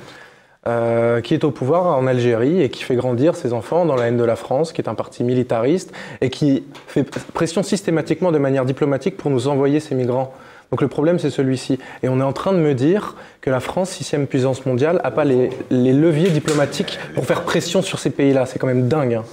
[0.66, 4.07] euh, qui est au pouvoir en Algérie et qui fait grandir ses enfants dans la
[4.09, 7.05] haine de la France, qui est un parti militariste et qui fait
[7.35, 10.32] pression systématiquement de manière diplomatique pour nous envoyer ces migrants.
[10.70, 11.78] Donc le problème, c'est celui-ci.
[12.03, 15.11] Et on est en train de me dire que la France, sixième puissance mondiale, n'a
[15.11, 18.47] pas les, les leviers diplomatiques pour faire pression sur ces pays-là.
[18.47, 19.15] C'est quand même dingue.
[19.15, 19.24] hein.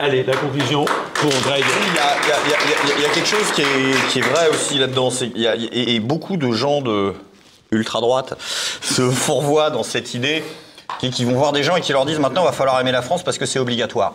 [0.00, 0.84] Allez, la conclusion
[1.14, 1.62] pour Greg.
[1.62, 3.08] Il y a, il y a- il y a- il y a- il y a
[3.10, 5.10] quelque chose qui est, qui est vrai aussi là-dedans.
[5.72, 7.12] et beaucoup de gens de
[7.74, 8.34] ultra-droite
[8.80, 10.42] se fourvoient dans cette idée
[10.98, 13.02] qui, vont voir des gens et qui leur disent maintenant il va falloir aimer la
[13.02, 14.14] France parce que c'est obligatoire.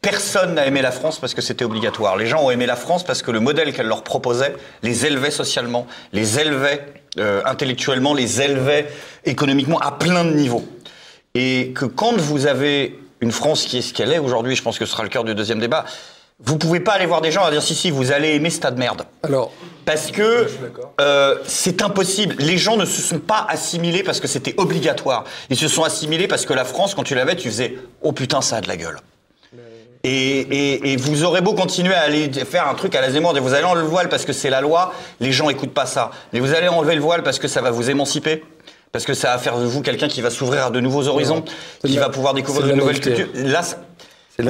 [0.00, 2.16] Personne n'a aimé la France parce que c'était obligatoire.
[2.16, 5.30] Les gens ont aimé la France parce que le modèle qu'elle leur proposait les élevait
[5.30, 6.84] socialement, les élevait
[7.18, 8.90] euh, intellectuellement, les élevait
[9.24, 10.66] économiquement à plein de niveaux.
[11.34, 14.78] Et que quand vous avez une France qui est ce qu'elle est aujourd'hui, je pense
[14.78, 15.84] que ce sera le cœur du deuxième débat,
[16.44, 18.60] vous pouvez pas aller voir des gens et dire si si vous allez aimer ce
[18.60, 19.02] tas de merde.
[19.22, 19.52] Alors,
[19.84, 20.48] Parce que
[21.00, 22.36] euh, c'est impossible.
[22.38, 25.24] Les gens ne se sont pas assimilés parce que c'était obligatoire.
[25.50, 28.40] Ils se sont assimilés parce que la France, quand tu l'avais, tu faisais oh putain
[28.40, 28.98] ça a de la gueule.
[30.04, 33.38] Et, et, et vous aurez beau continuer à aller faire un truc à la Zemmour,
[33.40, 36.10] vous allez enlever le voile parce que c'est la loi, les gens écoutent pas ça.
[36.32, 38.42] Mais vous allez enlever le voile parce que ça va vous émanciper,
[38.90, 41.44] parce que ça va faire de vous quelqu'un qui va s'ouvrir à de nouveaux horizons,
[41.86, 43.28] qui va pouvoir découvrir de nouvelles cultures.
[43.34, 43.60] Là,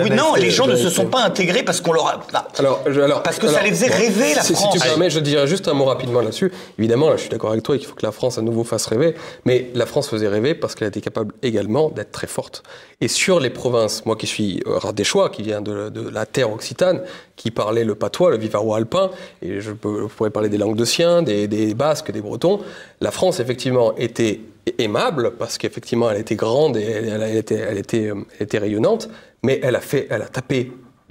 [0.03, 2.21] oui, non, les gens ne se sont pas intégrés parce qu'on leur a.
[2.59, 4.73] Alors, je- alors, Parce que ça les faisait rêver, la si, France.
[4.75, 6.53] Si tu permets, je dirais juste un mot rapidement là-dessus.
[6.79, 8.87] Évidemment, là, je suis d'accord avec toi qu'il faut que la France à nouveau fasse
[8.87, 9.15] rêver.
[9.45, 12.63] Mais la France faisait rêver parce qu'elle était capable également d'être très forte.
[13.01, 16.53] Et sur les provinces, moi qui suis euh, Ardéchois, qui vient de, de la terre
[16.53, 17.03] occitane,
[17.37, 19.11] qui parlait le patois, le vivarois alpin,
[19.43, 22.61] et je, peux- je pourrais parler des langues de Sien, des, des Basques, des Bretons,
[23.01, 24.41] la France effectivement était
[24.79, 28.59] aimable parce qu'effectivement elle était grande et elle, elle- était, elle, était, euh, elle était
[28.59, 29.09] rayonnante,
[29.43, 30.71] mais elle a fait, elle a tapé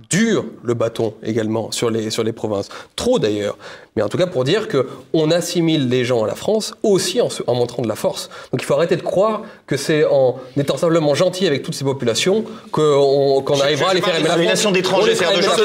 [0.10, 2.68] dur le bâton également sur les, sur les provinces.
[2.98, 3.58] Trop d'ailleurs.
[3.96, 7.22] Mais en tout cas pour dire que on assimile les gens à la France aussi
[7.22, 8.30] en, se- en montrant de la force.
[8.52, 11.86] Donc il faut arrêter de croire que c'est en étant simplement gentil avec toutes ces
[11.86, 14.36] populations qu'on qu'on arrivera à les faire aimer la France.
[14.40, 15.56] Assimilation d'étrangers, de choses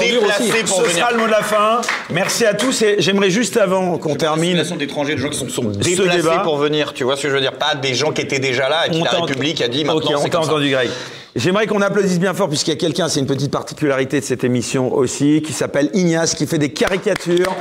[0.00, 0.50] dur aussi.
[0.64, 1.80] pour Ce sera le mot de la fin.
[2.10, 4.42] Merci à tous et j'aimerais juste avant qu'on termine.
[4.58, 6.94] Assimilation d'étrangers, de gens qui sont, sont déplacés débat- pour venir.
[6.94, 7.52] Tu vois ce que je veux dire?
[7.54, 10.14] Pas des gens qui étaient déjà là et On la République a dit maintenant Ok,
[10.16, 10.52] on c'est t'a comme ça.
[10.52, 10.88] entendu, Greg.
[11.36, 14.42] J'aimerais qu'on applaudisse bien fort, puisqu'il y a quelqu'un, c'est une petite particularité de cette
[14.42, 17.54] émission aussi, qui s'appelle Ignace, qui fait des caricatures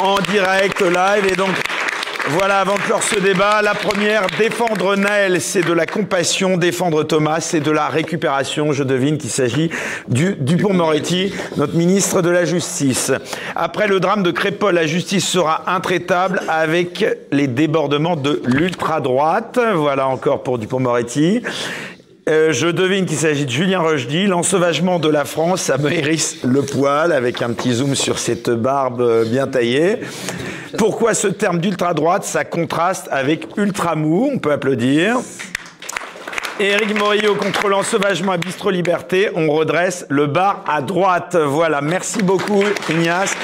[0.00, 1.26] en direct, live.
[1.28, 1.50] Et donc,
[2.28, 7.02] voilà, avant de clore ce débat, la première, défendre Naël, c'est de la compassion, défendre
[7.02, 8.72] Thomas, c'est de la récupération.
[8.72, 9.68] Je devine qu'il s'agit
[10.06, 13.10] du Dupont-Moretti, notre ministre de la Justice.
[13.56, 19.58] Après le drame de Crépol, la justice sera intraitable avec les débordements de l'ultra-droite.
[19.74, 21.42] Voilà encore pour Dupont-Moretti.
[22.28, 26.62] Euh, je devine qu'il s'agit de Julien Rochdy, l'ensauvagement de la France, ça me le
[26.62, 30.00] poil avec un petit zoom sur cette barbe bien taillée.
[30.76, 35.16] Pourquoi ce terme d'ultra-droite Ça contraste avec ultra-mou, on peut applaudir?
[36.60, 41.34] Éric Morillo contre l'ensauvagement à Bistro Liberté, on redresse le bar à droite.
[41.34, 43.34] Voilà, merci beaucoup Ignace.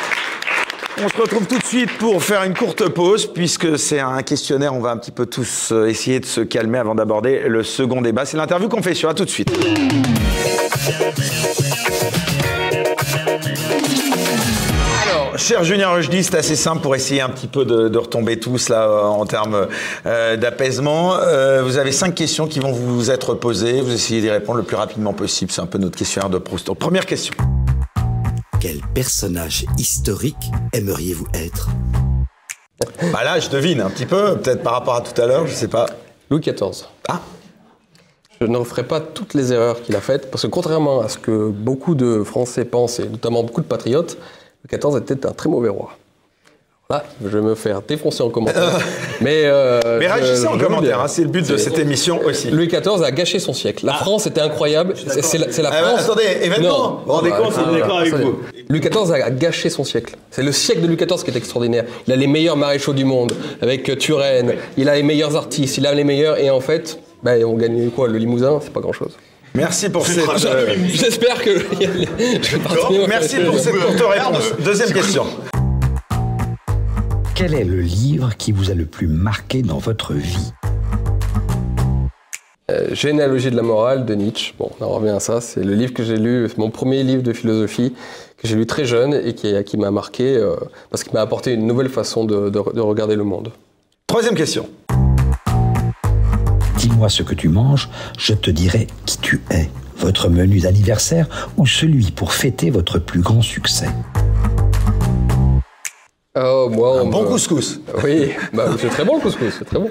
[1.02, 4.74] On se retrouve tout de suite pour faire une courte pause, puisque c'est un questionnaire,
[4.74, 8.00] on va un petit peu tous euh, essayer de se calmer avant d'aborder le second
[8.00, 8.24] débat.
[8.24, 9.50] C'est l'interview confession, à tout de suite.
[15.02, 18.68] Alors, cher Julien Rochdy, c'est assez simple pour essayer un petit peu de, retomber tous
[18.68, 19.66] là euh, en termes
[20.06, 21.16] euh, d'apaisement.
[21.64, 23.80] Vous avez cinq questions qui vont vous être posées.
[23.80, 25.50] Vous essayez d'y répondre le plus rapidement possible.
[25.50, 26.72] C'est un peu notre questionnaire de Proust.
[26.74, 27.34] Première question.
[28.64, 31.68] Quel personnage historique aimeriez-vous être
[33.12, 35.52] Bah là, je devine un petit peu, peut-être par rapport à tout à l'heure, je
[35.52, 35.84] sais pas.
[36.30, 36.86] Louis XIV.
[37.06, 37.20] Ah,
[38.40, 41.18] Je ne referai pas toutes les erreurs qu'il a faites, parce que contrairement à ce
[41.18, 44.16] que beaucoup de Français pensent, et notamment beaucoup de patriotes,
[44.64, 45.98] Louis XIV était un très mauvais roi.
[46.90, 48.78] Là, je vais me faire défoncer en commentaire.
[49.22, 52.20] mais euh, Mais je- réagissez je en commentaire, hein, c'est le but de cette émission
[52.22, 52.50] aussi.
[52.50, 53.86] Louis XIV a gâché son siècle.
[53.86, 54.92] La France était incroyable.
[55.22, 56.04] C'est la, la Ah, bah, France.
[56.04, 57.00] attendez, événement.
[57.00, 58.38] Vous vous rendez compte, ah, il est d'accord avec vous.
[58.68, 60.14] Louis XIV a gâché son siècle.
[60.30, 61.84] C'est le siècle de Louis XIV qui est extraordinaire.
[62.06, 63.32] Il a les meilleurs maréchaux du monde,
[63.62, 64.52] avec euh, Turenne.
[64.76, 65.78] Il a les meilleurs artistes.
[65.78, 66.38] Il a les meilleurs.
[66.38, 69.12] Et en fait, bah, on gagne quoi Le Limousin, c'est pas grand-chose.
[69.54, 70.18] Merci pour cette.
[70.44, 71.50] euh, J'espère que.
[71.80, 72.56] je
[72.98, 74.52] vais merci pour cette courte réponse.
[74.62, 75.24] Deuxième question.
[77.34, 80.52] Quel est le livre qui vous a le plus marqué dans votre vie
[82.70, 84.54] Euh, Généalogie de la morale de Nietzsche.
[84.58, 85.40] Bon, on en revient à ça.
[85.40, 87.92] C'est le livre que j'ai lu, c'est mon premier livre de philosophie
[88.38, 90.54] que j'ai lu très jeune et qui, qui m'a marqué euh,
[90.90, 93.50] parce qu'il m'a apporté une nouvelle façon de, de- de regarder le monde.
[94.06, 94.68] Troisième question.
[96.78, 97.88] Dis-moi ce que tu manges,
[98.18, 99.68] je te dirai qui tu es.
[99.96, 103.88] Votre menu d'anniversaire ou celui pour fêter votre plus grand succès?
[106.36, 107.80] Oh, moi, on Un bon me- couscous.
[108.02, 109.88] Oui, bah, c'est très bon le couscous, c'est très bon.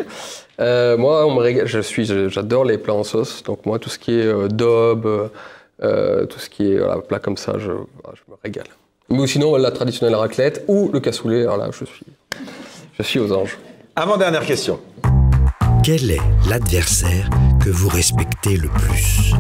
[0.60, 3.42] Euh, moi, on me régale- je suis, j'adore les plats en sauce.
[3.44, 5.30] Donc moi, tout ce qui est euh, daube,
[5.82, 8.68] euh, tout ce qui est voilà, plat comme ça, je, je me régale.
[9.10, 12.06] Mais sinon, la traditionnelle raclette ou le cassoulet, alors là, je suis,
[12.98, 13.58] je suis aux anges.
[13.96, 14.80] Avant-dernière question.
[15.84, 17.30] Quel est l'adversaire
[17.64, 19.34] que vous respectez le plus?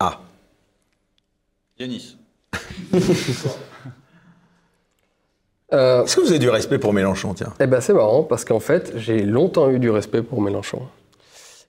[0.00, 0.20] Ah.
[1.78, 2.16] Yanis.
[5.74, 7.52] Euh, Est-ce que vous avez du respect pour Mélenchon, tiens?
[7.60, 10.80] Eh ben c'est marrant parce qu'en fait j'ai longtemps eu du respect pour Mélenchon.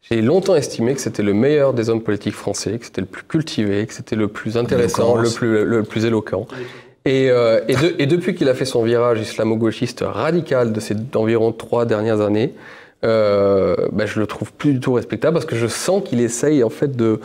[0.10, 3.24] J'ai longtemps estimé que c'était le meilleur des hommes politiques français, que c'était le plus
[3.24, 6.46] cultivé, que c'était le plus intéressant, le plus, le plus éloquent.
[7.06, 10.96] Et, euh, et, de- et depuis qu'il a fait son virage islamo-gauchiste radical de ces
[11.16, 12.54] environ trois dernières années,
[13.04, 16.64] euh, ben, je le trouve plus du tout respectable parce que je sens qu'il essaye
[16.64, 17.20] en fait de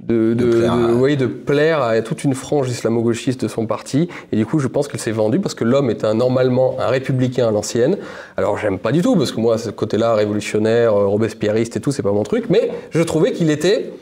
[0.00, 3.66] de, de, plaire à- de- oui, de plaire à toute une frange islamo-gauchiste de son
[3.66, 4.08] parti.
[4.32, 6.88] Et du coup, je pense qu'il s'est vendu parce que l'homme est un, normalement un
[6.88, 7.96] républicain à l'ancienne.
[8.36, 11.92] Alors, j'aime pas du tout parce que moi, ce côté-là, révolutionnaire, euh, robespierriste et tout,
[11.92, 12.46] c'est pas mon truc.
[12.50, 13.92] Mais je trouvais qu'il était,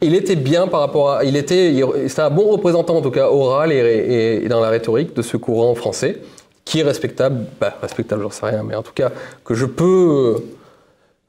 [0.00, 1.74] il était bien par rapport à, il était,
[2.08, 5.20] c'était un bon représentant en tout cas oral et, et- et dans la rhétorique de
[5.22, 6.18] ce courant français
[6.64, 9.10] qui est respectable, bah, respectable, j'en sais rien, mais en tout cas
[9.44, 10.36] que je peux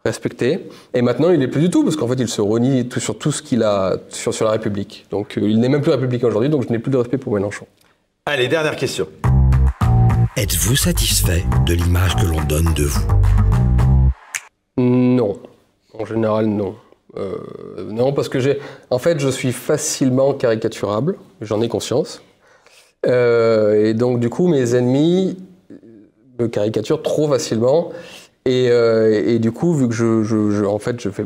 [0.06, 0.68] respecter.
[0.94, 3.18] Et maintenant, il est plus du tout, parce qu'en fait, il se renie tout- sur
[3.18, 5.06] tout ce qu'il a sur, sur la République.
[5.11, 7.34] Donc, euh, il n'est même plus républicain aujourd'hui, donc je n'ai plus de respect pour
[7.34, 7.68] Mélenchon.
[8.26, 9.07] Allez, dernière question.
[10.38, 13.07] Êtes-vous satisfait de l'image que l'on donne de vous?
[14.78, 15.38] Non.
[15.98, 16.76] En général, non.
[17.18, 17.36] Euh,
[17.90, 18.60] non, parce que j'ai.
[18.90, 22.22] En fait, je suis facilement caricaturable, j'en ai conscience.
[23.06, 25.38] Euh, et donc, du coup, mes ennemis
[26.40, 27.91] me caricaturent trop facilement.
[28.45, 31.26] Et, euh, et du coup, vu que je, je- en fait, je fais,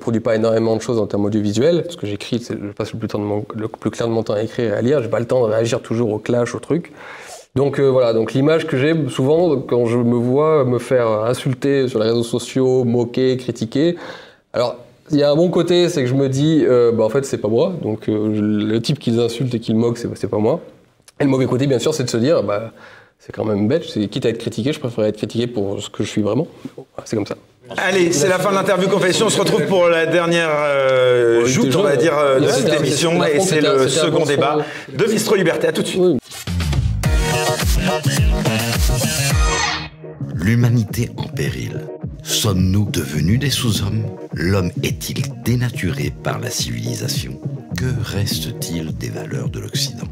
[0.00, 3.08] produis pas énormément de choses en termes audiovisuels, parce que j'écris, je passe le plus,
[3.90, 5.82] clair de mon temps à écrire et à lire, j'ai pas le temps de réagir
[5.82, 6.92] toujours au clash, au truc.
[7.54, 11.86] Donc euh, voilà, donc l'image que j'ai souvent quand je me vois me faire insulter
[11.86, 13.96] sur les réseaux sociaux, moquer, critiquer.
[14.52, 14.76] Alors
[15.10, 17.24] il y a un bon côté, c'est que je me dis, euh, bah en fait
[17.24, 20.60] c'est pas moi, donc le type qu'ils insultent et qu'ils moquent, c'est pas moi.
[21.20, 22.72] Et le mauvais côté, bien sûr, c'est de se dire, bah
[23.24, 25.88] c'est quand même bête, c'est quitte à être critiqué, je préfère être critiqué pour ce
[25.88, 26.46] que je suis vraiment.
[26.76, 27.36] Voilà, c'est comme ça.
[27.78, 29.26] Allez, c'est la fin de l'interview confession.
[29.26, 32.48] On se retrouve pour la dernière euh, Ouais, joute, déjà, on va dire, euh, de
[32.48, 33.24] cette émission.
[33.24, 34.58] Et c'est le second bon débat
[34.90, 34.96] son.
[34.96, 35.68] de Bistro Liberté.
[35.68, 36.02] À tout de suite.
[36.02, 36.18] Oui.
[40.34, 41.80] L'humanité en péril.
[42.22, 44.04] Sommes-nous devenus des sous-hommes?
[44.34, 47.40] L'homme est-il dénaturé par la civilisation?
[47.78, 50.08] Que reste-t-il des valeurs de l'Occident?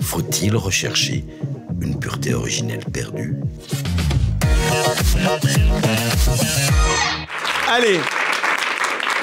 [0.00, 1.24] Faut-il rechercher
[1.80, 3.36] une pureté originelle perdue
[7.68, 7.98] Allez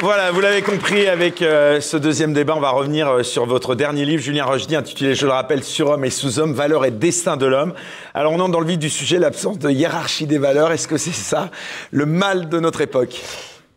[0.02, 3.74] voilà, vous l'avez compris, avec euh, ce deuxième débat, on va revenir euh, sur votre
[3.74, 7.46] dernier livre, Julien Rochdy, intitulé, je le rappelle, Surhomme et sous-homme, valeurs et destin de
[7.46, 7.74] l'homme.
[8.14, 10.74] Alors on entre dans le vif du sujet, l'absence de hiérarchie des valeurs.
[10.74, 11.52] Est-ce que c'est ça
[11.92, 13.22] le mal de notre époque?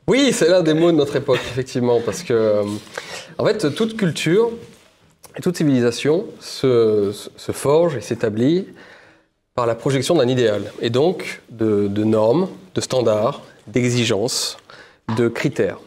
[0.09, 2.62] Oui, c'est l'un des mots de notre époque, effectivement, parce que, euh,
[3.39, 4.51] en fait, toute culture
[5.36, 7.12] et toute civilisation se,
[7.52, 8.66] forge et s'établit
[9.54, 14.58] par la projection d'un idéal, et donc de, normes, de standards, d'exigences,
[15.16, 15.78] de critères.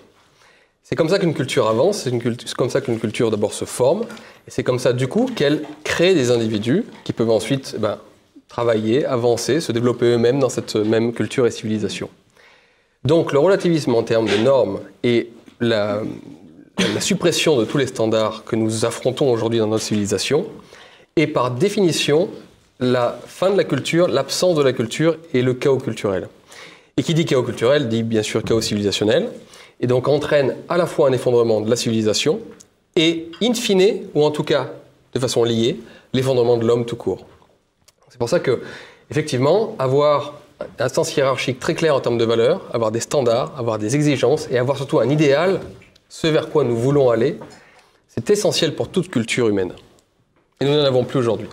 [0.84, 4.04] C'est comme ça qu'une culture avance, c'est comme ça qu'une culture d'abord se forme,
[4.48, 8.00] et c'est comme ça du coup qu'elle crée des individus qui peuvent ensuite eh ben,
[8.48, 12.10] travailler, avancer, se développer eux-mêmes dans cette même culture et civilisation.
[13.04, 16.02] Donc le relativisme en termes de normes et la,
[16.94, 20.46] la suppression de tous les standards que nous affrontons aujourd'hui dans notre civilisation
[21.16, 22.30] est par définition
[22.80, 26.30] la fin de la culture, l'absence de la culture et le chaos culturel.
[26.96, 29.30] Et qui dit chaos culturel dit bien sûr chaos civilisationnel,
[29.82, 32.40] et donc entraîne à la fois un effondrement de la civilisation
[32.96, 34.72] et, in fine, ou en tout cas
[35.14, 35.80] de façon liée,
[36.14, 37.26] l'effondrement de l'homme tout court.
[38.10, 38.62] C'est pour ça que,
[39.10, 40.36] effectivement, avoir
[40.80, 44.48] un sens hiérarchique très clair en termes de valeurs, avoir des standards, avoir des exigences
[44.52, 45.60] et avoir surtout un idéal,
[46.10, 47.40] ce vers quoi nous voulons aller,
[48.08, 49.72] c'est essentiel pour toute culture humaine.
[50.60, 51.48] Et nous n'en avons plus aujourd'hui.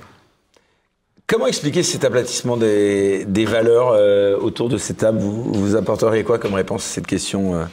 [1.28, 5.18] Comment expliquer cet aplatissement des, des valeurs euh, autour de cette table?
[5.18, 7.64] Vous, vous apporteriez quoi comme réponse à cette question, euh,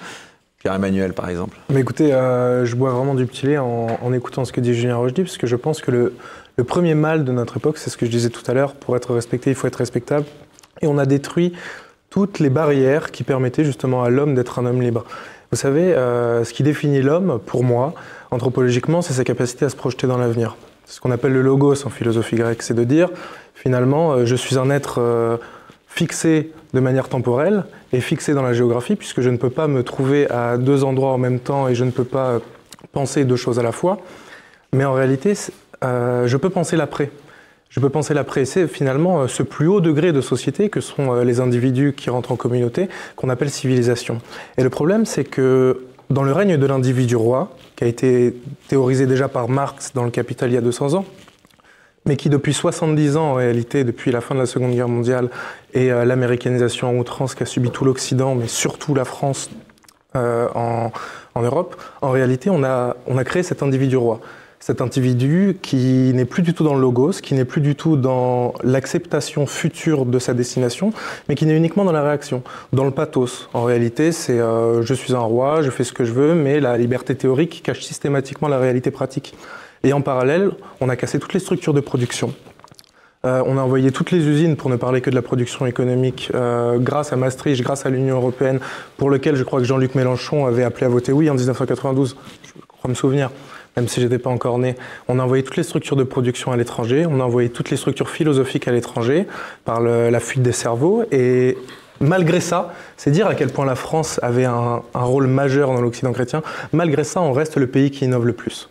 [0.57, 1.57] Pierre-Emmanuel, par exemple?
[1.69, 4.73] Mais écoutez, euh, je bois vraiment du petit lait en, en écoutant ce que dit
[4.73, 6.14] Julien Rochdy, parce que je pense que le,
[6.57, 8.95] le premier mal de notre époque, c'est ce que je disais tout à l'heure, pour
[8.95, 10.26] être respecté, il faut être respectable.
[10.81, 11.53] Et on a détruit
[12.10, 15.05] toutes les barrières qui permettaient justement à l'homme d'être un homme libre.
[15.53, 17.93] Vous savez, euh, ce qui définit l'homme, pour moi,
[18.31, 20.57] anthropologiquement, c'est sa capacité à se projeter dans l'avenir.
[20.85, 23.11] C'est ce qu'on appelle le logos en philosophie grecque, c'est de dire,
[23.53, 25.38] finalement, euh, je suis un être euh,
[25.85, 29.84] fixé de manière temporelle et fixé dans la géographie, puisque je ne peux pas me
[29.84, 32.39] trouver à deux endroits en même temps et je ne peux pas
[32.91, 33.99] penser deux choses à la fois.
[34.71, 35.35] Mais en réalité,
[35.84, 37.11] je peux penser l'après.
[37.73, 38.45] Je peux penser l'après.
[38.45, 42.11] C'est finalement euh, ce plus haut degré de société que sont euh, les individus qui
[42.11, 44.19] rentrent en communauté, qu'on appelle civilisation.
[44.57, 48.35] Et le problème, c'est que dans le règne de l'individu roi, qui a été
[48.67, 51.05] théorisé déjà par Marx dans le Capital il y a 200 ans,
[52.05, 55.31] mais qui depuis 70 ans en réalité, depuis la fin de la Seconde Guerre mondiale
[55.73, 59.49] et euh, l'américanisation en outrance qu'a subi tout l'Occident, mais surtout la France
[60.15, 60.91] euh, en,
[61.33, 64.19] en Europe, en réalité on a, on a créé cet individu roi.
[64.65, 67.98] Cet individu qui n'est plus du tout dans le logos, qui n'est plus du tout
[67.98, 70.94] dans l'acceptation future de sa destination,
[71.27, 73.49] mais qui n'est uniquement dans la réaction, dans le pathos.
[73.53, 76.61] En réalité, c'est euh, je suis un roi, je fais ce que je veux, mais
[76.61, 79.35] la liberté théorique cache systématiquement la réalité pratique.
[79.84, 82.34] Et en parallèle, on a cassé toutes les structures de production.
[83.26, 86.31] Euh, on a envoyé toutes les usines, pour ne parler que de la production économique,
[86.35, 88.61] euh, grâce à Maastricht, grâce à l'Union européenne,
[88.95, 92.15] pour lequel je crois que Jean-Luc Mélenchon avait appelé à voter oui en 1992,
[92.45, 93.30] je crois me souvenir,
[93.75, 94.75] même si j'étais pas encore né.
[95.07, 97.77] On a envoyé toutes les structures de production à l'étranger, on a envoyé toutes les
[97.77, 99.25] structures philosophiques à l'étranger,
[99.65, 101.57] par la fuite des cerveaux, et
[101.99, 105.81] malgré ça, c'est dire à quel point la France avait un, un rôle majeur dans
[105.81, 106.41] l'Occident chrétien,
[106.71, 108.69] malgré ça, on reste le pays qui innove le plus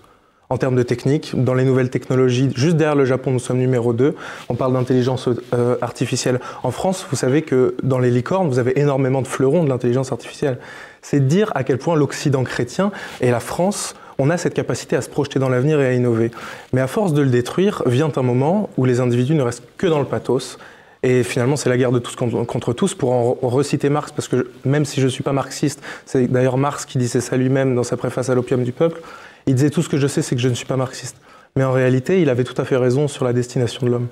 [0.52, 2.50] en termes de technique, dans les nouvelles technologies.
[2.54, 4.14] Juste derrière le Japon, nous sommes numéro 2.
[4.50, 6.40] On parle d'intelligence euh, artificielle.
[6.62, 10.12] En France, vous savez que dans les licornes, vous avez énormément de fleurons de l'intelligence
[10.12, 10.58] artificielle.
[11.00, 12.92] C'est dire à quel point l'Occident chrétien
[13.22, 16.30] et la France, on a cette capacité à se projeter dans l'avenir et à innover.
[16.72, 19.88] Mais à force de le détruire, vient un moment où les individus ne restent que
[19.88, 20.58] dans le pathos.
[21.02, 22.94] Et finalement, c'est la guerre de tous contre, tous.
[22.94, 26.28] Pour en re- reciter Marx, parce que même si je ne suis pas marxiste, c'est
[26.30, 29.00] d'ailleurs Marx qui disait ça lui-même dans sa préface à l'opium du peuple,
[29.46, 31.16] il disait tout ce que je sais, c'est que je ne suis pas marxiste.
[31.56, 34.06] Mais en réalité, il avait tout à fait raison sur la destination de l'homme.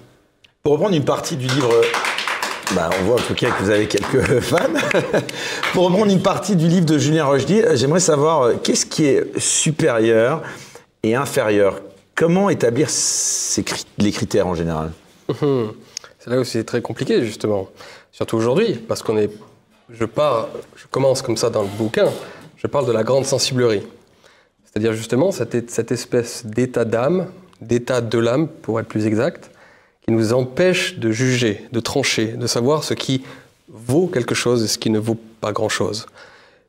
[0.64, 1.70] Pour reprendre une partie du livre,
[2.74, 4.58] bah, on voit en tout cas que vous avez quelques fans.
[5.72, 9.06] Pour reprendre une partie du livre de Julien Rochdy, euh, j'aimerais savoir euh, qu'est-ce qui
[9.06, 10.42] est supérieur
[11.02, 11.80] et inférieur?
[12.14, 12.88] Comment établir
[13.98, 14.92] les critères en général?
[15.42, 15.72] Hum.
[16.18, 17.68] C'est là où c'est très compliqué, justement.
[18.12, 19.30] Surtout aujourd'hui, parce qu'on est.
[19.92, 20.04] Je
[20.90, 22.08] commence comme ça dans le bouquin,
[22.56, 23.82] je parle de la grande sensiblerie.
[24.64, 27.26] C'est-à-dire justement cette espèce d'état d'âme,
[27.60, 29.50] d'état de l'âme, pour être plus exact,
[30.10, 33.22] qui nous empêche de juger, de trancher, de savoir ce qui
[33.68, 36.06] vaut quelque chose et ce qui ne vaut pas grand-chose.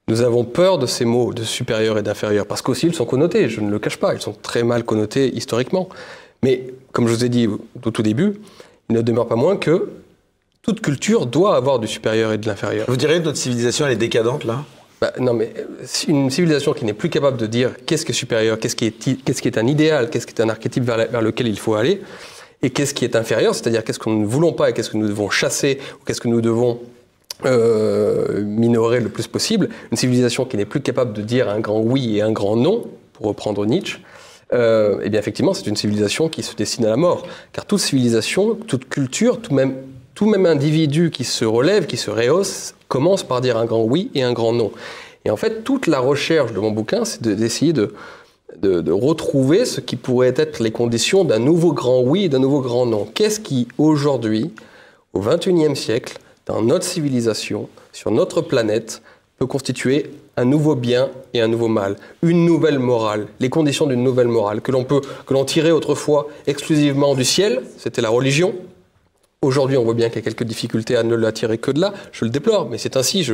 [0.08, 3.50] Nous avons peur de ces mots de supérieur et d'inférieur, parce qu'aussi ils sont connotés,
[3.50, 5.90] je ne le cache pas, ils sont très mal connotés historiquement.
[6.44, 8.34] Mais comme je vous ai dit au tout début,
[8.90, 9.90] il ne demeure pas moins que
[10.62, 12.86] toute culture doit avoir du supérieur et de l'inférieur.
[12.88, 14.66] Vous direz que notre civilisation elle est décadente là?
[15.02, 18.16] Bah, non, mais euh, une civilisation qui n'est plus capable de dire qu'est-ce qui est
[18.16, 20.84] supérieur, qu'est-ce qui est, i- qu'est-ce qui est un idéal, qu'est-ce qui est un archétype
[20.84, 22.02] vers, la- vers lequel il faut aller,
[22.64, 24.98] et qu'est-ce qui est inférieur, c'est-à-dire qu'est-ce que nous ne voulons pas et qu'est-ce que
[24.98, 26.80] nous devons chasser, ou qu'est-ce que nous devons
[27.46, 31.80] euh, minorer le plus possible, une civilisation qui n'est plus capable de dire un grand
[31.80, 34.00] oui et un grand non, pour reprendre Nietzsche,
[34.54, 37.26] euh, eh bien effectivement, c'est une civilisation qui se destine à la mort.
[37.54, 39.76] Car toute civilisation, toute culture, tout même,
[40.14, 44.12] tout même individu qui se relève, qui se rehausse, commence par dire un grand oui
[44.14, 44.72] et un grand non.
[45.24, 47.94] Et en fait, toute la recherche de mon bouquin, c'est de- d'essayer de,
[48.60, 52.62] de, retrouver ce qui pourrait être les conditions d'un nouveau grand oui et d'un nouveau
[52.62, 53.06] grand non.
[53.06, 54.52] Qu'est-ce qui, aujourd'hui,
[55.14, 59.02] au XXIe siècle, dans notre civilisation, sur notre planète,
[59.38, 64.04] peut constituer un nouveau bien et un nouveau mal, une nouvelle morale, les conditions d'une
[64.04, 68.54] nouvelle morale que l'on peut que l'on tirait autrefois exclusivement du ciel, c'était la religion.
[69.44, 71.82] Aujourd'hui, on voit bien qu'il y a quelques difficultés à ne la tirer que de
[71.82, 71.94] là.
[72.12, 73.24] Je le déplore, mais c'est ainsi.
[73.24, 73.34] Je,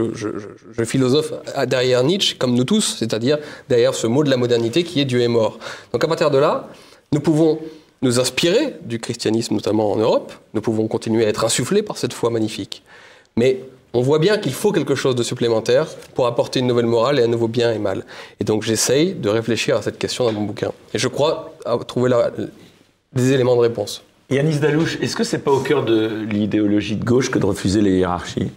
[0.86, 1.34] philosophe
[1.68, 5.20] derrière Nietzsche, comme nous tous, c'est-à-dire derrière ce mot de la modernité qui est Dieu
[5.22, 5.60] est mort.
[5.92, 6.70] Donc à partir de là,
[7.12, 7.60] nous pouvons
[8.02, 10.32] nous inspirer du christianisme, notamment en Europe.
[10.54, 12.84] Nous pouvons continuer à être insufflés par cette foi magnifique.
[13.36, 13.60] Mais
[13.94, 17.24] on voit bien qu'il faut quelque chose de supplémentaire pour apporter une nouvelle morale et
[17.24, 18.06] un nouveau bien et mal.
[18.40, 20.72] Et donc j'essaye de réfléchir à cette question dans mon bouquin.
[20.94, 21.54] Et je crois
[21.86, 22.32] trouver la-
[23.12, 24.04] des éléments de réponse.
[24.30, 27.82] Yanis Dalouche, est-ce que c'est pas au cœur de l'idéologie de gauche que de refuser
[27.82, 28.52] les hiérarchies?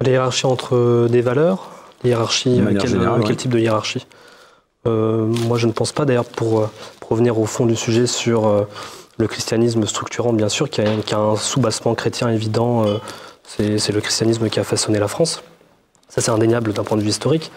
[0.00, 1.70] Les hiérarchies entre des valeurs?
[2.02, 3.36] Les hiérarchies, De manière quel, générale, quel ouais.
[3.36, 4.06] type de hiérarchie?
[4.86, 6.04] Euh, Moi, je ne pense pas.
[6.04, 6.70] D'ailleurs, pour, euh,
[7.00, 8.64] pour revenir au fond du sujet sur euh,
[9.18, 12.98] le christianisme structurant, bien sûr, qui a, qui a un soubassement chrétien évident, euh,
[13.44, 15.42] c'est le christianisme qui a façonné la France.
[16.08, 17.50] Ça, c'est indéniable d'un point de vue historique.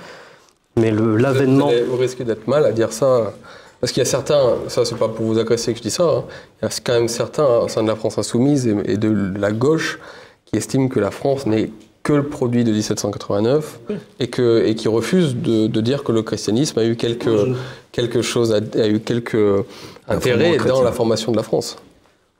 [0.78, 1.69] Mais l'avènement.
[1.90, 3.34] Vous risquez d'être mal à dire ça.
[3.81, 6.03] Parce qu'il y a certains, ça c'est pas pour vous agresser que je dis ça,
[6.03, 6.23] hein,
[6.61, 9.33] il y a quand même certains au sein de la France insoumise et, et de
[9.37, 9.99] la gauche
[10.45, 11.71] qui estiment que la France n'est
[12.03, 13.79] que le produit de 1789
[14.19, 17.55] et, que, et qui refusent de, de dire que le christianisme a eu quelque,
[17.91, 19.63] quelque chose, a eu quelques
[20.07, 20.75] intérêts chrétien.
[20.75, 21.77] dans la formation de la France.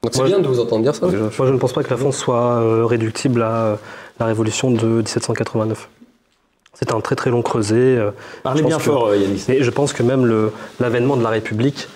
[0.02, 1.30] Donc c'est bien de vous entendre dire ça déjà.
[1.38, 3.76] Moi, je ne pense pas que la France soit euh, réductible à euh,
[4.20, 5.90] la révolution de 1789.
[6.74, 7.76] C'est un très très long creuset.
[7.76, 8.12] euh,
[8.44, 9.46] Parlez je bien pense que- fort, euh, Yanis.
[9.50, 10.50] Et je pense que même
[10.80, 11.88] l'avènement de la République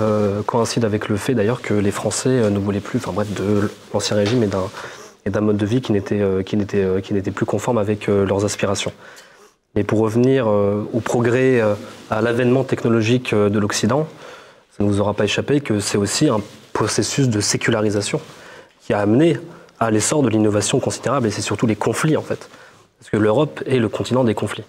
[0.00, 3.68] euh, coïncide avec le fait d'ailleurs que les Français ne voulaient plus, enfin bref, de
[3.92, 7.76] l'ancien régime et d'un mode de vie qui n'était qui n'était qui n'était plus conforme
[7.78, 8.92] avec leurs aspirations.
[9.76, 11.60] Et pour revenir au progrès,
[12.10, 14.08] à l'avènement technologique de l'Occident,
[14.76, 16.40] ça ne vous aura pas échappé que c'est aussi un
[16.72, 18.20] processus de sécularisation
[18.80, 19.38] qui a amené
[19.78, 22.48] à l'essor de l'innovation considérable et c'est surtout les conflits en fait.
[23.00, 24.62] Parce que l'Europe est le continent des conflits.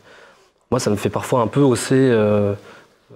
[0.71, 1.95] Moi, ça me fait parfois un peu hausser.
[1.95, 2.53] euh,
[3.11, 3.15] euh,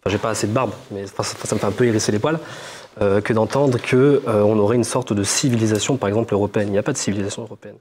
[0.00, 2.18] enfin, j'ai pas assez de barbe, mais ça, ça me fait un peu hérisser les
[2.18, 2.38] poils.
[3.00, 6.68] euh, que d'entendre que euh, on aurait une sorte de civilisation, par exemple européenne.
[6.68, 7.76] Il n'y a pas de civilisation européenne.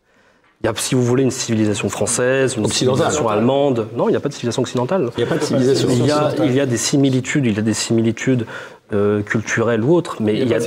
[0.61, 3.87] Il y a, si vous voulez, une civilisation française, une civilisation allemande.
[3.95, 5.09] Non, il n'y a pas de civilisation occidentale.
[5.17, 6.45] Il n'y a pas de civilisation Il y, a, occidentale.
[6.47, 8.45] il y a des similitudes, il y a des similitudes
[8.91, 10.57] euh, culturelles ou autres, mais Il a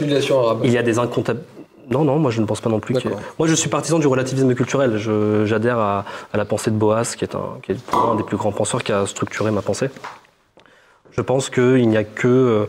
[0.69, 1.43] y a des incomptables.
[1.91, 2.95] Non, non, moi je ne pense pas non plus.
[3.39, 4.97] Moi je suis partisan du relativisme culturel.
[5.45, 8.37] J'adhère à, à la pensée de Boas, qui est, un, qui est un des plus
[8.37, 9.89] grands penseurs qui a structuré ma pensée.
[11.11, 12.67] Je pense qu'il n'y a que, euh,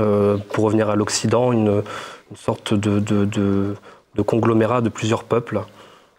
[0.00, 1.82] euh, pour revenir à l'Occident, une,
[2.30, 3.74] une sorte de, de, de-
[4.16, 5.60] de conglomérat de plusieurs peuples.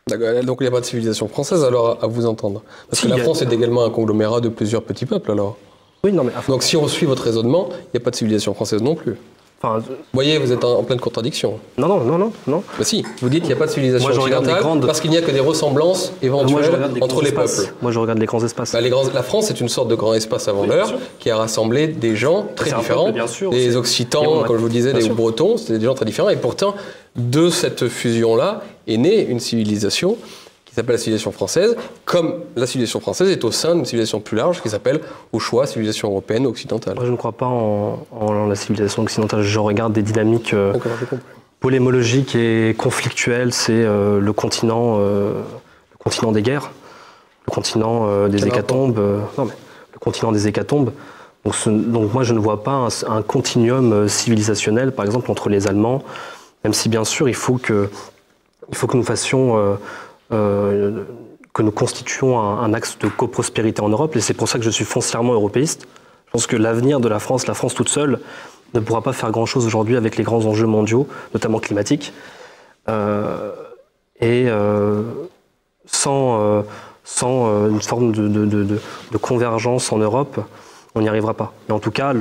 [0.07, 0.19] Donc
[0.61, 2.61] il n'y a pas de civilisation française alors à vous entendre.
[2.90, 5.57] Parce Si, que la a- France est également un conglomérat de plusieurs petits peuples alors.
[6.03, 8.53] Oui, non, mais Donc si on suit votre raisonnement, il n'y a pas de civilisation
[8.53, 9.15] française non plus.
[9.62, 11.60] Enfin, Vous voyez, vous êtes en, en pleine contradiction.
[11.78, 12.64] non, non, non, non, non.
[12.78, 15.12] Bah si, vous dites qu'il n'y a pas de civilisation Moi, occidentale grandes- parce qu'il
[15.12, 17.58] n'y a que des ressemblances éventuelles les entre les espaces.
[17.58, 17.74] peuples.
[17.82, 18.72] Moi je regarde les grands espaces.
[18.74, 21.38] Bah, les grands- la France est une sorte de grand espace avant l'heure qui a
[21.38, 23.06] rassemblé des gens très différents.
[23.06, 25.16] peuple, bien sûr, des Occitans, a- comme je vous disais, bien des sûr.
[25.16, 26.30] Bretons, c'était des gens très différents.
[26.30, 26.76] Et pourtant,
[27.16, 30.18] de cette fusion-là est née une civilisation
[30.78, 31.76] s'appelle la civilisation française,
[32.06, 35.02] comme la civilisation française est au sein d'une civilisation plus large qui s'appelle,
[35.34, 36.95] au choix, civilisation européenne occidentale.
[36.95, 39.41] Moi je ne crois pas en, en la civilisation occidentale.
[39.41, 40.54] Je regarde des dynamiques.
[40.54, 41.26] euh, D'accord, j'ai compris.
[41.60, 45.34] polémologique et conflictuel, c'est euh, le continent, euh,
[45.91, 46.72] le continent des guerres,
[47.48, 48.98] le continent des hécatombes.
[49.38, 49.54] non mais
[49.94, 50.91] le continent des hécatombes.
[51.44, 55.49] Donc, ce- donc moi je ne vois pas un, un continuum civilisationnel, par exemple entre
[55.49, 56.04] les Allemands,
[56.64, 57.90] même si bien sûr il faut que
[58.70, 59.78] il faut que nous fassions
[60.34, 61.04] euh,
[61.54, 64.70] que nous constituions un, axe de coprospérité en Europe, et c'est pour ça que je
[64.70, 65.88] suis foncièrement européiste.
[66.28, 68.20] Je pense que l'avenir de la France, la France toute seule,
[68.74, 72.14] ne pourra pas faire grand-chose aujourd'hui avec les grands enjeux mondiaux, notamment climatiques.
[72.90, 73.54] Euh,
[74.20, 75.04] et euh,
[75.86, 76.64] sans,
[77.04, 80.40] sans une forme de, convergence en Europe,
[80.94, 81.54] on n'y arrivera pas.
[81.68, 82.14] Mais en tout cas,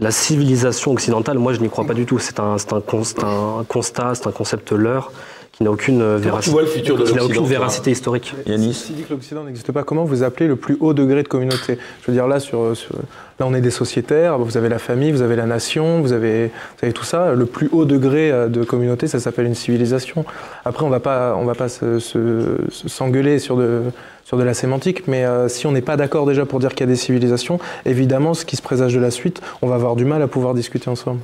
[0.00, 2.18] la civilisation occidentale, moi, je n'y crois pas du tout.
[2.18, 5.12] C'est un, un, un constat, c'est un concept leurre
[5.56, 7.90] qui n'a aucune euh, tu véracité, vois le futur de qui n'a l'Occident, aucune véracité
[7.90, 8.34] historique.
[8.46, 11.28] Yanis Si dit que l'Occident n'existe pas, comment vous appelez le plus haut degré de
[11.28, 11.78] communauté?
[12.02, 12.94] Je veux dire, là, sur, sur-
[13.40, 16.48] là, on est des sociétaires, vous avez la famille, vous avez la nation, vous avez,
[16.48, 17.32] vous avez tout ça.
[17.32, 20.26] Le plus haut degré euh, de communauté, ça s'appelle une civilisation.
[20.66, 23.80] Après, on va pas, on va pas se- se- se- s'engueuler sur de,
[24.26, 26.80] sur de la sémantique, mais euh, si on n'est pas d'accord déjà pour dire qu'il
[26.80, 29.96] y a des civilisations, évidemment, ce qui se présage de la suite, on va avoir
[29.96, 31.20] du mal à pouvoir discuter ensemble.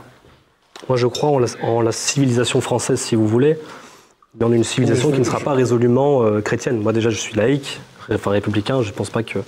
[0.88, 3.58] Moi, je crois en la, en la civilisation française, si vous voulez,
[4.40, 6.78] en une civilisation qui ne sera pas résolument euh, chrétienne.
[6.80, 7.80] Moi, déjà, je suis laïque,
[8.12, 8.82] enfin républicain.
[8.82, 9.38] Je ne pense pas que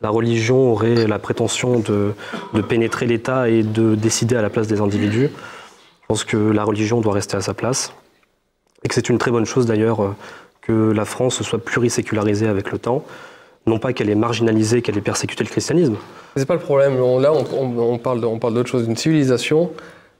[0.00, 2.12] la religion aurait la prétention de,
[2.54, 5.28] de pénétrer l'État et de décider à la place des individus.
[6.02, 7.92] Je pense que la religion doit rester à sa place.
[8.84, 10.14] Et que c'est une très bonne chose, d'ailleurs, euh,
[10.62, 13.04] que la France soit plurisécularisée avec le temps.
[13.66, 15.94] Non pas qu'elle ait marginalisé, qu'elle ait persécuté le christianisme,
[16.36, 16.96] C'est pas le problème.
[17.20, 18.86] Là, on, on- on parle on parle d'autre chose.
[18.88, 19.70] Une civilisation,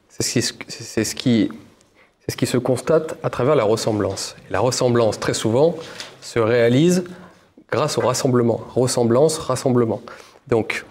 [0.08, 1.50] ce, c'est ce, qui,
[2.24, 4.36] c'est ce qui se constate à travers la ressemblance.
[4.50, 5.74] La ressemblance, très souvent,
[6.20, 7.04] se réalise
[7.70, 8.60] grâce au rassemblement.
[8.74, 10.00] Ressemblance, rassemblement.
[10.46, 10.84] Donc,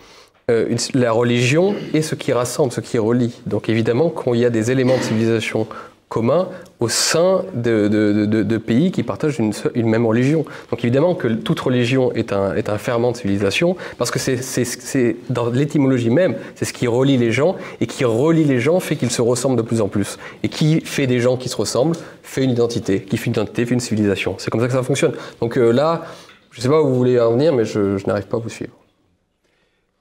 [0.50, 3.34] euh, la religion est ce qui rassemble, ce qui relie.
[3.46, 5.68] Donc, évidemment, quand il y a des éléments de civilisation
[6.12, 6.50] commun
[6.82, 10.44] au sein de, de- de- de pays qui partagent une, une même religion.
[10.70, 15.16] Donc évidemment que toute religion est un, est un ferment de civilisation, parce que c'est
[15.30, 18.98] dans l'étymologie même, c'est ce qui relie les gens, et qui relie les gens fait
[18.98, 20.18] qu'ils se ressemblent de plus en plus.
[20.44, 23.66] Et qui fait des gens qui se ressemblent, fait une identité, qui fait une identité,
[23.66, 24.36] fait une civilisation.
[24.38, 25.14] C'est comme ça que ça fonctionne.
[25.40, 26.04] Donc euh, là,
[26.52, 28.42] je ne sais pas où vous voulez en venir, mais je, je n'arrive pas à
[28.42, 28.74] vous suivre.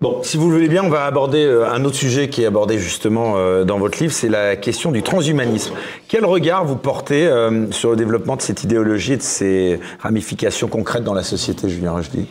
[0.01, 2.47] Bon, si vous le voulez bien, on va aborder euh, un autre sujet qui est
[2.47, 5.75] abordé justement euh, dans votre livre, c'est la question du transhumanisme.
[6.09, 10.69] Quel regard vous portez euh, sur le développement de cette idéologie et de ses ramifications
[10.69, 12.27] concrètes dans la société, Julien Rochdy?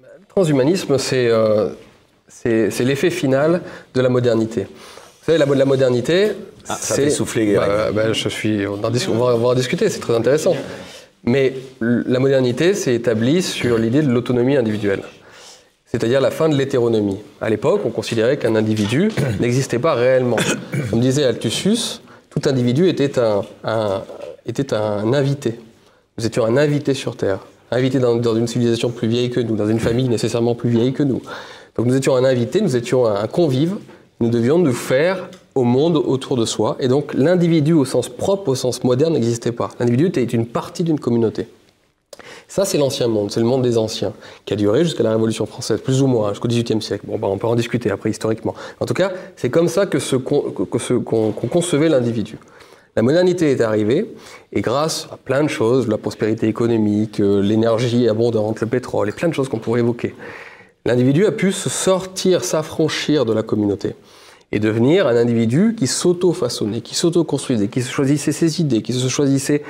[0.00, 1.68] Le transhumanisme, c'est euh,
[2.44, 3.60] l'effet final
[3.94, 4.62] de la modernité.
[4.62, 6.32] Vous savez, la, mo- la modernité,
[6.68, 7.04] Ah, ça c'est...
[7.04, 8.88] fait souffler, Bah, bah, je suis, on, va,
[9.36, 10.56] on va en discuter, c'est très intéressant.
[11.22, 15.02] Mais la modernité s'est établie sur l'idée de l'autonomie individuelle.
[15.90, 17.16] C'est-à-dire la fin de l'hétéronomie.
[17.40, 19.10] À l'époque, on considérait qu'un individu
[19.40, 20.36] n'existait pas réellement.
[20.90, 22.00] Comme disait Althussus,
[22.30, 24.02] tout individu était un, un-
[24.46, 25.58] était un invité.
[26.18, 27.40] Nous étions un invité sur Terre,
[27.70, 30.92] invité dans, dans une civilisation plus vieille que nous, dans une famille nécessairement plus vieille
[30.92, 31.22] que nous.
[31.76, 33.76] Donc nous étions un invité, nous étions un convive,
[34.20, 36.76] nous devions nous faire au monde autour de soi.
[36.80, 39.70] Et donc l'individu au sens propre, au sens moderne, n'existait pas.
[39.78, 41.46] L'individu était une partie d'une communauté.
[42.50, 44.14] Ça, c'est l'ancien monde, c'est le monde des anciens,
[44.46, 47.04] qui a duré jusqu'à la Révolution française, plus ou moins, jusqu'au XVIIIe siècle.
[47.06, 48.54] Bon, bah, on peut en discuter après historiquement.
[48.80, 52.38] En tout cas, c'est comme ça que que- que se- qu'on qu'on concevait l'individu.
[52.96, 54.10] La modernité est arrivée,
[54.52, 59.12] et grâce à plein de choses, la prospérité économique, euh, l'énergie abondante, le pétrole, et
[59.12, 60.14] plein de choses qu'on pourrait évoquer,
[60.86, 63.94] l'individu a pu se sortir, s'affranchir de la communauté
[64.52, 69.06] et devenir un individu qui s'auto-façonnait, qui s'auto-construisait, qui se choisissait ses idées, qui se
[69.08, 69.62] choisissait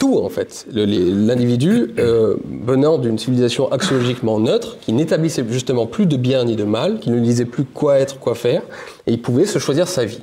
[0.00, 0.66] tout en fait.
[0.72, 6.64] L'individu euh, venant d'une civilisation axiologiquement neutre, qui n'établissait justement plus de bien ni de
[6.64, 8.62] mal, qui ne disait plus quoi être, quoi faire,
[9.06, 10.22] et il pouvait se choisir sa vie.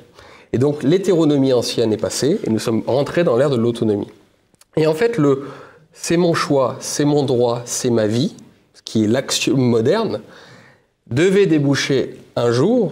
[0.52, 4.08] Et donc l'hétéronomie ancienne est passée, et nous sommes rentrés dans l'ère de l'autonomie.
[4.76, 5.46] Et en fait, le
[5.94, 8.36] c'est mon choix, c'est mon droit, c'est ma vie,
[8.74, 10.22] ce qui est l'axiome moderne,
[11.10, 12.92] devait déboucher un jour,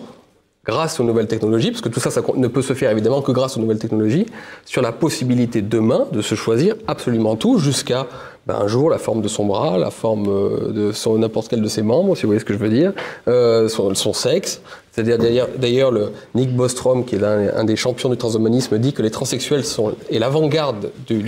[0.65, 3.31] grâce aux nouvelles technologies, parce que tout ça, ça ne peut se faire évidemment que
[3.31, 4.25] grâce aux nouvelles technologies,
[4.65, 8.07] sur la possibilité demain de se choisir absolument tout, jusqu'à
[8.47, 11.61] ben, un jour la forme de son bras, la forme euh, de son n'importe quel
[11.61, 12.93] de ses membres, si vous voyez ce que je veux dire,
[13.27, 14.61] euh, son, son sexe.
[14.91, 15.17] C'est-à-dire
[15.57, 19.11] d'ailleurs, le Nick Bostrom, qui est un, un des champions du transhumanisme, dit que les
[19.11, 21.21] transsexuels sont est l'avant-garde des,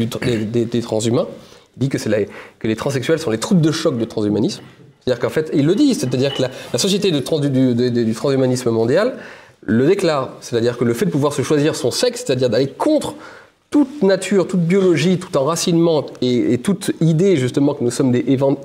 [0.46, 1.28] des- des transhumains.
[1.76, 2.24] Il dit que, la-
[2.60, 4.62] que les transsexuels sont les troupes de choc du transhumanisme.
[5.08, 7.24] C'est-à-dire qu'en fait, il le dit, c'est-à-dire que la, société du,
[8.14, 9.14] transhumanisme mondial
[9.62, 10.34] le déclare.
[10.42, 13.16] C'est-à-dire que le fait de pouvoir se choisir son sexe, c'est-à-dire d'aller contre
[13.70, 18.14] toute nature, toute biologie, tout enracinement et, toute idée justement que nous sommes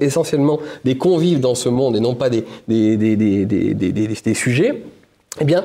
[0.00, 2.44] essentiellement des convives dans ce monde et non pas des
[4.34, 4.82] sujets,
[5.40, 5.64] eh bien,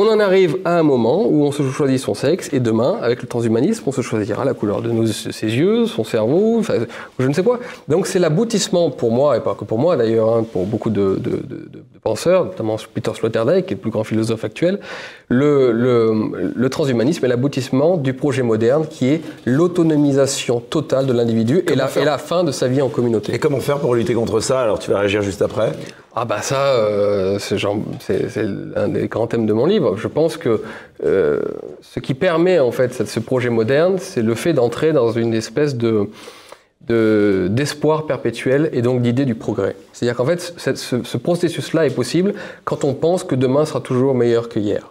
[0.00, 3.22] on en arrive à un moment où on se choisit son sexe et demain, avec
[3.22, 6.74] le transhumanisme, on se choisira la couleur de nos, ses yeux, son cerveau, enfin,
[7.18, 7.58] je ne sais quoi.
[7.88, 11.16] Donc c'est l'aboutissement pour moi, et pas que pour moi d'ailleurs, hein, pour beaucoup de,
[11.16, 14.80] de- de- de- de penseurs, notamment Peter Sloterdijk, qui est le plus grand philosophe actuel,
[15.28, 21.62] le, le- le transhumanisme est l'aboutissement du projet moderne qui est l'autonomisation totale de l'individu
[21.70, 23.34] et la, et la fin de sa vie en communauté.
[23.34, 24.60] Et comment faire pour lutter contre ça?
[24.60, 25.72] Alors tu vas réagir juste après.
[26.16, 27.56] Ah bah ça, euh, c'est
[28.42, 29.89] l'un des grands thèmes de mon livre.
[29.96, 30.60] Je pense que
[31.04, 31.40] euh,
[31.82, 35.76] ce qui permet en fait ce projet moderne, c'est le fait d'entrer dans une espèce
[35.76, 36.08] de
[36.88, 39.76] de- d'espoir perpétuel et donc d'idée du progrès.
[39.92, 42.32] C'est-à-dire qu'en fait, ce, ce- ce processus-là est possible
[42.64, 44.90] quand on pense que demain sera toujours meilleur que hier.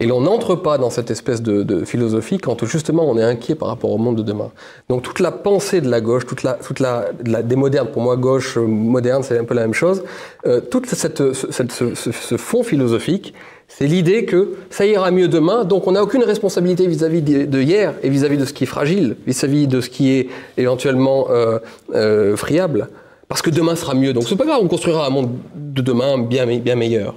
[0.00, 3.68] Et l'on n'entre pas dans cette espèce de, philosophie quand justement on est inquiet par
[3.68, 4.50] rapport au monde de demain.
[4.88, 7.88] Donc toute la pensée de la gauche, toute la, toute la, de la- des modernes,
[7.92, 10.04] pour moi gauche, euh, moderne, c'est un peu la même chose,
[10.46, 13.34] euh, toute cette, ce, cette- ce- ce- ce fond philosophique,
[13.68, 17.94] c'est l'idée que ça ira mieux demain, donc on n'a aucune responsabilité vis-à-vis de hier
[18.02, 21.58] et vis-à-vis de ce qui est fragile, vis-à-vis de ce qui est éventuellement euh,
[21.94, 22.88] euh, friable,
[23.28, 24.12] parce que demain sera mieux.
[24.14, 27.14] Donc c'est pas grave, on construira un monde de demain bien, me- bien meilleur.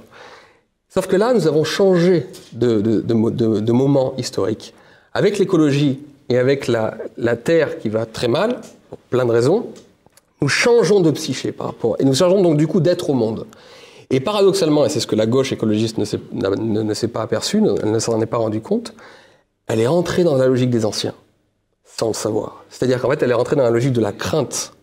[0.88, 4.74] Sauf que là, nous avons changé de moment historique.
[5.14, 8.60] Avec l'écologie et avec la, la Terre qui va très mal,
[8.90, 9.66] pour plein de raisons,
[10.42, 11.96] nous changeons de psyché par rapport.
[11.98, 13.46] Et nous changeons donc du coup d'être au monde.
[14.12, 17.98] Et paradoxalement, et c'est ce que la gauche écologiste ne s'est, pas aperçue, elle ne
[17.98, 18.92] s'en est pas rendue compte,
[19.66, 21.14] elle est entrée dans la logique des anciens,
[21.84, 22.62] sans le savoir.
[22.68, 24.74] C'est-à-dire qu'en fait, elle est rentrée dans la logique de la crainte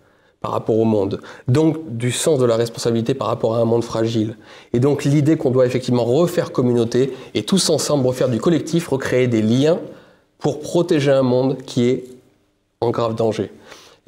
[0.41, 3.83] par rapport au monde, donc du sens de la responsabilité par rapport à un monde
[3.83, 4.35] fragile.
[4.73, 9.27] Et donc l'idée qu'on doit effectivement refaire communauté et tous ensemble refaire du collectif, recréer
[9.27, 9.79] des liens
[10.39, 12.05] pour protéger un monde qui est
[12.81, 13.51] en grave danger.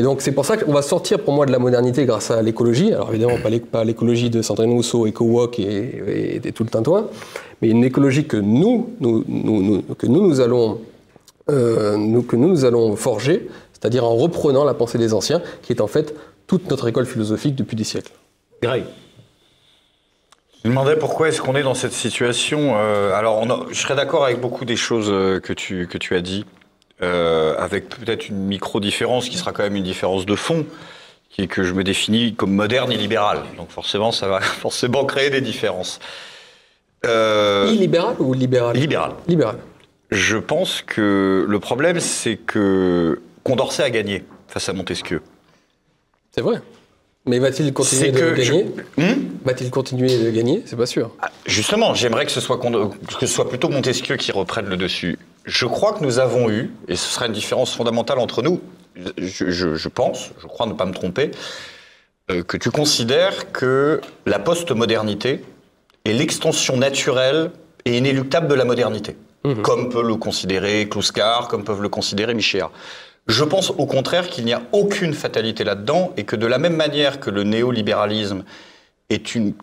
[0.02, 2.41] Et donc c'est pour ça qu'on va sortir pour moi de la modernité grâce à
[2.41, 2.91] l'écologie.
[2.91, 6.72] Alors évidemment pas l'é- pas l'écologie de Sandrine Rousseau, EcoWalk et, et, et tout le
[6.72, 7.06] tintouin,
[7.61, 10.80] mais une écologie que nous, nous, nous, nous- que nous, nous allons
[11.52, 15.72] euh, nous, que nous, nous allons forger, c'est-à-dire en reprenant la pensée des anciens, qui
[15.72, 16.15] est en fait
[16.48, 18.11] toute notre école philosophique depuis des siècles.
[18.64, 18.86] Greg.
[20.64, 22.73] Je me demandais pourquoi est-ce qu'on est dans cette situation.
[22.76, 25.99] euh, alors, on a- je serais d'accord avec beaucoup des choses euh, que tu, que
[25.99, 26.44] tu as dit,
[27.03, 30.65] euh, avec peut-être une micro-différence qui sera quand même une différence de fond,
[31.30, 33.40] qui est que je me définis comme moderne et libéral.
[33.57, 35.99] Donc forcément, ça va forcément créer des différences.
[37.06, 38.76] Euh, Illibéral ou libéral?
[38.78, 39.14] Libéral.
[39.28, 39.57] Libéral.
[40.11, 45.22] Je pense que le problème, c'est que Condorcet a gagné face à Montesquieu.
[46.34, 46.61] C'est vrai.
[47.26, 48.65] Mais va-t-il continuer C'est de je- gagner?
[48.98, 49.22] Hmm?
[49.45, 50.64] Va-t-il continuer de gagner?
[50.65, 51.11] C'est pas sûr.
[51.22, 54.76] Ah, Justement, j'aimerais que ce soit Condo- que ce soit plutôt Montesquieu qui reprenne le
[54.78, 55.18] dessus.
[55.46, 58.62] Je crois que nous avons eu, et ce sera une différence fondamentale entre nous.
[59.18, 61.32] Je, je- je pense, je crois ne pas me tromper,
[62.30, 65.44] euh, que tu considères que la post-modernité
[66.06, 67.52] est l'extension naturelle
[67.86, 69.16] et inéluctable de la modernité,
[69.64, 72.70] comme peut le considérer Kluskar, comme peuvent le considérer Michéa.
[73.28, 76.76] Je pense au contraire qu'il n'y a aucune fatalité là-dedans et que de la même
[76.76, 78.44] manière que le néolibéralisme
[79.10, 79.54] est une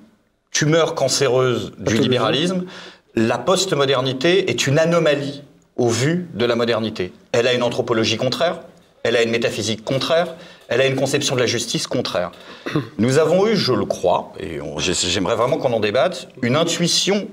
[0.50, 2.64] tumeur cancéreuse du libéralisme,
[3.14, 5.42] la postmodernité est une anomalie
[5.78, 7.12] au vu de la modernité.
[7.32, 8.60] Elle a une anthropologie contraire,
[9.04, 10.34] elle a une métaphysique contraire,
[10.68, 12.32] elle a une conception de la justice contraire.
[12.98, 17.28] Nous avons eu, je le crois, et j'aimerais vraiment qu'on en débatte, une intuition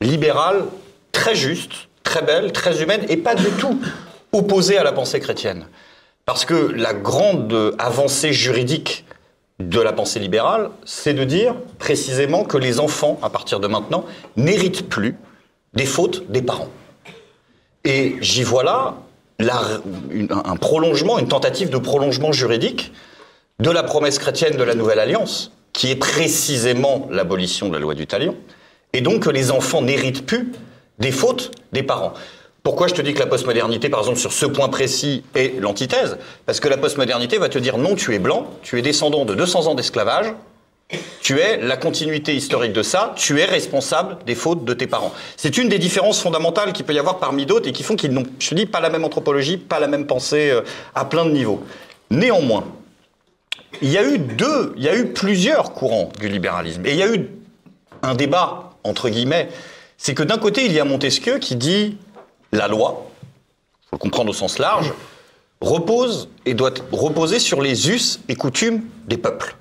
[0.00, 0.64] libérale
[1.12, 1.72] très juste,
[2.02, 3.78] très belle, très humaine, et pas du tout
[4.32, 5.66] opposée à la pensée chrétienne.
[6.24, 9.04] Parce que la grande avancée juridique
[9.58, 14.06] de la pensée libérale, c'est de dire précisément que les enfants, à partir de maintenant,
[14.36, 15.16] n'héritent plus
[15.74, 16.68] des fautes des parents.
[17.84, 18.94] Et j'y vois là
[19.40, 22.92] un prolongement, une tentative de prolongement juridique
[23.58, 27.94] de la promesse chrétienne de la Nouvelle Alliance, qui est précisément l'abolition de la loi
[27.94, 28.36] du talion,
[28.92, 30.52] et donc que les enfants n'héritent plus
[30.98, 32.12] des fautes des parents.
[32.62, 36.18] Pourquoi je te dis que la postmodernité, par exemple, sur ce point précis, est l'antithèse?
[36.44, 39.34] Parce que la postmodernité va te dire non, tu es blanc, tu es descendant de
[39.34, 40.34] 200 ans d'esclavage,
[41.22, 45.12] tu es la continuité historique de ça, tu es responsable des fautes de tes parents.
[45.36, 48.12] C'est une des différences fondamentales qu'il peut y avoir parmi d'autres et qui font qu'ils
[48.12, 50.62] n'ont, je dis, pas la même anthropologie, pas la même pensée euh,
[50.94, 51.62] à plein de niveaux.
[52.10, 52.64] Néanmoins,
[53.82, 56.84] il y a eu deux, il y a eu plusieurs courants du libéralisme.
[56.86, 57.28] Et il y a eu
[58.02, 59.48] un débat, entre guillemets,
[59.96, 61.96] c'est que d'un côté, il y a Montesquieu qui dit
[62.52, 63.06] la loi,
[63.84, 64.92] il faut le comprendre au sens large,
[65.60, 69.56] repose et doit reposer sur les us et coutumes des peuples.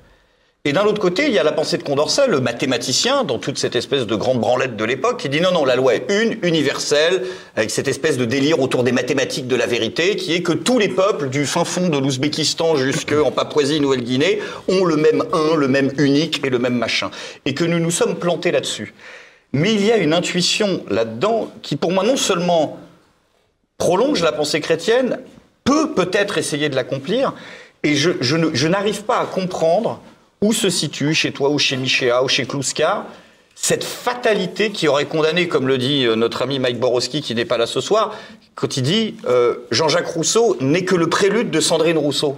[0.66, 3.58] Et d'un autre côté, il y a la pensée de Condorcet, le mathématicien, dans toute
[3.58, 6.38] cette espèce de grande branlette de l'époque, qui dit non, non, la loi est une,
[6.44, 7.24] universelle,
[7.56, 10.78] avec cette espèce de délire autour des mathématiques de la vérité, qui est que tous
[10.78, 15.94] les peuples, du fin fond de l'Ouzbékistan jusqu'en Papouasie-Nouvelle-Guinée, ont le même un, le même
[15.98, 17.10] unique et le même machin.
[17.46, 18.94] Et que nous nous sommes plantés là-dessus.
[19.54, 22.78] Mais il y a une intuition là-dedans qui, pour moi, non seulement
[23.78, 25.20] prolonge la pensée chrétienne,
[25.64, 27.34] peut peut-être essayer de l'accomplir,
[27.84, 30.02] et je, je n'arrive pas à comprendre
[30.42, 33.06] où se situe, chez toi ou chez Michéa ou chez Kluska,
[33.56, 37.46] cette fatalité qui aurait condamné, comme le dit euh, notre ami Mike Borowski, qui n'est
[37.46, 38.16] pas là ce soir,
[38.56, 42.38] quand il dit euh, Jean-Jacques Rousseau n'est que le prélude de Sandrine Rousseau.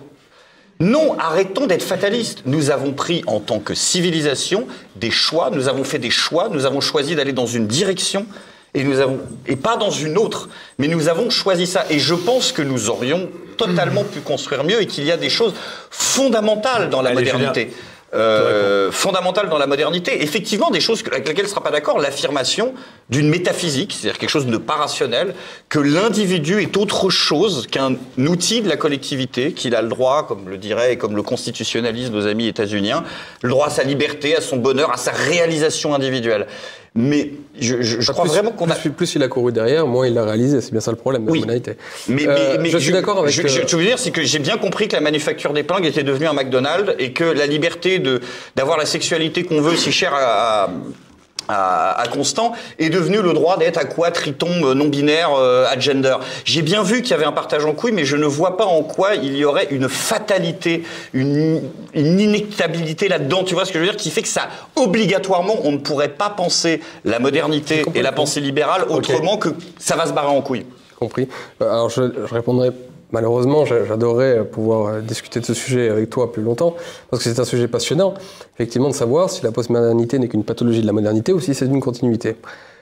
[0.80, 2.41] Non, arrêtons d'être fatalistes.
[2.48, 6.65] Nous avons pris en tant que civilisation des choix, nous avons fait des choix, nous
[6.65, 8.26] avons choisi d'aller dans une direction
[8.73, 10.49] et nous avons et pas dans une autre,
[10.80, 14.82] mais nous avons choisi ça et je pense que nous aurions totalement pu construire mieux
[14.82, 15.53] et qu'il y a des choses
[15.91, 17.72] fondamentales dans la Allez, modernité.
[18.14, 20.22] Euh, fondamentales dans la modernité.
[20.22, 22.74] Effectivement, des choses avec lesquelles ne sera pas d'accord, l'affirmation
[23.10, 25.34] d'une métaphysique, c'est-à-dire quelque chose de pas rationnel,
[25.70, 30.50] que l'individu est autre chose qu'un outil de la collectivité, qu'il a le droit, comme
[30.50, 33.06] le dirait et comme le constitutionnalisent nos amis états-uniens,
[33.44, 36.48] le droit à sa liberté, à son bonheur, à sa réalisation individuelle.
[36.93, 38.76] Mais je, je- je crois plus, vraiment qu'on a...
[38.76, 40.59] plus, plus il a couru derrière, moins il l'a réalisé.
[40.59, 41.39] C'est bien ça le problème Oui.
[41.39, 41.77] la.
[42.09, 43.31] Mais, Euh, mais- mais je suis d'accord avec.
[43.34, 45.63] Je, je- euh, je veux dire, c'est que j'ai bien compris que la manufacture des
[45.63, 48.19] pingles était devenue un McDonald's et que la liberté de
[48.57, 50.69] d'avoir la sexualité qu'on veut si chère à, à-
[51.47, 55.65] à, à Constant est devenue le droit d'être à quoi triton euh, non binaire euh,
[55.69, 56.15] à gender.
[56.45, 58.65] J'ai bien vu qu'il y avait un partage en couilles, mais je ne vois pas
[58.65, 61.61] en quoi il y aurait une fatalité, une,
[61.93, 63.43] une inéquitabilité là-dedans.
[63.43, 66.09] Tu vois ce que je veux dire, qui fait que ça obligatoirement on ne pourrait
[66.09, 70.41] pas penser la modernité et la pensée libérale autrement que ça va se barrer en
[70.41, 70.65] couilles.
[70.99, 71.27] compris.
[71.61, 72.72] Euh, Alors je, je répondrai.
[73.12, 76.76] Malheureusement, j'a- j'adorerais pouvoir euh, discuter de ce sujet avec toi plus longtemps,
[77.10, 78.14] parce que c'est un sujet passionnant,
[78.56, 81.66] effectivement, de savoir si la postmodernité n'est qu'une pathologie de la modernité ou si c'est
[81.66, 82.38] une continuité.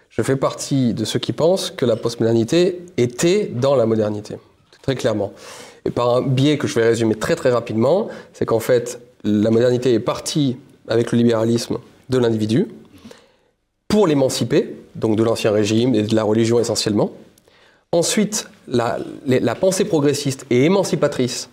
[0.10, 4.36] Je fais partie de ceux qui pensent que la postmodernité était dans la modernité,
[4.82, 5.34] très clairement.
[5.86, 9.50] Et par un biais que je vais résumer très très rapidement, c'est qu'en fait, la
[9.50, 10.58] modernité est partie
[10.88, 11.78] avec le libéralisme
[12.10, 12.68] de l'individu
[13.88, 17.12] pour l'émanciper, donc de l'ancien régime et de la religion essentiellement,
[17.91, 18.99] Ensuite, la,
[19.60, 21.49] pensée progressiste et émancipatrice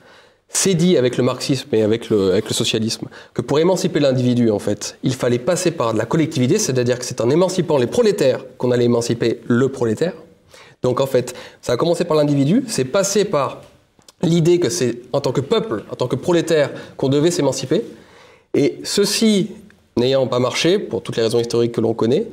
[0.51, 4.51] s'est dit avec le marxisme et avec le, avec le socialisme que pour émanciper l'individu,
[4.51, 7.87] en fait, il fallait passer par de la collectivité, c'est-à-dire que c'est en émancipant les
[7.87, 10.13] prolétaires qu'on allait émanciper le prolétaire.
[10.83, 13.63] Donc en fait, ça a commencé par l'individu, c'est passé par
[14.21, 17.83] l'idée que c'est en tant que peuple, en tant que prolétaire, qu'on devait s'émanciper.
[18.53, 19.53] Et ceci
[19.97, 22.27] n'ayant pas marché, pour toutes les raisons historiques que l'on connaît,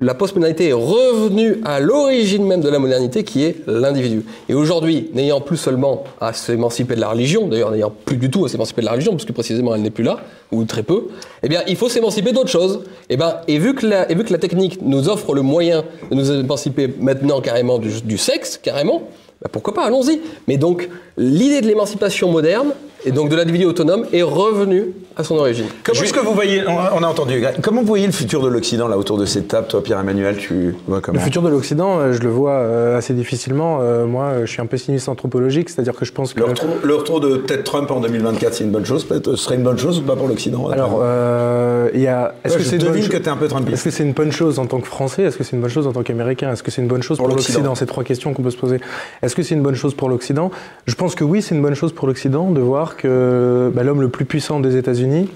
[0.00, 4.24] la postmodernité est revenue à l'origine même de la modernité qui est l'individu.
[4.48, 8.44] Et aujourd'hui, n'ayant plus seulement à s'émanciper de la religion, d'ailleurs n'ayant plus du tout
[8.44, 10.18] à s'émanciper de la religion, parce que précisément elle n'est plus là,
[10.50, 11.08] ou très peu,
[11.42, 12.80] eh bien il faut s'émanciper d'autres choses.
[13.08, 15.84] Et, ben, et, vu que la, et vu que la technique nous offre le moyen
[16.10, 19.04] de nous émanciper maintenant carrément du, du sexe, carrément,
[19.40, 20.20] ben, pourquoi pas, allons-y.
[20.48, 22.72] Mais donc l'idée de l'émancipation moderne,
[23.04, 25.66] et donc de l'individu autonome, est revenue à son origine.
[25.84, 28.88] Comment est-ce que vous voyez, on a, entendu, comment vous voyez le futur de l'Occident
[28.88, 32.12] là autour de cette table, toi Pierre-Emmanuel, tu vois comment Le futur de l'Occident, euh,
[32.12, 33.78] je le vois euh, assez difficilement.
[33.80, 36.40] Euh, moi, je suis un pessimiste anthropologique, c'est-à-dire que je pense que...
[36.40, 39.36] le retour, le retour de peut-être Trump en 2024, c'est une bonne chose, peut-être, ce
[39.36, 42.34] serait une bonne chose ou pas pour l'Occident Alors, euh, il y a...
[42.44, 43.74] Est-ce Ouais, que je c'est devine que t'es un peu Trumpiste.
[43.74, 45.22] Est-ce que c'est une bonne chose en tant que Français?
[45.22, 46.52] Est-ce que c'est une bonne chose en tant qu'Américain?
[46.52, 47.58] Est-ce que c'est une bonne chose Pour pour, l'Occident.
[47.58, 47.74] l'Occident?
[47.74, 48.80] C'est trois questions qu'on peut se poser.
[49.22, 50.50] Est-ce que c'est une bonne chose pour l'Occident?
[50.86, 54.00] Je pense que oui, c'est une bonne chose pour l'Occident de voir que bah, l'homme
[54.00, 55.28] le plus puissant des États-Unis,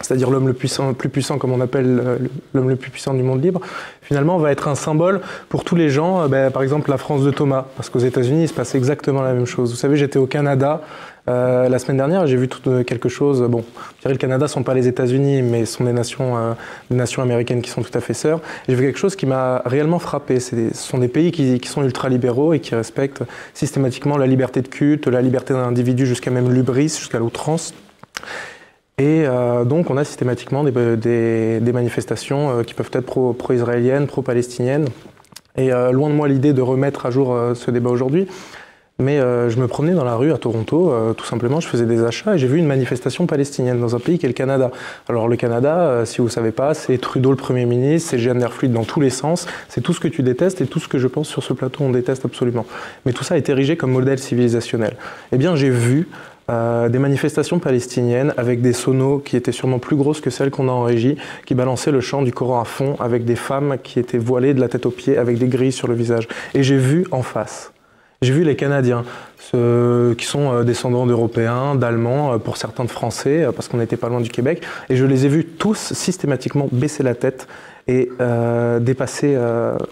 [0.00, 2.18] c'est-à-dire l'homme le puissant, plus puissant, comme on appelle euh,
[2.52, 3.60] l'homme le plus puissant du monde libre,
[4.02, 6.22] finalement va être un symbole pour tous les gens.
[6.22, 9.22] euh, bah, par exemple, la France de Thomas, parce qu'aux États-Unis, il se passe exactement
[9.22, 9.70] la même chose.
[9.70, 10.82] Vous savez, j'étais au Canada
[11.26, 13.42] euh, la semaine dernière, j'ai vu tout, euh, quelque chose.
[13.42, 13.64] Bon,
[14.04, 16.52] je le Canada sont pas les États-Unis, mais sont des nations, euh,
[16.90, 18.40] des nations américaines qui sont tout à fait sœurs.
[18.68, 20.38] J'ai vu quelque chose qui m'a réellement frappé.
[20.38, 23.22] Ce sont des pays qui, sont ultra-libéraux et qui respectent
[23.54, 27.74] systématiquement la liberté de culte, la liberté d'un individu jusqu'à même l'ubris, jusqu'à l'outrance.
[28.98, 29.24] Et
[29.66, 34.86] donc, on a systématiquement des, manifestations qui peuvent être pro- pro-israéliennes, pro-palestiniennes.
[35.56, 38.28] Et loin de moi l'idée de remettre à jour ce débat aujourd'hui,
[39.00, 41.84] mais euh, je me promenais dans la rue à Toronto, euh, tout simplement, je faisais
[41.84, 44.70] des achats et j'ai vu une manifestation palestinienne dans un pays qui est le Canada.
[45.08, 48.18] Alors le Canada, euh, si vous ne savez pas, c'est Trudeau le Premier ministre, c'est
[48.18, 50.86] gender fluide dans tous les sens, c'est tout ce que tu détestes et tout ce
[50.86, 52.66] que je pense sur ce plateau on déteste absolument.
[53.04, 54.96] Mais tout ça est érigé comme modèle civilisationnel.
[55.32, 56.08] Eh bien j'ai vu
[56.46, 60.72] des manifestations palestiniennes avec des sonos qui étaient sûrement plus grosses que celles qu'on a
[60.72, 61.16] en régie,
[61.46, 64.60] qui balançaient le chant du Coran à fond avec des femmes qui étaient voilées de
[64.60, 66.28] la tête aux pieds avec des grilles sur le visage.
[66.52, 67.72] Et j'ai vu en face,
[68.24, 69.04] j'ai vu les Canadiens,
[70.14, 73.96] qui sont euh, descendants d'Européens, d'Allemands, euh, pour certains de Français, euh, parce qu'on n'était
[73.96, 77.46] pas loin du Québec, et je les ai vus tous systématiquement baisser la tête
[77.86, 78.08] et
[78.80, 79.36] dépasser,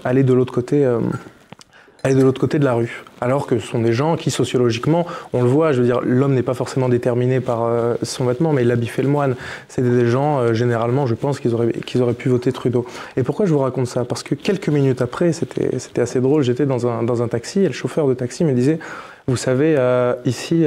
[0.03, 0.83] aller de l'autre côté.
[2.05, 3.05] Aller de l'autre côté de la rue.
[3.21, 6.35] Alors que ce sont des gens qui, sociologiquement, on le voit, je veux dire, l'homme
[6.35, 9.37] n'est pas forcément déterminé par euh, son vêtement, mais l'habit fait le moine.
[9.69, 12.85] C'est des gens, euh, généralement, je pense qu'ils auraient, qu'ils auraient pu voter Trudeau.
[13.17, 14.05] Et pourquoi je vous raconte ça?
[14.05, 17.61] Parce que quelques minutes après, c'était c'était assez drôle, j'étais dans un, dans un taxi
[17.61, 18.79] et le chauffeur de taxi me disait
[19.29, 20.65] vous savez, euh, ici,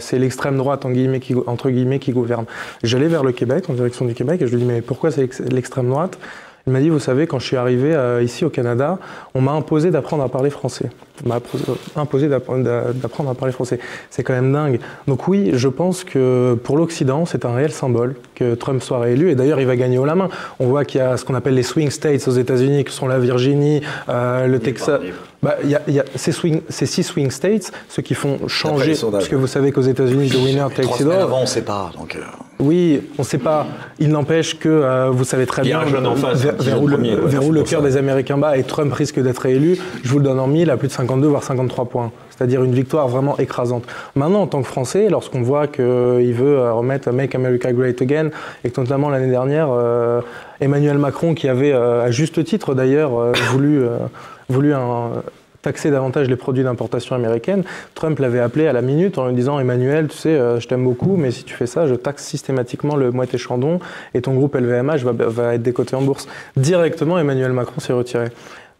[0.00, 0.84] c'est l'extrême droite,
[1.20, 2.44] qui, entre guillemets, qui gouverne.
[2.82, 5.20] J'allais vers le Québec, en direction du Québec, et je lui dis, mais pourquoi c'est
[5.20, 6.18] l'ex- l'extrême droite?
[6.66, 8.98] Il m'a dit, vous savez, quand je suis arrivé euh, ici au Canada,
[9.34, 10.88] on m'a imposé d'apprendre à parler français.
[11.24, 13.78] On m'a appro- imposé d'appre- d'a- d'apprendre à parler français.
[14.08, 14.80] C'est quand même dingue.
[15.06, 19.30] Donc oui, je pense que pour l'Occident, c'est un réel symbole que Trump soit réélu.
[19.30, 20.30] Et d'ailleurs, il va gagner haut la main.
[20.58, 23.08] On voit qu'il y a ce qu'on appelle les swing states aux États-Unis, que sont
[23.08, 25.00] la Virginie, euh, le Texas.
[25.42, 28.14] Bah, il y a, il y a ces, swing, ces six swing states, ceux qui
[28.14, 31.12] font changer, parce que vous savez qu'aux États-Unis, the winner takes Trois it all.
[31.20, 31.90] avant, on ne sait pas.
[31.98, 32.20] Donc, euh,
[32.58, 33.66] Oui, on ne sait pas.
[33.98, 36.46] Il n'empêche que euh, vous savez très Il y a bien un jeune en face,
[36.60, 37.86] vers, où le, premier, ouais, vers c'est où le cœur ça.
[37.86, 39.78] des Américains bat et Trump risque d'être élu.
[40.02, 42.10] Je vous le donne en mille, à plus de 52 voire 53 points.
[42.30, 43.84] C'est-à-dire une victoire vraiment écrasante.
[44.16, 48.30] Maintenant, en tant que Français, lorsqu'on voit qu'il veut euh, remettre Make America Great Again,
[48.64, 50.20] et que notamment l'année dernière, euh,
[50.60, 53.98] Emmanuel Macron, qui avait, euh, à juste titre d'ailleurs, euh, voulu, euh,
[54.48, 55.10] voulu un-
[55.64, 57.64] taxer davantage les produits d'importation américaine,
[57.94, 60.84] Trump l'avait appelé à la minute en lui disant Emmanuel, tu sais, euh, je t'aime
[60.84, 63.80] beaucoup, mais si tu fais ça, je taxe systématiquement le Moët et Chandon
[64.14, 66.28] et ton groupe LVMH va, va être décoté en bourse.
[66.56, 68.28] Directement, Emmanuel Macron s'est retiré.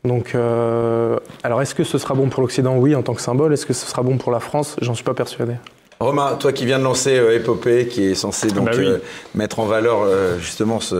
[0.04, 2.76] Donc, euh, alors est-ce que ce sera bon pour l'Occident?
[2.76, 3.54] Oui, en tant que symbole.
[3.54, 4.76] Est-ce que ce sera bon pour la France?
[4.82, 5.54] J'en suis pas persuadé.
[6.00, 8.84] Romain, toi qui viens de lancer euh, Épopée, qui est censé donc Bah oui.
[8.84, 8.98] euh,
[9.34, 10.96] mettre en valeur euh, justement ce,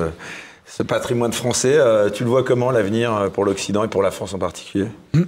[0.76, 4.10] ce patrimoine français, euh, tu le vois comment l'avenir euh, pour l'Occident et pour la
[4.10, 4.86] France en particulier?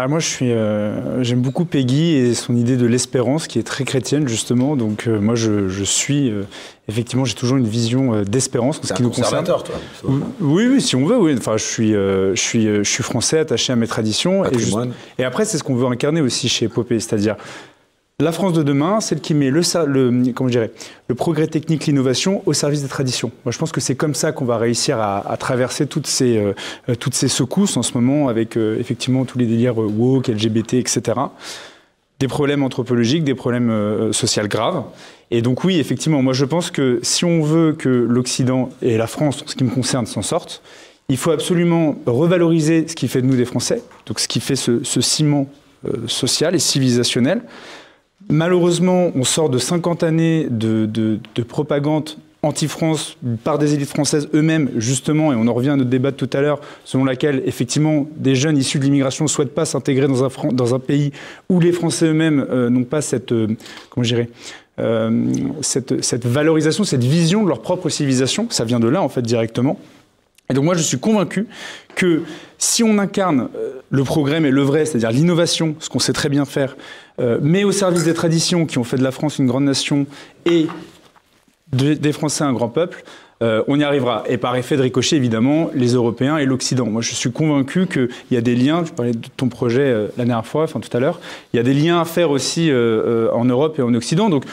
[0.00, 3.64] Ah, moi, je suis, euh, j'aime beaucoup Peggy et son idée de l'espérance, qui est
[3.64, 4.76] très chrétienne justement.
[4.76, 6.42] Donc, euh, moi, je, je suis euh,
[6.88, 9.44] effectivement, j'ai toujours une vision euh, d'espérance en ce C'est qui un nous concerne.
[9.44, 9.74] conservateur, toi.
[10.40, 11.34] Oui, oui, si on veut, oui.
[11.36, 14.44] Enfin, je suis, euh, je suis, euh, je suis français, attaché à mes traditions.
[14.44, 14.76] Et, juste-
[15.18, 17.34] et après, c'est ce qu'on veut incarner aussi chez Épopée, c'est-à-dire
[18.20, 20.58] La France de demain, celle qui met le, le, comment je
[21.06, 23.30] le progrès technique, l'innovation au service des traditions.
[23.44, 26.36] Moi, je pense que c'est comme ça qu'on va réussir à, à traverser toutes ces,
[26.36, 30.26] euh, toutes ces secousses en ce moment avec euh, effectivement tous les délires euh, woke,
[30.26, 31.00] LGBT, etc.
[32.18, 34.82] Des problèmes anthropologiques, des problèmes euh, sociaux graves.
[35.30, 39.06] Et donc oui, effectivement, moi je pense que si on veut que l'Occident et la
[39.06, 40.60] France, en ce qui me concerne, s'en sortent,
[41.08, 44.56] il faut absolument revaloriser ce qui fait de nous des Français, donc ce qui fait
[44.56, 45.46] ce, ce ciment
[45.86, 47.42] euh, social et civilisationnel.
[48.28, 52.10] Malheureusement, on sort de 50 années de, de- de propagande
[52.42, 56.30] anti-France par des élites françaises eux-mêmes, justement, et on en revient à notre débat tout
[56.32, 60.74] à l'heure, selon laquelle, effectivement, des jeunes issus de l'immigration ne souhaitent pas s'intégrer dans
[60.74, 61.12] un, pays
[61.48, 63.48] où les Français eux-mêmes euh, n'ont pas cette, euh,
[63.90, 64.06] comment
[64.78, 65.26] euh,
[65.62, 68.46] cette valorisation, cette vision de leur propre civilisation.
[68.50, 69.78] Ça vient de là, en fait, directement.
[70.50, 71.46] Et donc moi, je suis convaincu
[71.98, 72.22] que
[72.58, 76.28] si on incarne euh, le progrès, mais le vrai, c'est-à-dire l'innovation, ce qu'on sait très
[76.28, 76.76] bien faire,
[77.20, 80.06] euh, mais au service des traditions qui ont fait de la France une grande nation
[80.46, 80.68] et
[81.72, 83.02] de- des Français un grand peuple,
[83.42, 84.22] euh, on y arrivera.
[84.28, 86.86] Et par effet de ricochet, évidemment, les Européens et l'Occident.
[86.86, 90.06] Moi, je suis convaincu qu'il y a des liens, tu parlais de ton projet euh,
[90.16, 91.20] la dernière fois, enfin tout à l'heure,
[91.52, 94.28] il y a des liens à faire aussi en Europe et en Occident.
[94.30, 94.44] Donc,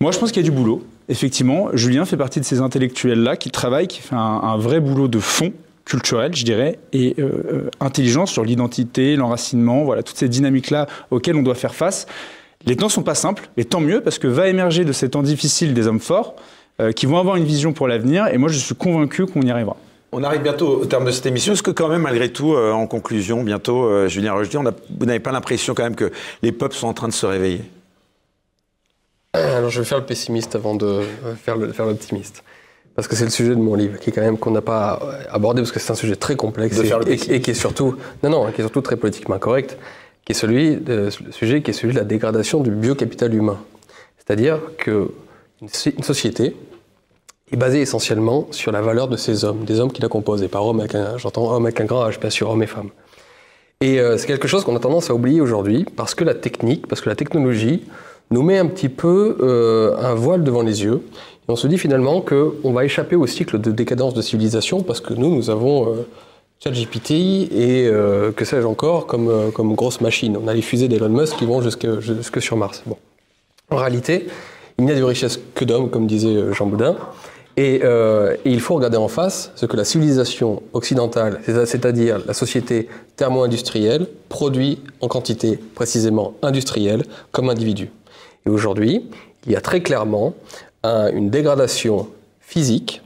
[0.00, 0.82] moi, je pense qu'il y a du boulot.
[1.08, 5.18] Effectivement, Julien fait partie de ces intellectuels-là qui travaillent, qui un, un vrai boulot de
[5.18, 5.52] fond
[5.84, 11.36] culturel, je dirais, et euh, euh, intelligence sur l'identité, l'enracinement, voilà, toutes ces dynamiques-là auxquelles
[11.36, 12.06] on doit faire face.
[12.66, 15.22] Les temps sont pas simples, et tant mieux, parce que va émerger de ces temps
[15.22, 16.36] difficiles des hommes forts
[16.80, 19.50] euh, qui vont avoir une vision pour l'avenir, et moi, je suis convaincu qu'on y
[19.50, 19.76] arrivera.
[20.12, 21.52] On arrive bientôt au terme de cette émission.
[21.52, 25.20] Est-ce que quand même, malgré tout, euh, en conclusion, bientôt, euh, Julien Rochdy, vous n'avez
[25.20, 26.10] pas l'impression quand même que
[26.42, 27.62] les peuples sont en train de se réveiller?
[29.34, 31.00] Alors je vais faire le pessimiste avant de
[31.42, 32.44] faire l'optimiste.
[32.96, 35.00] Parce que c'est le sujet de mon livre, qui est quand même qu'on n'a pas
[35.30, 38.30] abordé, parce que c'est un sujet très complexe et, et- et qui est surtout, non,
[38.30, 39.76] non, qui est surtout très politiquement correct,
[40.24, 43.58] qui est celui, de, le sujet qui est celui de la dégradation du biocapital humain.
[44.18, 45.10] C'est-à-dire que
[45.60, 46.54] une société
[47.52, 50.48] est basée essentiellement sur la valeur de ses hommes, des hommes qui la composent, et
[50.48, 52.90] par homme avec un, j'entends homme avec un grand H, bien sûr, hommes et femmes.
[53.80, 56.86] Et euh, c'est quelque chose qu'on a tendance à oublier aujourd'hui parce que la technique,
[56.86, 57.82] parce que la technologie
[58.30, 61.02] nous met un petit peu euh, un voile devant les yeux.
[61.46, 65.00] Et on se dit finalement qu'on va échapper au cycle de décadence de civilisation parce
[65.00, 66.06] que nous, nous avons euh,
[66.62, 70.38] ChatGPT et euh, que sais-je encore comme, euh, comme grosse machine.
[70.42, 72.82] On a les fusées d'Elon Musk qui vont jusque, jusque sur Mars.
[72.86, 72.96] Bon.
[73.70, 74.26] En réalité,
[74.78, 76.96] il n'y a de richesse que d'hommes, comme disait euh, Jean Boudin.
[77.56, 77.82] Et,
[78.44, 84.08] il faut regarder en face ce que la civilisation occidentale, c'est- c'est-à-dire la société thermo-industrielle,
[84.28, 87.92] produit en quantité précisément industrielle comme individu.
[88.44, 89.06] Et aujourd'hui,
[89.46, 90.34] il y a très clairement
[90.84, 92.08] un- une dégradation
[92.40, 93.02] physique,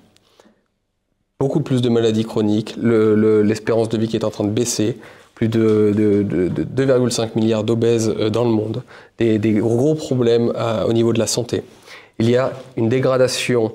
[1.41, 4.51] beaucoup plus de maladies chroniques, le- le- l'espérance de vie qui est en train de
[4.51, 4.99] baisser,
[5.35, 8.83] plus de, de- de- de 2,5 milliards d'obèses euh, dans le monde,
[9.19, 11.63] des, gros problèmes à- au niveau de la santé.
[12.19, 13.73] Il y a une dégradation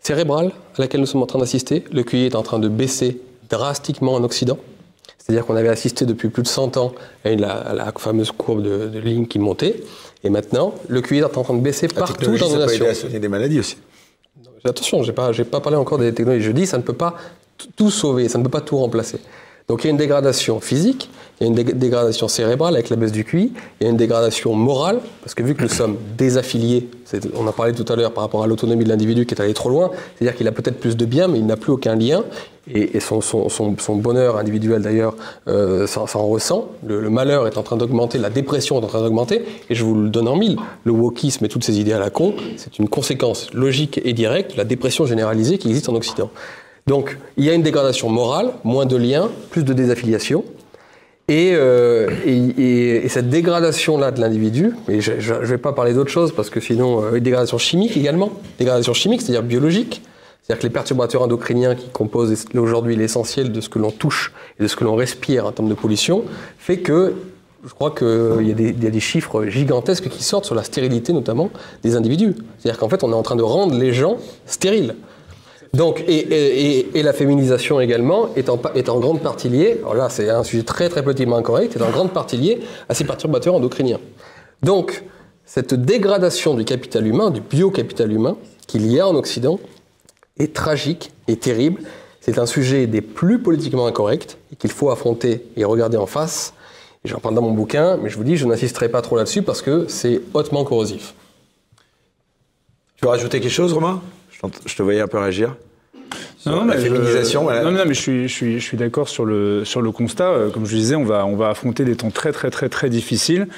[0.00, 1.82] cérébrale à laquelle nous sommes en train d'assister.
[1.90, 4.58] Le QI est en train de baisser drastiquement en Occident.
[5.26, 6.92] C'est-à-dire qu'on avait assisté depuis plus de 100 ans
[7.24, 9.82] à, la fameuse courbe de, de ligne qui montait.
[10.22, 12.84] Et maintenant, le QI est en train de baisser La partout dans nos ça peut
[12.84, 13.08] nations.
[13.08, 13.76] aider à des maladies aussi.
[14.64, 16.44] Attention, j'ai pas, j'ai pas parlé encore des technologies.
[16.44, 17.16] Je dis, ça ne peut pas
[17.74, 19.18] tout sauver, ça ne peut pas tout remplacer.
[19.68, 21.10] Donc il y a une dégradation physique,
[21.40, 23.90] il y a une dé- dégradation cérébrale avec la baisse du QI, il y a
[23.90, 26.88] une dégradation morale, parce que vu que nous sommes désaffiliés,
[27.34, 29.54] on en parlait tout à l'heure par rapport à l'autonomie de l'individu qui est allé
[29.54, 32.22] trop loin, c'est-à-dire qu'il a peut-être plus de biens, mais il n'a plus aucun lien,
[32.72, 33.20] et, son,
[33.96, 35.14] bonheur individuel d'ailleurs
[35.48, 36.68] euh, s'en ressent.
[36.86, 39.84] Le, le malheur est en train d'augmenter, la dépression est en train d'augmenter, et je
[39.84, 40.58] vous le donne en mille.
[40.84, 44.52] Le wokisme et toutes ces idées à la con, c'est une conséquence logique et directe
[44.52, 46.30] de la dépression généralisée qui existe en Occident.
[46.86, 50.44] Donc, il y a une dégradation morale, moins de liens, plus de désaffiliation.
[51.28, 55.92] Et, euh, et, et- et cette dégradation-là de l'individu, et je ne vais pas parler
[55.92, 58.30] d'autre chose parce que sinon, euh, une dégradation chimique également,
[58.60, 60.02] dégradation chimique, c'est-à-dire biologique,
[60.42, 64.62] c'est-à-dire que les perturbateurs endocriniens qui composent aujourd'hui l'essentiel de ce que l'on touche et
[64.62, 66.22] de ce que l'on respire en termes de pollution,
[66.58, 67.14] fait que
[67.66, 70.62] je crois qu'il y, des- il y a des chiffres gigantesques qui sortent sur la
[70.62, 71.50] stérilité notamment
[71.82, 72.34] des individus.
[72.60, 74.94] C'est-à-dire qu'en fait, on est en train de rendre les gens stériles.
[75.76, 80.08] Donc, et, et- la féminisation également est en, est en grande partie liée, alors là
[80.08, 83.54] c'est un sujet très très politiquement incorrect, est en grande partie liée à ces perturbateurs
[83.54, 84.00] endocriniens.
[84.62, 85.04] Donc,
[85.44, 89.60] cette dégradation du capital humain, du biocapital humain, qu'il y a en Occident,
[90.38, 91.82] est tragique et terrible.
[92.22, 96.54] C'est un sujet des plus politiquement incorrects et qu'il faut affronter et regarder en face.
[97.04, 99.42] Et j'en parle dans mon bouquin, mais je vous dis, je n'insisterai pas trop là-dessus
[99.42, 101.14] parce que c'est hautement corrosif.
[102.96, 104.00] Tu veux rajouter quelque chose, Romain?
[104.64, 105.54] Je te voyais un peu réagir.
[106.46, 107.42] Non, non, la mais je- féminisation.
[107.42, 107.62] voilà.
[107.62, 110.28] Non, non, mais je suis, je suis, je suis d'accord sur le, sur le constat.
[110.30, 112.88] Euh, Comme je disais, on va, on va affronter des temps très, très, très, très
[112.88, 113.48] difficiles.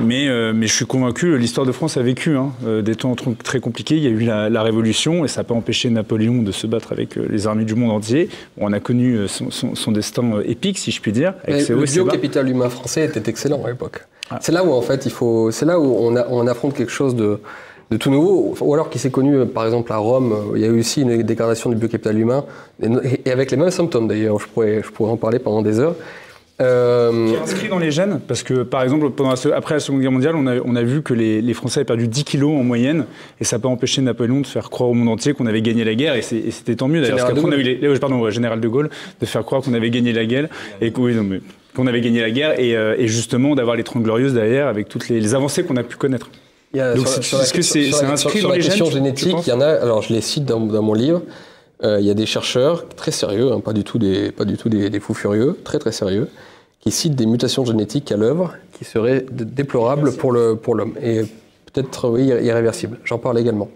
[0.00, 3.14] Mais, euh, mais je suis convaincu, l'histoire de France a vécu hein, euh, des temps
[3.14, 3.96] tr- très compliqués.
[3.96, 6.66] Il y a eu la, la Révolution et ça n'a pas empêché Napoléon de se
[6.66, 8.28] battre avec les armées du monde entier.
[8.58, 11.34] On a connu son, son- son destin épique, si je puis dire.
[11.46, 11.82] avec le bas.
[11.84, 14.06] biocapital humain français était excellent à l'époque.
[14.40, 16.92] C'est là où en fait il faut, c'est là où on, a- on affronte quelque
[16.92, 17.40] chose de,
[17.90, 20.62] de tout nouveau, ou alors qui s'est connu euh, par exemple à Rome, euh, il
[20.62, 22.44] y a eu aussi une dégradation du biocapital humain,
[22.82, 25.94] et, avec les mêmes symptômes d'ailleurs, je pourrais, je pourrais en parler pendant des heures.
[26.60, 29.80] Euh, Qui est inscrit dans les gènes, parce que par exemple, pendant la après la
[29.80, 32.24] Seconde Guerre mondiale, on a, on a vu que les, les Français avaient perdu 10
[32.24, 33.06] kilos en moyenne,
[33.40, 35.84] et ça n'a pas empêché Napoléon de faire croire au monde entier qu'on avait gagné
[35.84, 37.28] la guerre, et c'était tant mieux d'ailleurs.
[37.28, 38.90] Parce on a eu les, les- pardon, ouais, général de Gaulle,
[39.20, 40.48] de faire croire qu'on avait gagné la guerre,
[40.80, 41.40] et que- oui, non, mais
[41.76, 44.88] qu'on avait gagné la guerre, et, euh, et justement d'avoir les Trente Glorieuses derrière avec
[44.88, 46.28] toutes les, les avancées qu'on a pu connaître.
[46.74, 47.12] Il y a- Donc, la-
[47.42, 49.50] est-ce que c'est- sur c'est la- inscrit sur dans la les gènes, question génétique, il
[49.50, 49.66] y en a.
[49.68, 51.22] Alors, je les cite dans, dans mon livre.
[51.84, 54.56] Euh, il y a des chercheurs très sérieux, hein, pas du tout des, pas du
[54.56, 56.28] tout des, des fous furieux, très très sérieux,
[56.80, 61.22] qui citent des mutations génétiques à l'œuvre qui seraient déplorables pour le pour l'homme et
[61.72, 62.98] peut-être oui, irréversibles.
[63.04, 63.68] J'en parle également.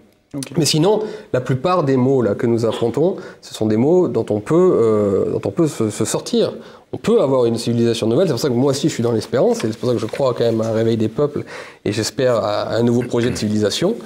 [0.57, 1.03] Mais sinon,
[1.33, 4.55] la plupart des mots là que nous affrontons, ce sont des mots dont on peut,
[4.75, 6.55] euh, dont on peut se, se sortir.
[6.93, 8.27] On peut avoir une civilisation nouvelle.
[8.27, 9.65] C'est pour ça que moi aussi je suis dans l'espérance.
[9.65, 11.45] Et c'est pour ça que je crois quand même à un réveil des peuples.
[11.85, 13.97] Et j'espère à un nouveau projet de civilisation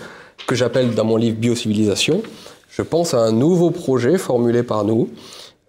[0.47, 2.23] que j'appelle dans mon livre Biocivilisation.
[2.71, 5.09] Je pense à un nouveau projet formulé par nous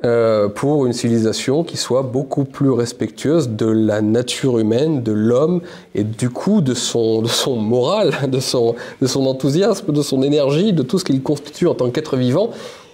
[0.05, 5.61] euh, pour une civilisation qui soit beaucoup plus respectueuse de la nature humaine, de l'homme
[5.95, 10.21] et du coup de son, de son moral, de son, de son enthousiasme, de son
[10.21, 12.51] énergie, de tout ce qu'il constitue en tant qu'être vivant.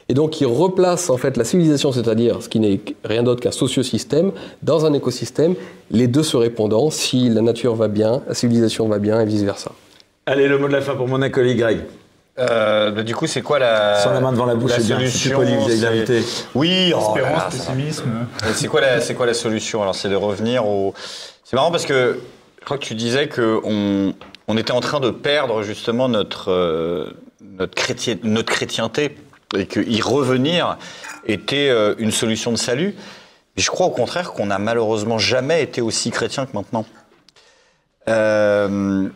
[0.10, 3.52] Et donc il replace en fait la civilisation, c'est-à-dire ce qui n'est rien d'autre qu'un
[3.52, 4.32] sociosystème,
[4.62, 5.56] dans un écosystème,
[5.92, 9.72] les deux se répondant, si la nature va bien, la civilisation va bien et vice-versa.
[10.26, 11.80] Allez, le mot de la fin pour mon acolyte Greg.
[12.40, 14.00] Euh, bah, du coup, c'est quoi la.
[14.00, 15.00] Sans la main devant la bouche, la c'est bien.
[15.00, 16.26] C'est solution poli.
[16.56, 18.10] Oui, oh Espérance, là, pessimisme.
[18.50, 20.94] Et C'est quoi, la, c'est quoi la solution Alors, c'est de revenir au.
[21.44, 22.20] C'est marrant parce que
[22.60, 24.14] je crois que tu disais qu'on
[24.48, 27.06] on était en train de perdre justement notre, euh,
[27.42, 29.16] notre, chrétien, notre chrétienté
[29.58, 30.78] et que y revenir
[31.26, 32.96] était euh, une solution de salut.
[33.56, 36.86] Mais je crois au contraire qu'on n'a malheureusement jamais été aussi chrétien que maintenant.
[38.10, 39.10] Euh,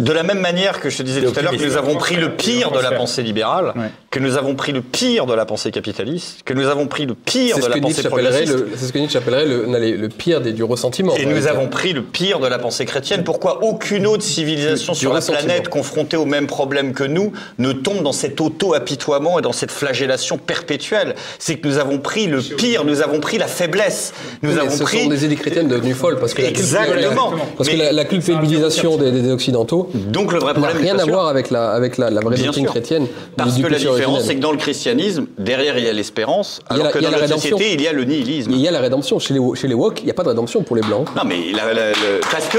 [0.00, 2.16] de la même manière que je te disais tout à l'heure que nous avons pris
[2.16, 3.90] le pire de la pensée libérale, Ouais.
[4.10, 7.14] que nous avons pris le pire de la pensée capitaliste, que nous avons pris le
[7.14, 8.56] pire de la pensée progressiste.
[8.76, 11.14] c'est ce que Nietzsche appellerait le, pire des, du ressentiment.
[11.16, 13.22] Et nous avons pris le pire de la pensée chrétienne.
[13.24, 17.72] Pourquoi aucune autre civilisation Du sur la planète confrontée aux mêmes problèmes que nous ne
[17.72, 21.14] tombe dans cet auto-apitoiement et dans cette flagellation perpétuelle?
[21.38, 24.12] C'est que nous avons pris le pire, nous avons pris la faiblesse,
[24.42, 25.02] nous Oui, avons ce pris...
[25.04, 27.32] sont des idées chrétiennes devenues folles parce que la Exactement.
[27.56, 30.98] parce que la, la culpabilisation des, des Occidentaux Donc le vrai n'a problème n'est rien
[30.98, 32.72] à voir avec la, avec la, la vraie Bien doctrine sûr.
[32.72, 33.06] chrétienne.
[33.36, 36.86] Parce que la différence, c'est que dans le christianisme, derrière il y a l'espérance, alors
[36.86, 38.50] la- que dans la société, il y a le nihilisme.
[38.52, 39.18] Il y a la rédemption.
[39.18, 41.06] Chez les, chez les woke, il n'y a pas de rédemption pour les blancs.
[41.16, 42.58] Non, mais le- parce que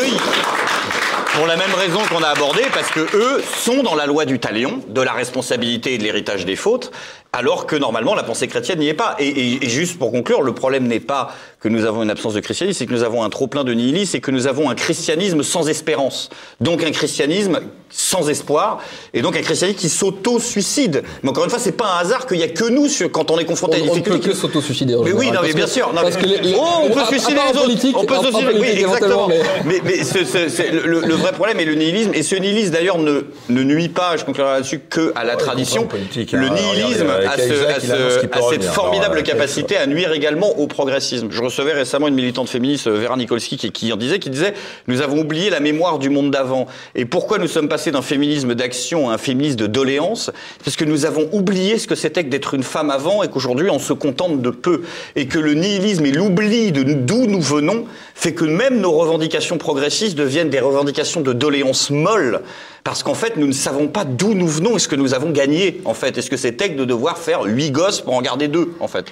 [1.35, 4.39] pour la même raison qu'on a abordé, parce que eux sont dans la loi du
[4.39, 6.91] talion, de la responsabilité et de l'héritage des fautes,
[7.33, 9.15] alors que normalement la pensée chrétienne n'y est pas.
[9.19, 12.33] Et, et- et juste pour conclure, le problème n'est pas que nous avons une absence
[12.33, 14.69] de christianisme, c'est que nous avons un trop plein de nihilisme, et que nous avons
[14.69, 16.29] un christianisme sans espérance.
[16.59, 17.59] Donc un christianisme
[17.89, 18.79] sans espoir,
[19.13, 21.03] et donc un christianisme qui s'auto-suicide.
[21.23, 23.29] Mais encore une fois, c'est pas un hasard qu'il y a que nous sur- quand
[23.31, 24.29] on est confronté à On, des on ne peut difficultés.
[24.31, 24.95] que s'auto-suicider.
[25.03, 25.93] Mais oui, non, mais bien sûr.
[25.93, 27.99] Non, parce mais- que les- les- oh, on peut à- à suicider les autres.
[27.99, 29.29] on peut en suicider, oui, exactement.
[29.65, 32.11] Mais, mais ce- ce- c'est- le, le vrai problème est le nihilisme.
[32.13, 35.85] Et ce nihilisme, d'ailleurs, ne, ne nuit pas, je conclurai là-dessus, que à la tradition.
[35.85, 36.53] politique, le hein.
[36.55, 40.67] nihilisme A, avec ce- il ce- a cette formidable Alors, capacité à nuire également au
[40.67, 41.27] progressisme.
[41.31, 44.53] Je recevais récemment une militante féministe, euh, Vera Nikolski, qui, qui en disait, qui disait,
[44.87, 46.67] nous avons oublié la mémoire du monde d'avant.
[46.95, 50.31] Et pourquoi nous sommes passés d'un féminisme d'action à un féminisme de doléance?
[50.63, 53.69] Parce que nous avons oublié ce que c'était que d'être une femme avant et qu'aujourd'hui
[53.69, 54.81] on se contente de peu.
[55.15, 57.85] Et que le nihilisme et l'oubli de d'où nous venons
[58.15, 62.41] fait que même nos revendications progressistes deviennent des revendications de doléance molle.
[62.83, 65.29] Parce qu'en fait, nous ne savons pas d'où nous venons et ce que nous avons
[65.29, 66.17] gagné, en fait?
[66.17, 69.05] Est-ce que c'était que de devoir faire huit gosses pour en garder deux, en fait?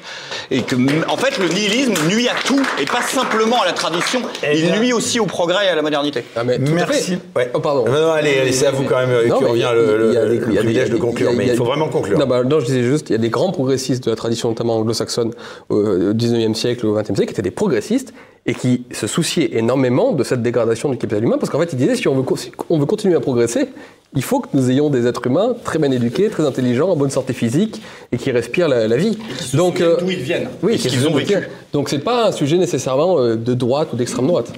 [0.50, 0.76] Et que,
[1.08, 4.22] en fait, le nihilisme nuit à tout, et pas simplement à la tradition,
[4.52, 6.24] il nuit aussi au progrès et à la modernité.
[6.36, 7.18] Ah, mais Merci.
[7.36, 7.52] Ouais.
[7.54, 7.86] Oh, pardon.
[7.86, 9.74] Non, non, allez, allez, c'est à vous quand même, euh, Non, revient il y a-
[9.74, 12.18] le, des- des- privilège de conclure, il a- mais il faut vraiment conclure.
[12.18, 14.50] Non, bah, non, je disais juste, il y a des grands progressistes de la tradition,
[14.50, 15.32] notamment anglo-saxonne,
[15.70, 18.14] au 19e siècle, au 20e siècle, qui étaient des progressistes
[18.50, 21.78] et qui se souciaient énormément de cette dégradation du capital humain, parce qu'en fait, ils
[21.78, 23.68] disaient, si on veut, si on veut continuer à progresser,
[24.16, 27.12] il faut que nous ayons des êtres humains très bien éduqués, très intelligents, en bonne
[27.12, 27.80] santé physique
[28.12, 29.20] et qui respirent la, la vie.
[29.54, 30.50] Donc, euh, D'où ils viennent.
[30.64, 31.36] oui, qu'ils ont vécu.
[31.74, 34.52] Donc, c'est pas un sujet nécessairement euh, de droite ou d'extrême droite.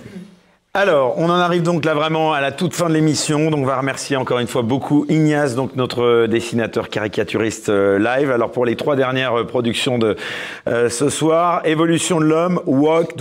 [0.73, 3.51] Alors, on en arrive donc là vraiment à la toute fin de l'émission.
[3.51, 8.31] Donc, on va remercier encore une fois beaucoup Ignace, donc notre dessinateur caricaturiste euh, live.
[8.31, 10.15] Alors, pour les trois dernières euh, productions de
[10.69, 13.17] euh, ce soir, Évolution de l'homme, Walk,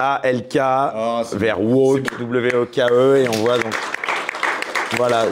[0.00, 3.74] W-A-L-K, vers Walk, W-O-K-E, et on voit donc.
[4.96, 5.24] Voilà,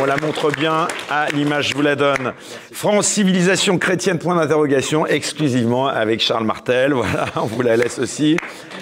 [0.00, 2.32] on la montre bien à l'image, je vous la donne.
[2.72, 6.94] France Civilisation Chrétienne, point d'interrogation, exclusivement avec Charles Martel.
[6.94, 8.38] Voilà, on vous la laisse aussi.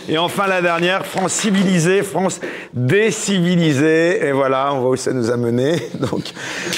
[0.09, 2.41] Et enfin, la dernière, France civilisée, France
[2.73, 4.25] décivilisée.
[4.25, 5.83] Et voilà, on voit où ça nous a mené.
[5.95, 6.27] Donc,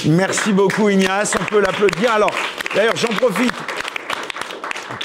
[0.06, 1.34] merci beaucoup, Ignace.
[1.38, 2.10] On peut l'applaudir.
[2.10, 2.32] Alors,
[2.74, 3.52] d'ailleurs, j'en profite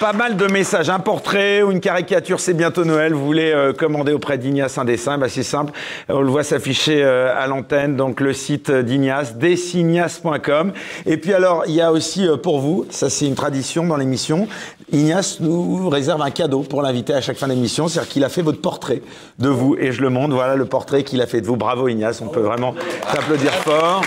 [0.02, 0.90] pas mal de messages.
[0.90, 3.14] Un portrait ou une caricature, c'est bientôt Noël.
[3.14, 5.74] Vous voulez euh, commander auprès d'Ignace un dessin bah, C'est simple.
[6.10, 7.96] On le voit s'afficher euh, à l'antenne.
[7.98, 10.74] Donc le site d'Ignace, designas.com.
[11.06, 13.96] Et puis alors, il y a aussi euh, pour vous, ça c'est une tradition dans
[13.96, 14.48] l'émission,
[14.92, 17.88] Ignace nous réserve un cadeau pour l'inviter à chaque fin d'émission.
[17.88, 19.04] C'est-à-dire qu'il a fait votre portrait
[19.38, 19.78] de vous.
[19.80, 20.34] Et je le montre.
[20.34, 21.58] Voilà le portrait qu'il a fait de vous.
[21.58, 22.22] Bravo Ignace.
[22.22, 22.74] On peut vraiment
[23.14, 24.02] t'applaudir fort.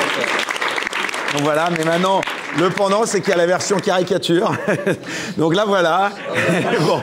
[1.35, 2.21] Donc voilà, mais maintenant,
[2.59, 4.53] le pendant, c'est qu'il y a la version caricature.
[5.37, 6.11] donc là, voilà.
[6.81, 7.01] bon.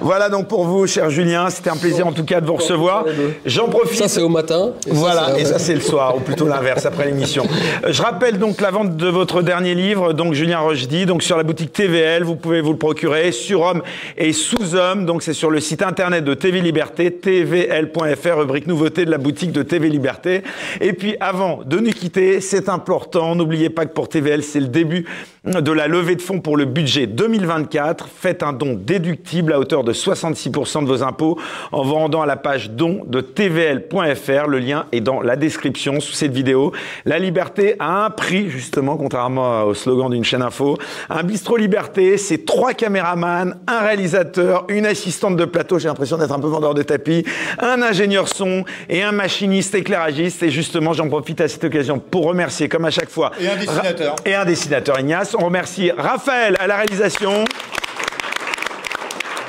[0.00, 1.50] Voilà donc pour vous, cher Julien.
[1.50, 3.04] C'était un plaisir en tout cas de vous recevoir.
[3.44, 3.98] J'en profite.
[3.98, 4.72] Ça, c'est au matin.
[4.86, 7.44] Et voilà, ça, et ça, c'est le soir, ou plutôt l'inverse, après l'émission.
[7.86, 11.42] Je rappelle donc la vente de votre dernier livre, donc Julien Rochdy, donc sur la
[11.42, 12.24] boutique TVL.
[12.24, 13.82] Vous pouvez vous le procurer sur Homme
[14.16, 15.06] et sous Homme.
[15.06, 19.52] Donc c'est sur le site internet de TV Liberté, tvl.fr, rubrique nouveauté de la boutique
[19.52, 20.42] de TV Liberté.
[20.80, 24.68] Et puis avant de nous quitter, c'est important, n'oubliez pas que pour TVL, c'est le
[24.68, 25.06] début
[25.46, 28.08] de la levée de fonds pour le budget 2024.
[28.08, 31.38] Faites un don déductible à hauteur de 66% de vos impôts
[31.70, 34.48] en vous rendant à la page don de tvl.fr.
[34.48, 36.72] Le lien est dans la description sous cette vidéo.
[37.04, 40.76] La liberté a un prix, justement, contrairement au slogan d'une chaîne info.
[41.10, 46.32] Un bistrot liberté, c'est trois caméramans, un réalisateur, une assistante de plateau, j'ai l'impression d'être
[46.32, 47.24] un peu vendeur de tapis,
[47.60, 50.42] un ingénieur son et un machiniste éclairagiste.
[50.42, 53.56] Et justement, j'en profite à cette occasion pour remercier, comme à chaque fois, Et un
[53.56, 54.16] dessinateur.
[54.24, 55.35] et un dessinateur Ignace.
[55.38, 57.44] On remercie Raphaël à la réalisation,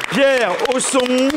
[0.10, 1.30] Pierre au son,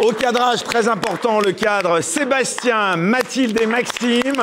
[0.00, 4.42] au cadrage très important, le cadre Sébastien, Mathilde et Maxime.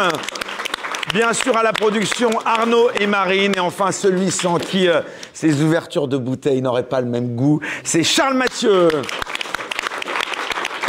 [1.13, 3.51] Bien sûr à la production Arnaud et Marine.
[3.57, 5.01] Et enfin celui sans qui euh,
[5.33, 8.87] ces ouvertures de bouteilles n'auraient pas le même goût, c'est Charles Mathieu.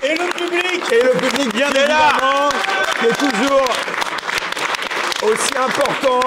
[0.05, 2.49] Et le public Et le public bien évidemment,
[3.01, 3.69] qui est toujours
[5.25, 6.21] aussi important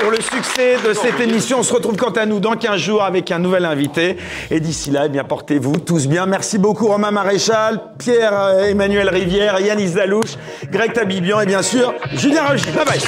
[0.00, 1.58] pour le succès de cette émission.
[1.60, 4.16] On se retrouve quant à nous dans 15 jours avec un nouvel invité.
[4.50, 6.26] Et d'ici là, eh bien, portez-vous tous bien.
[6.26, 10.36] Merci beaucoup Romain Maréchal, Pierre-Emmanuel euh, Rivière, Yannis Dalouche,
[10.70, 12.70] Greg Tabibian et bien sûr Julien Roger.
[12.72, 13.00] Bye bye.